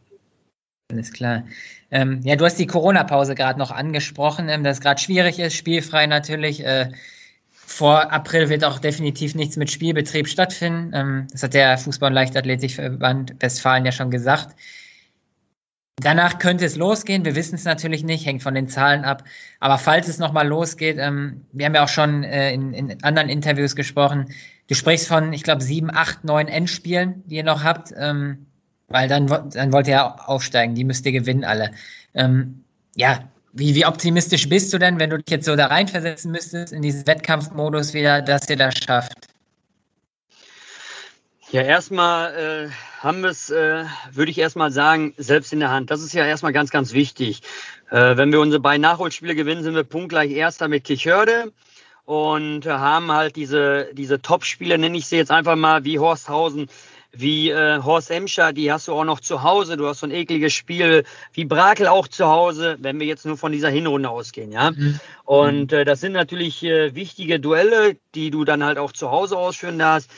Alles 0.90 1.12
klar. 1.12 1.44
Ähm, 1.92 2.22
ja, 2.24 2.38
du 2.38 2.46
hast 2.46 2.58
die 2.58 2.66
Corona-Pause 2.68 3.36
gerade 3.36 3.60
noch 3.60 3.72
angesprochen, 3.72 4.48
ähm, 4.48 4.64
dass 4.64 4.78
es 4.78 4.82
gerade 4.82 5.02
schwierig 5.02 5.38
ist, 5.38 5.56
spielfrei 5.56 6.08
natürlich. 6.08 6.66
Äh, 6.66 6.92
vor 7.52 8.12
April 8.14 8.48
wird 8.48 8.64
auch 8.64 8.80
definitiv 8.80 9.36
nichts 9.36 9.58
mit 9.58 9.70
Spielbetrieb 9.70 10.30
stattfinden. 10.30 10.92
Ähm, 10.94 11.28
das 11.32 11.44
hat 11.44 11.54
der 11.54 11.78
Fußball- 11.78 12.08
und 12.08 12.14
Leichtathletikverband 12.14 13.36
Westfalen 13.42 13.84
ja 13.84 13.92
schon 13.92 14.12
gesagt. 14.12 14.56
Danach 15.98 16.40
könnte 16.40 16.64
es 16.64 16.78
losgehen. 16.78 17.26
Wir 17.26 17.36
wissen 17.36 17.56
es 17.56 17.66
natürlich 17.66 18.04
nicht, 18.06 18.26
hängt 18.26 18.44
von 18.44 18.54
den 18.54 18.70
Zahlen 18.70 19.04
ab. 19.04 19.26
Aber 19.60 19.80
falls 19.80 20.08
es 20.08 20.20
nochmal 20.20 20.48
losgeht, 20.48 20.98
ähm, 21.00 21.46
wir 21.52 21.66
haben 21.66 21.76
ja 21.76 21.84
auch 21.84 21.90
schon 21.90 22.24
äh, 22.24 22.54
in, 22.54 22.74
in, 22.74 23.04
anderen 23.04 23.28
Interviews 23.28 23.76
gesprochen. 23.76 24.34
Du 24.68 24.76
sprichst 24.76 25.08
von, 25.10 25.34
ich 25.34 25.44
glaube, 25.44 25.64
sieben, 25.64 25.92
acht, 25.94 26.24
neun 26.24 26.48
Endspielen, 26.48 27.24
die 27.26 27.36
ihr 27.36 27.44
noch 27.44 27.66
habt. 27.66 27.94
Ähm, 27.98 28.46
weil 28.88 29.08
dann, 29.08 29.28
dann 29.28 29.74
wollt 29.74 29.88
ihr 29.88 30.30
aufsteigen, 30.30 30.76
die 30.76 30.84
müsst 30.84 31.06
ihr 31.06 31.12
gewinnen 31.12 31.44
alle. 31.44 31.72
Ähm, 32.14 32.64
ja, 32.96 33.20
wie, 33.54 33.76
wie 33.76 33.86
optimistisch 33.86 34.48
bist 34.50 34.74
du 34.74 34.78
denn, 34.78 35.00
wenn 35.00 35.10
du 35.10 35.18
dich 35.18 35.30
jetzt 35.30 35.46
so 35.46 35.56
da 35.56 35.68
reinversetzen 35.68 36.32
müsstest 36.32 36.74
in 36.74 36.82
diesen 36.82 37.06
Wettkampfmodus 37.08 37.94
wieder, 37.94 38.22
dass 38.22 38.50
ihr 38.50 38.58
das 38.58 38.78
schafft? 38.78 39.28
Ja, 41.52 41.62
erstmal 41.62 42.36
äh, 42.36 42.70
haben 43.02 43.22
wir 43.22 43.30
es, 43.30 43.50
äh, 43.50 43.86
würde 44.12 44.32
ich 44.32 44.38
erstmal 44.38 44.72
sagen, 44.72 45.14
selbst 45.18 45.54
in 45.54 45.62
der 45.62 45.72
Hand. 45.72 45.92
Das 45.92 46.02
ist 46.02 46.14
ja 46.14 46.26
erstmal 46.26 46.52
ganz, 46.52 46.72
ganz 46.72 46.94
wichtig. 46.94 47.42
Äh, 47.90 48.18
wenn 48.18 48.32
wir 48.34 48.42
unsere 48.42 48.62
beiden 48.62 48.82
Nachholspiele 48.82 49.34
gewinnen, 49.34 49.64
sind 49.64 49.74
wir 49.74 49.84
punktgleich 49.84 50.32
Erster 50.32 50.68
mit 50.68 50.84
Kichörde 50.84 51.54
und 52.08 52.66
haben 52.66 53.12
halt 53.12 53.36
diese, 53.36 53.90
diese 53.92 54.22
Top-Spiele, 54.22 54.78
nenne 54.78 54.98
ich 54.98 55.08
sie 55.08 55.18
jetzt 55.18 55.30
einfach 55.30 55.58
mal, 55.58 55.84
wie 55.84 56.00
Horsthausen, 56.00 56.70
wie 57.12 57.50
äh, 57.50 57.84
Horst 57.84 58.12
Emscher, 58.12 58.54
die 58.54 58.72
hast 58.72 58.88
du 58.88 58.94
auch 58.94 59.04
noch 59.04 59.20
zu 59.20 59.44
Hause. 59.44 59.76
Du 59.76 59.88
hast 59.88 60.00
so 60.00 60.08
ein 60.08 60.12
ekliges 60.12 60.54
Spiel 60.54 61.04
wie 61.34 61.44
Brakel 61.44 61.88
auch 61.88 62.08
zu 62.08 62.28
Hause, 62.28 62.78
wenn 62.80 63.02
wir 63.02 63.08
jetzt 63.08 63.26
nur 63.26 63.36
von 63.36 63.52
dieser 63.52 63.68
Hinrunde 63.68 64.10
ausgehen, 64.10 64.54
ja. 64.54 64.72
Mhm. 64.72 65.02
Und 65.26 65.74
äh, 65.74 65.84
das 65.84 66.00
sind 66.00 66.14
natürlich 66.14 66.64
äh, 66.64 66.96
wichtige 66.96 67.42
Duelle, 67.42 67.98
die 68.16 68.32
du 68.32 68.46
dann 68.46 68.64
halt 68.64 68.78
auch 68.78 68.94
zu 68.94 69.12
Hause 69.12 69.38
ausführen 69.38 69.78
darfst. 69.78 70.10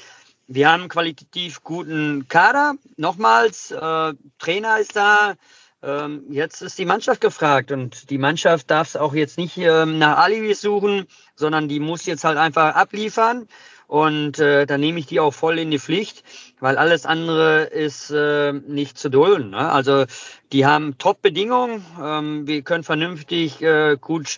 Wir 0.45 0.71
haben 0.71 0.81
einen 0.81 0.89
qualitativ 0.89 1.63
guten 1.63 2.27
Kader. 2.27 2.75
Nochmals, 2.97 3.71
äh, 3.71 4.13
Trainer 4.37 4.77
ist 4.77 4.95
da. 4.95 5.33
Ähm, 5.81 6.25
jetzt 6.29 6.61
ist 6.61 6.77
die 6.77 6.85
Mannschaft 6.85 7.21
gefragt 7.21 7.71
und 7.71 8.09
die 8.09 8.17
Mannschaft 8.17 8.69
darf 8.69 8.89
es 8.89 8.95
auch 8.97 9.13
jetzt 9.13 9.37
nicht 9.37 9.57
ähm, 9.57 9.97
nach 9.97 10.17
Alibis 10.17 10.59
suchen, 10.59 11.07
sondern 11.39 11.67
die 11.67 11.79
muss 11.79 12.05
jetzt 12.05 12.23
halt 12.23 12.37
einfach 12.37 12.75
abliefern. 12.75 13.47
Und 13.89 14.37
äh, 14.37 14.67
da 14.67 14.77
nehme 14.77 14.99
ich 14.99 15.07
die 15.07 15.19
auch 15.19 15.33
voll 15.33 15.57
in 15.57 15.71
die 15.71 15.79
Pflicht, 15.79 16.23
weil 16.59 16.77
alles 16.77 17.07
andere 17.07 17.63
ist 17.63 18.11
äh, 18.11 18.53
nicht 18.53 18.99
zu 18.99 19.09
dulden. 19.09 19.49
Ne? 19.49 19.71
Also 19.71 20.05
die 20.51 20.67
haben 20.67 20.99
Top-Bedingungen. 20.99 21.83
Ähm, 21.99 22.45
wir 22.45 22.61
können 22.61 22.83
vernünftig 22.83 23.63
äh, 23.63 23.97
gut 23.99 24.37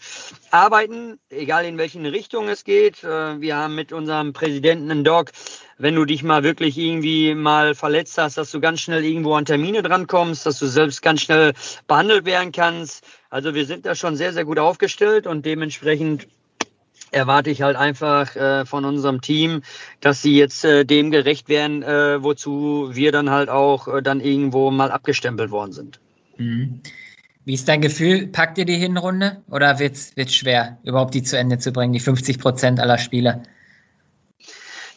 arbeiten, 0.51 1.19
egal 1.29 1.65
in 1.65 1.77
welchen 1.77 2.05
Richtung 2.05 2.47
es 2.47 2.63
geht. 2.63 3.03
Äh, 3.03 3.41
wir 3.41 3.57
haben 3.57 3.75
mit 3.75 3.91
unserem 3.91 4.31
Präsidenten 4.31 4.89
einen 4.89 5.03
Doc, 5.03 5.31
wenn 5.77 5.95
du 5.95 6.05
dich 6.05 6.23
mal 6.23 6.43
wirklich 6.43 6.77
irgendwie 6.77 7.35
mal 7.35 7.75
verletzt 7.75 8.17
hast, 8.17 8.37
dass 8.37 8.51
du 8.51 8.61
ganz 8.61 8.79
schnell 8.79 9.03
irgendwo 9.03 9.33
an 9.33 9.43
Termine 9.43 9.81
drankommst, 9.81 10.45
dass 10.45 10.59
du 10.59 10.67
selbst 10.67 11.01
ganz 11.01 11.23
schnell 11.23 11.51
behandelt 11.87 12.23
werden 12.23 12.53
kannst. 12.53 13.03
Also 13.29 13.53
wir 13.53 13.65
sind 13.65 13.85
da 13.85 13.95
schon 13.95 14.15
sehr, 14.15 14.31
sehr 14.31 14.45
gut 14.45 14.59
aufgestellt 14.59 15.27
und 15.27 15.45
dementsprechend 15.45 16.27
erwarte 17.11 17.49
ich 17.49 17.61
halt 17.61 17.75
einfach 17.75 18.35
äh, 18.35 18.65
von 18.65 18.85
unserem 18.85 19.21
Team, 19.21 19.61
dass 19.99 20.21
sie 20.21 20.35
jetzt 20.35 20.65
äh, 20.65 20.85
dem 20.85 21.11
gerecht 21.11 21.49
werden, 21.49 21.83
äh, 21.83 22.23
wozu 22.23 22.89
wir 22.93 23.11
dann 23.11 23.29
halt 23.29 23.49
auch 23.49 23.87
äh, 23.87 24.01
dann 24.01 24.19
irgendwo 24.19 24.71
mal 24.71 24.91
abgestempelt 24.91 25.51
worden 25.51 25.73
sind. 25.73 25.99
Mhm. 26.37 26.81
Wie 27.43 27.53
ist 27.53 27.67
dein 27.67 27.81
Gefühl? 27.81 28.27
Packt 28.27 28.57
ihr 28.57 28.65
die 28.65 28.77
Hinrunde 28.77 29.41
oder 29.49 29.79
wird 29.79 29.97
es 30.15 30.33
schwer, 30.33 30.77
überhaupt 30.83 31.13
die 31.13 31.23
zu 31.23 31.37
Ende 31.37 31.57
zu 31.57 31.71
bringen, 31.71 31.93
die 31.93 31.99
50 31.99 32.39
Prozent 32.39 32.79
aller 32.79 32.97
Spiele? 32.97 33.43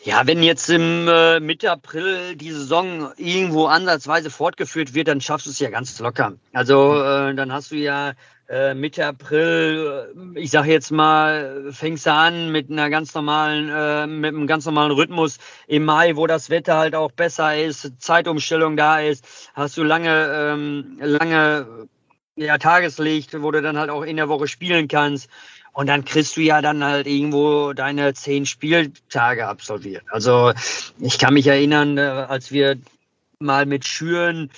Ja, 0.04 0.26
wenn 0.26 0.42
jetzt 0.42 0.68
im 0.68 1.08
äh, 1.08 1.40
Mitte 1.40 1.70
April 1.70 2.36
die 2.36 2.50
Saison 2.50 3.10
irgendwo 3.16 3.64
ansatzweise 3.66 4.28
fortgeführt 4.28 4.92
wird, 4.92 5.08
dann 5.08 5.22
schaffst 5.22 5.46
du 5.46 5.50
es 5.50 5.58
ja 5.58 5.70
ganz 5.70 5.98
locker. 5.98 6.34
Also 6.52 7.02
äh, 7.02 7.34
dann 7.34 7.50
hast 7.50 7.70
du 7.70 7.76
ja 7.76 8.12
äh, 8.48 8.74
Mitte 8.74 9.06
April, 9.06 10.34
äh, 10.34 10.40
ich 10.40 10.50
sage 10.50 10.70
jetzt 10.70 10.90
mal, 10.90 11.70
fängst 11.70 12.06
du 12.06 12.12
an 12.12 12.52
mit 12.52 12.70
einer 12.70 12.90
ganz 12.90 13.14
normalen, 13.14 13.68
äh, 13.70 14.06
mit 14.06 14.34
einem 14.34 14.46
ganz 14.46 14.66
normalen 14.66 14.92
Rhythmus. 14.92 15.38
Im 15.66 15.84
Mai, 15.84 16.16
wo 16.16 16.26
das 16.26 16.50
Wetter 16.50 16.76
halt 16.76 16.94
auch 16.94 17.12
besser 17.12 17.56
ist, 17.56 17.92
Zeitumstellung 17.98 18.76
da 18.76 19.00
ist, 19.00 19.50
hast 19.54 19.76
du 19.76 19.82
lange, 19.82 20.28
ähm, 20.34 20.98
lange 21.00 21.88
ja, 22.36 22.58
Tageslicht, 22.58 23.40
wo 23.40 23.50
du 23.50 23.62
dann 23.62 23.78
halt 23.78 23.90
auch 23.90 24.02
in 24.02 24.16
der 24.16 24.28
Woche 24.28 24.48
spielen 24.48 24.88
kannst. 24.88 25.28
Und 25.72 25.88
dann 25.88 26.04
kriegst 26.04 26.36
du 26.36 26.40
ja 26.40 26.62
dann 26.62 26.84
halt 26.84 27.06
irgendwo 27.06 27.72
deine 27.72 28.14
zehn 28.14 28.46
Spieltage 28.46 29.46
absolviert. 29.46 30.04
Also 30.08 30.52
ich 31.00 31.18
kann 31.18 31.34
mich 31.34 31.48
erinnern, 31.48 31.98
äh, 31.98 32.02
als 32.02 32.52
wir 32.52 32.76
mal 33.40 33.66
mit 33.66 33.84
Schüren 33.84 34.50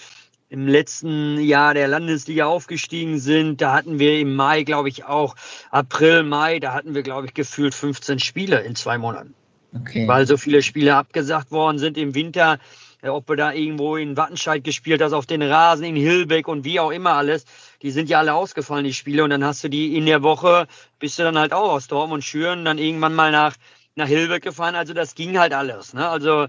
im 0.49 0.69
letzten 0.69 1.41
Jahr 1.41 1.75
der 1.75 1.89
Landesliga 1.89 2.47
aufgestiegen 2.47 3.19
sind, 3.19 3.61
da 3.61 3.73
hatten 3.73 3.99
wir 3.99 4.21
im 4.21 4.35
Mai, 4.37 4.63
glaube 4.63 4.89
ich, 4.89 5.05
auch 5.05 5.35
April, 5.71 6.23
Mai, 6.23 6.61
da 6.61 6.73
hatten 6.73 6.95
wir, 6.95 7.03
glaube 7.03 7.27
ich, 7.27 7.35
gefühlt 7.35 7.75
15 7.75 8.19
Spiele 8.19 8.61
in 8.61 8.75
zwei 8.77 8.99
Monaten. 8.99 9.35
Okay. 9.75 10.07
Weil 10.07 10.27
so 10.27 10.37
viele 10.37 10.63
Spiele 10.63 10.95
abgesagt 10.95 11.51
worden 11.51 11.79
sind 11.79 11.99
im 11.99 12.15
Winter 12.15 12.59
ob 13.03 13.27
du 13.27 13.37
da 13.37 13.53
irgendwo 13.53 13.97
in 13.97 14.17
Wattenscheid 14.17 14.65
gespielt 14.65 15.03
hast, 15.03 15.13
auf 15.13 15.27
den 15.27 15.43
Rasen, 15.43 15.85
in 15.85 15.97
Hilbeck 15.97 16.49
und 16.49 16.65
wie 16.65 16.81
auch 16.81 16.91
immer 16.91 17.13
alles. 17.13 17.45
Die 17.83 17.91
sind 17.91 18.09
ja 18.09 18.19
alle 18.19 18.35
ausgefallen, 18.35 18.85
die 18.85 18.93
Spiele. 18.93 19.25
Und 19.25 19.31
dann 19.31 19.45
hast 19.45 19.65
du 19.65 19.69
die 19.69 19.97
in 19.97 20.07
der 20.07 20.23
Woche, 20.23 20.67
bist 20.99 21.19
du 21.19 21.23
dann 21.23 21.39
halt 21.39 21.53
auch 21.53 21.73
aus 21.73 21.89
Dortmund 21.89 22.19
und 22.19 22.23
Schüren, 22.23 22.65
dann 22.65 22.79
irgendwann 22.79 23.15
mal 23.15 23.31
nach, 23.31 23.55
nach 23.95 24.09
Hilbeck 24.09 24.43
gefahren. 24.43 24.75
Also 24.75 24.95
das 24.95 25.15
ging 25.15 25.39
halt 25.39 25.53
alles. 25.53 25.95
Ne? 25.95 26.09
Also 26.09 26.47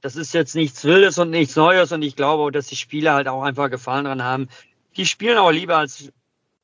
das 0.00 0.16
ist 0.16 0.34
jetzt 0.34 0.54
nichts 0.54 0.84
Wildes 0.84 1.18
und 1.18 1.30
nichts 1.30 1.56
Neues. 1.56 1.92
Und 1.92 2.02
ich 2.02 2.16
glaube, 2.16 2.52
dass 2.52 2.66
die 2.66 2.76
Spieler 2.76 3.14
halt 3.14 3.28
auch 3.28 3.42
einfach 3.42 3.70
Gefallen 3.70 4.04
dran 4.04 4.22
haben. 4.22 4.48
Die 4.96 5.06
spielen 5.06 5.38
auch 5.38 5.50
lieber, 5.50 5.78
als 5.78 6.12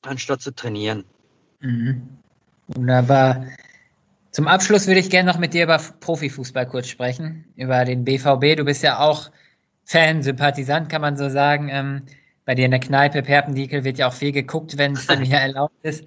anstatt 0.03 0.41
zu 0.41 0.55
trainieren. 0.55 1.05
Mhm. 1.61 2.09
Wunderbar. 2.69 3.47
Zum 4.31 4.49
Abschluss 4.49 4.87
würde 4.87 5.01
ich 5.01 5.11
gerne 5.11 5.31
noch 5.31 5.39
mit 5.39 5.55
dir 5.55 5.65
über 5.65 5.81
Profifußball 6.01 6.67
kurz 6.67 6.89
sprechen, 6.89 7.45
über 7.57 7.85
den 7.85 8.05
BVB. 8.05 8.57
Du 8.57 8.65
bist 8.65 8.83
ja 8.83 8.99
auch 8.99 9.31
Fan, 9.85 10.23
Sympathisant, 10.23 10.89
kann 10.89 11.03
man 11.03 11.17
so 11.17 11.29
sagen. 11.29 11.69
Ähm, 11.71 12.03
bei 12.45 12.55
dir 12.55 12.65
in 12.65 12.71
der 12.71 12.81
Kneipe 12.81 13.23
Perpendikel 13.23 13.85
wird 13.85 13.99
ja 13.99 14.09
auch 14.09 14.13
viel 14.13 14.33
geguckt, 14.33 14.77
wenn 14.77 14.93
es 14.93 15.09
wieder 15.09 15.39
erlaubt 15.41 15.77
ist. 15.83 16.05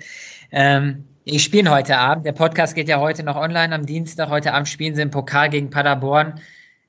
Ähm, 0.51 1.05
ich 1.23 1.43
spiele 1.43 1.69
heute 1.69 1.97
Abend. 1.97 2.25
Der 2.25 2.31
Podcast 2.31 2.75
geht 2.75 2.87
ja 2.87 2.99
heute 2.99 3.23
noch 3.23 3.35
online 3.35 3.73
am 3.73 3.85
Dienstag. 3.85 4.29
Heute 4.29 4.53
Abend 4.53 4.67
spielen 4.67 4.95
sie 4.95 5.01
im 5.01 5.11
Pokal 5.11 5.49
gegen 5.49 5.69
Paderborn. 5.69 6.39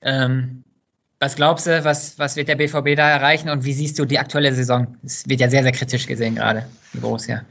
Ähm, 0.02 0.64
was 1.20 1.34
glaubst 1.34 1.66
du, 1.66 1.84
was, 1.84 2.18
was 2.18 2.36
wird 2.36 2.48
der 2.48 2.54
BVB 2.54 2.96
da 2.96 3.10
erreichen 3.10 3.48
und 3.48 3.64
wie 3.64 3.72
siehst 3.72 3.98
du 3.98 4.04
die 4.04 4.18
aktuelle 4.18 4.52
Saison? 4.54 4.96
Es 5.04 5.28
wird 5.28 5.40
ja 5.40 5.50
sehr, 5.50 5.62
sehr 5.62 5.72
kritisch 5.72 6.06
gesehen 6.06 6.36
gerade, 6.36 6.68
die 6.92 6.98
Borussia. 6.98 7.44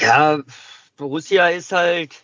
Ja, 0.00 0.38
Borussia 0.96 1.48
ist 1.48 1.72
halt 1.72 2.14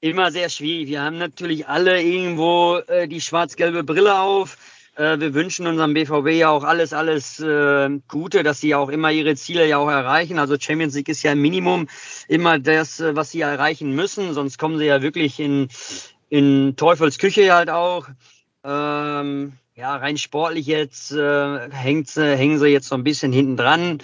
immer 0.00 0.30
sehr 0.30 0.48
schwierig. 0.48 0.88
Wir 0.88 1.02
haben 1.02 1.18
natürlich 1.18 1.68
alle 1.68 2.02
irgendwo 2.02 2.78
äh, 2.86 3.08
die 3.08 3.20
schwarz-gelbe 3.20 3.84
Brille 3.84 4.18
auf. 4.18 4.56
Äh, 4.96 5.20
wir 5.20 5.34
wünschen 5.34 5.66
unserem 5.66 5.94
BVB 5.94 6.28
ja 6.38 6.50
auch 6.50 6.64
alles, 6.64 6.92
alles 6.92 7.40
äh, 7.40 7.90
Gute, 8.08 8.42
dass 8.42 8.60
sie 8.60 8.74
auch 8.74 8.88
immer 8.88 9.10
ihre 9.10 9.36
Ziele 9.36 9.66
ja 9.66 9.78
auch 9.78 9.88
erreichen. 9.88 10.38
Also 10.38 10.56
Champions 10.58 10.94
League 10.94 11.08
ist 11.08 11.22
ja 11.22 11.32
ein 11.32 11.40
Minimum 11.40 11.88
immer 12.26 12.58
das, 12.58 13.00
äh, 13.00 13.14
was 13.14 13.30
sie 13.30 13.40
erreichen 13.40 13.94
müssen. 13.94 14.34
Sonst 14.34 14.58
kommen 14.58 14.78
sie 14.78 14.86
ja 14.86 15.02
wirklich 15.02 15.40
in, 15.40 15.68
in 16.28 16.76
Teufels 16.76 17.18
Küche 17.18 17.52
halt 17.52 17.70
auch. 17.70 18.08
Ähm, 18.64 19.52
ja, 19.74 19.96
rein 19.96 20.18
sportlich 20.18 20.66
jetzt 20.66 21.12
äh, 21.12 21.70
hängt, 21.70 22.14
hängen 22.16 22.58
sie 22.58 22.66
jetzt 22.68 22.88
so 22.88 22.94
ein 22.94 23.04
bisschen 23.04 23.32
hinten 23.32 23.56
dran. 23.56 23.98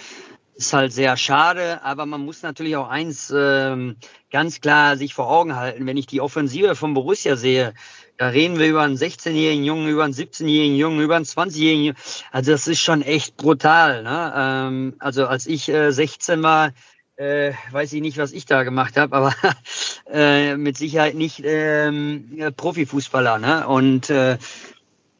Ist 0.55 0.71
halt 0.71 0.93
sehr 0.93 1.17
schade, 1.17 1.83
aber 1.83 2.05
man 2.05 2.23
muss 2.23 2.41
natürlich 2.41 2.77
auch 2.77 2.87
eins 2.87 3.33
ähm, 3.35 3.97
ganz 4.31 4.61
klar 4.61 4.95
sich 4.95 5.13
vor 5.13 5.29
Augen 5.29 5.57
halten. 5.57 5.85
Wenn 5.85 5.97
ich 5.97 6.07
die 6.07 6.21
Offensive 6.21 6.75
von 6.75 6.93
Borussia 6.93 7.35
sehe, 7.35 7.73
da 8.17 8.29
reden 8.29 8.57
wir 8.57 8.69
über 8.69 8.83
einen 8.83 8.95
16-jährigen 8.95 9.65
Jungen, 9.65 9.89
über 9.89 10.05
einen 10.05 10.13
17-jährigen 10.13 10.77
Jungen, 10.77 11.01
über 11.01 11.17
einen 11.17 11.25
20-jährigen 11.25 11.83
Jungen. 11.83 11.97
Also 12.31 12.51
das 12.51 12.67
ist 12.67 12.79
schon 12.79 13.01
echt 13.01 13.35
brutal. 13.35 14.03
Ne? 14.03 14.33
Ähm, 14.33 14.95
also 14.99 15.27
als 15.27 15.45
ich 15.45 15.67
äh, 15.67 15.91
16 15.91 16.41
war, 16.41 16.71
äh, 17.17 17.53
weiß 17.71 17.93
ich 17.93 18.01
nicht, 18.01 18.17
was 18.17 18.31
ich 18.31 18.45
da 18.45 18.63
gemacht 18.63 18.97
habe, 18.97 19.15
aber 19.15 19.33
äh, 20.11 20.57
mit 20.57 20.77
Sicherheit 20.77 21.15
nicht 21.15 21.41
ähm, 21.43 22.53
Profifußballer. 22.55 23.39
Ne? 23.39 23.67
Und 23.67 24.09
äh, 24.09 24.37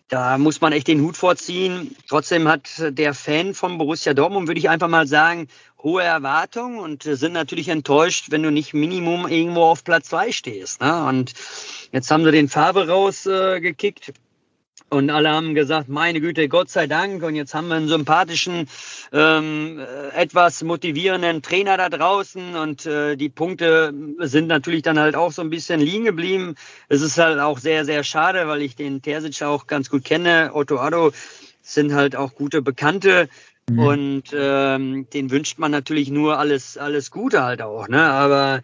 da 0.08 0.38
muss 0.38 0.62
man 0.62 0.74
echt 0.74 0.88
den 0.88 1.02
Hut 1.02 1.18
vorziehen. 1.18 1.96
Trotzdem 2.08 2.48
hat 2.48 2.70
der 2.80 3.14
Fan 3.14 3.54
von 3.54 3.78
Borussia 3.78 4.14
Dortmund, 4.14 4.48
würde 4.48 4.60
ich 4.60 4.70
einfach 4.70 4.88
mal 4.88 5.08
sagen, 5.08 5.48
hohe 5.82 6.04
Erwartungen 6.04 6.80
und 6.80 7.04
sind 7.04 7.34
natürlich 7.34 7.70
enttäuscht, 7.70 8.28
wenn 8.30 8.44
du 8.44 8.52
nicht 8.52 8.74
Minimum 8.74 9.28
irgendwo 9.28 9.64
auf 9.64 9.84
Platz 9.84 10.10
zwei 10.10 10.32
stehst. 10.32 10.82
Ne? 10.82 11.06
Und 11.06 11.34
jetzt 11.92 12.12
haben 12.12 12.24
sie 12.24 12.32
den 12.32 12.50
Farbe 12.50 12.88
rausgekickt. 12.88 14.14
Äh, 14.90 14.96
und 14.96 15.10
alle 15.10 15.30
haben 15.30 15.56
gesagt, 15.56 15.90
meine 15.90 16.22
Güte, 16.22 16.48
Gott 16.48 16.70
sei 16.70 16.88
Dank. 16.88 17.24
Und 17.24 17.36
jetzt 17.36 17.54
haben 17.54 17.68
wir 17.68 17.76
einen 17.76 17.88
sympathischen, 17.88 18.68
ähm, 19.12 19.80
etwas 20.16 20.64
motivierenden 20.64 21.42
Trainer 21.42 21.78
da 21.78 21.90
draußen. 21.90 22.56
Und 22.56 22.86
äh, 22.86 23.16
die 23.16 23.30
Punkte 23.30 23.94
sind 24.20 24.48
natürlich 24.48 24.84
dann 24.84 25.00
halt 25.00 25.16
auch 25.16 25.32
so 25.32 25.42
ein 25.42 25.50
bisschen 25.50 25.80
liegen 25.80 26.06
geblieben. 26.06 26.56
Es 26.90 27.02
ist 27.02 27.18
halt 27.18 27.40
auch 27.40 27.58
sehr, 27.58 27.86
sehr 27.86 28.04
schade, 28.04 28.48
weil 28.48 28.62
ich 28.62 28.76
den 28.76 29.02
Terzic 29.02 29.44
auch 29.44 29.68
ganz 29.68 29.90
gut 29.90 30.04
kenne. 30.06 30.52
Otto 30.54 30.78
Addo 30.78 31.12
sind 31.62 31.94
halt 31.94 32.16
auch 32.16 32.36
gute 32.36 32.62
Bekannte. 32.62 33.28
Mhm. 33.70 33.80
Und 33.80 34.24
ähm, 34.34 35.08
den 35.12 35.32
wünscht 35.32 35.58
man 35.58 35.72
natürlich 35.72 36.10
nur 36.12 36.38
alles, 36.38 36.78
alles 36.78 37.10
Gute 37.10 37.44
halt 37.44 37.62
auch. 37.62 37.88
Ne? 37.88 38.04
Aber 38.04 38.62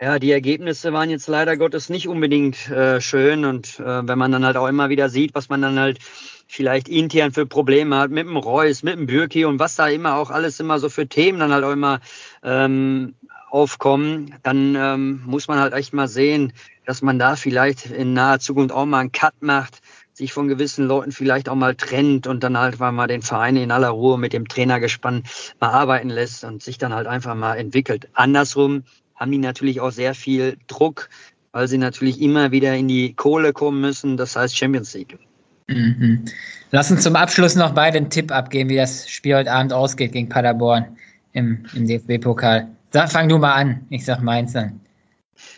ja, 0.00 0.18
die 0.18 0.30
Ergebnisse 0.30 0.92
waren 0.92 1.10
jetzt 1.10 1.26
leider 1.26 1.56
Gottes 1.56 1.88
nicht 1.88 2.06
unbedingt 2.06 2.68
äh, 2.70 3.00
schön. 3.00 3.44
Und 3.44 3.80
äh, 3.80 4.06
wenn 4.06 4.18
man 4.18 4.30
dann 4.30 4.44
halt 4.44 4.56
auch 4.56 4.68
immer 4.68 4.88
wieder 4.90 5.08
sieht, 5.08 5.34
was 5.34 5.48
man 5.48 5.62
dann 5.62 5.78
halt 5.78 5.98
vielleicht 6.46 6.88
intern 6.88 7.32
für 7.32 7.46
Probleme 7.46 7.96
hat 7.96 8.10
mit 8.10 8.26
dem 8.26 8.36
Reus, 8.36 8.82
mit 8.82 8.94
dem 8.94 9.06
Bürki 9.06 9.44
und 9.44 9.58
was 9.58 9.74
da 9.76 9.88
immer 9.88 10.16
auch 10.16 10.30
alles 10.30 10.60
immer 10.60 10.78
so 10.78 10.88
für 10.88 11.08
Themen 11.08 11.40
dann 11.40 11.52
halt 11.52 11.64
auch 11.64 11.72
immer 11.72 12.00
ähm, 12.42 13.14
aufkommen, 13.50 14.34
dann 14.42 14.74
ähm, 14.76 15.22
muss 15.26 15.48
man 15.48 15.58
halt 15.58 15.72
echt 15.72 15.92
mal 15.92 16.08
sehen, 16.08 16.52
dass 16.86 17.02
man 17.02 17.18
da 17.18 17.36
vielleicht 17.36 17.86
in 17.86 18.12
naher 18.12 18.40
Zukunft 18.40 18.72
auch 18.72 18.86
mal 18.86 19.00
einen 19.00 19.12
Cut 19.12 19.34
macht, 19.40 19.80
sich 20.12 20.32
von 20.32 20.48
gewissen 20.48 20.86
Leuten 20.86 21.12
vielleicht 21.12 21.48
auch 21.48 21.54
mal 21.54 21.74
trennt 21.74 22.26
und 22.26 22.42
dann 22.42 22.58
halt 22.58 22.78
mal 22.78 23.06
den 23.06 23.22
Verein 23.22 23.56
in 23.56 23.70
aller 23.70 23.90
Ruhe 23.90 24.18
mit 24.18 24.32
dem 24.32 24.48
Trainergespann 24.48 25.24
mal 25.60 25.70
arbeiten 25.70 26.08
lässt 26.08 26.44
und 26.44 26.62
sich 26.62 26.78
dann 26.78 26.94
halt 26.94 27.06
einfach 27.06 27.34
mal 27.34 27.56
entwickelt. 27.56 28.08
Andersrum 28.14 28.84
haben 29.18 29.32
die 29.32 29.38
natürlich 29.38 29.80
auch 29.80 29.90
sehr 29.90 30.14
viel 30.14 30.56
Druck, 30.66 31.08
weil 31.52 31.68
sie 31.68 31.78
natürlich 31.78 32.20
immer 32.20 32.50
wieder 32.50 32.74
in 32.74 32.88
die 32.88 33.14
Kohle 33.14 33.52
kommen 33.52 33.80
müssen, 33.80 34.16
das 34.16 34.36
heißt 34.36 34.56
Champions 34.56 34.94
League. 34.94 35.18
Mhm. 35.66 36.24
Lass 36.70 36.90
uns 36.90 37.02
zum 37.02 37.16
Abschluss 37.16 37.54
noch 37.54 37.72
beide 37.72 37.98
einen 37.98 38.10
Tipp 38.10 38.32
abgeben, 38.32 38.70
wie 38.70 38.76
das 38.76 39.08
Spiel 39.08 39.36
heute 39.36 39.52
Abend 39.52 39.72
ausgeht 39.72 40.12
gegen 40.12 40.28
Paderborn 40.28 40.96
im, 41.32 41.64
im 41.74 41.86
DFB-Pokal. 41.86 42.68
Fang 43.08 43.28
du 43.28 43.38
mal 43.38 43.52
an, 43.52 43.86
ich 43.90 44.04
sag 44.04 44.22
meins 44.22 44.52
dann. 44.52 44.80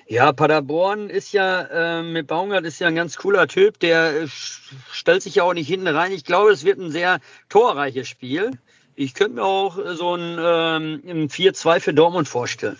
Ja, 0.06 0.32
Paderborn 0.32 1.08
ist 1.08 1.32
ja 1.32 2.00
äh, 2.00 2.02
mit 2.02 2.26
Baumgart 2.26 2.64
ist 2.64 2.80
ja 2.80 2.88
ein 2.88 2.96
ganz 2.96 3.16
cooler 3.16 3.46
Typ, 3.46 3.78
der 3.78 4.22
äh, 4.22 4.26
stellt 4.92 5.22
sich 5.22 5.36
ja 5.36 5.44
auch 5.44 5.54
nicht 5.54 5.68
hinten 5.68 5.86
rein. 5.86 6.12
Ich 6.12 6.24
glaube, 6.24 6.50
es 6.50 6.64
wird 6.64 6.78
ein 6.78 6.90
sehr 6.90 7.20
torreiches 7.48 8.08
Spiel. 8.08 8.50
Ich 8.96 9.14
könnte 9.14 9.36
mir 9.36 9.44
auch 9.44 9.78
so 9.94 10.16
ein, 10.16 10.36
ähm, 10.38 11.02
ein 11.06 11.28
4-2 11.28 11.80
für 11.80 11.94
Dortmund 11.94 12.28
vorstellen. 12.28 12.76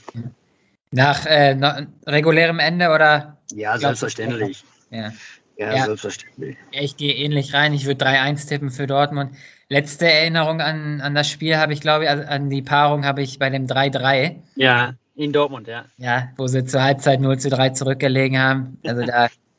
Nach, 0.93 1.25
äh, 1.27 1.55
nach 1.55 1.83
regulärem 2.07 2.59
Ende 2.59 2.91
oder? 2.91 3.39
Ja, 3.53 3.79
selbstverständlich. 3.79 4.65
Ja. 4.91 5.13
Ja, 5.57 5.75
ja, 5.75 5.85
selbstverständlich. 5.85 6.57
Ich 6.73 6.97
gehe 6.97 7.15
ähnlich 7.15 7.53
rein. 7.53 7.75
Ich 7.75 7.85
würde 7.85 8.05
3-1 8.05 8.49
tippen 8.49 8.71
für 8.71 8.87
Dortmund. 8.87 9.37
Letzte 9.69 10.11
Erinnerung 10.11 10.61
an, 10.61 11.01
an 11.01 11.15
das 11.15 11.29
Spiel 11.29 11.59
habe 11.59 11.75
ich, 11.75 11.81
glaube 11.81 12.05
ich, 12.05 12.11
also 12.11 12.25
an 12.25 12.49
die 12.49 12.63
Paarung 12.63 13.05
habe 13.05 13.23
ich 13.23 13.39
bei 13.39 13.51
dem 13.51 13.67
3-3. 13.67 14.37
Ja, 14.57 14.95
in 15.15 15.33
Dortmund, 15.33 15.69
ja. 15.69 15.85
Ja, 15.99 16.31
wo 16.37 16.47
sie 16.47 16.65
zur 16.65 16.83
Halbzeit 16.83 17.21
0 17.21 17.39
zu 17.39 17.51
3 17.51 17.71
zurückgelegen 17.71 18.39
haben. 18.39 18.79
Also 18.87 19.05
da. 19.05 19.29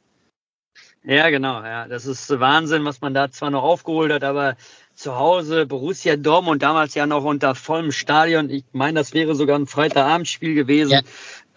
ja, 1.04 1.30
genau, 1.30 1.64
ja. 1.64 1.88
Das 1.88 2.06
ist 2.06 2.30
Wahnsinn, 2.39 2.86
was 2.86 3.02
man 3.02 3.14
da 3.14 3.32
zwar 3.32 3.49
noch 3.49 3.64
aufgeholt 3.64 4.12
hat, 4.12 4.24
aber 4.24 4.56
zu 4.93 5.16
Hause 5.16 5.66
Borussia 5.66 6.16
Dortmund 6.16 6.62
damals 6.62 6.93
ja 6.93 7.08
noch 7.08 7.24
unter 7.24 7.56
vollem 7.56 7.91
Stadion. 7.91 8.49
Ich 8.52 8.66
meine, 8.72 8.99
das 8.99 9.14
wäre 9.14 9.34
sogar 9.34 9.58
ein 9.58 9.66
Freitagabendspiel 9.66 10.54
gewesen. 10.54 10.91
Ja. 10.91 11.02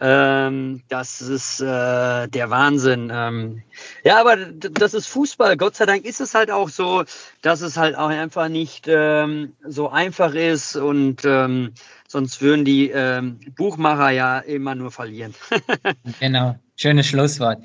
Ähm, 0.01 0.83
das 0.89 1.21
ist 1.21 1.61
äh, 1.61 2.29
der 2.29 2.51
Wahnsinn. 2.51 3.13
Ähm, 3.13 3.63
ja, 4.03 4.19
aber 4.19 4.37
das 4.37 4.95
ist 4.95 5.07
Fußball. 5.07 5.57
Gott 5.57 5.77
sei 5.77 5.87
Dank 5.87 6.05
ist 6.05 6.21
es 6.21 6.35
halt 6.35 6.51
auch 6.51 6.69
so, 6.69 7.05
dass 7.43 7.61
es 7.61 7.77
halt 7.77 7.97
auch 7.97 8.09
einfach 8.09 8.49
nicht 8.49 8.87
ähm, 8.89 9.53
so 9.67 9.91
einfach 9.91 10.35
ist 10.35 10.77
und 10.77 11.25
ähm, 11.25 11.73
sonst 12.09 12.41
würden 12.41 12.65
die 12.65 12.91
ähm, 12.91 13.41
Buchmacher 13.57 14.11
ja 14.11 14.39
immer 14.39 14.75
nur 14.75 14.91
verlieren. 14.91 15.35
genau, 16.21 16.57
schönes 16.77 17.07
Schlusswort. 17.07 17.63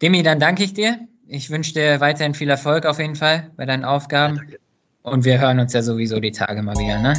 Demi, 0.00 0.22
dann 0.22 0.38
danke 0.38 0.64
ich 0.64 0.74
dir. 0.74 0.98
Ich 1.26 1.50
wünsche 1.50 1.72
dir 1.72 2.00
weiterhin 2.00 2.34
viel 2.34 2.50
Erfolg 2.50 2.84
auf 2.86 2.98
jeden 2.98 3.16
Fall 3.16 3.50
bei 3.56 3.64
deinen 3.64 3.84
Aufgaben. 3.84 4.40
Ja, 4.50 4.58
Und 5.10 5.24
wir 5.24 5.38
hören 5.40 5.58
uns 5.60 5.72
ja 5.72 5.82
sowieso 5.82 6.20
die 6.20 6.32
Tage 6.32 6.62
mal 6.62 6.76
wieder, 6.76 6.98
ne? 6.98 7.14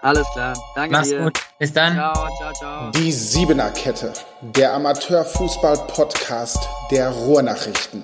Alles 0.00 0.26
klar. 0.32 0.56
Danke 0.74 0.92
Mach's 0.96 1.08
dir. 1.10 1.22
gut. 1.22 1.38
Bis 1.58 1.72
dann. 1.72 1.94
Ciao, 1.94 2.28
ciao, 2.38 2.52
ciao. 2.54 2.90
Die 2.90 3.12
Siebener 3.12 3.70
Kette, 3.70 4.12
der 4.40 4.74
Amateurfußball-Podcast 4.74 6.68
der 6.90 7.10
Ruhrnachrichten. 7.10 8.02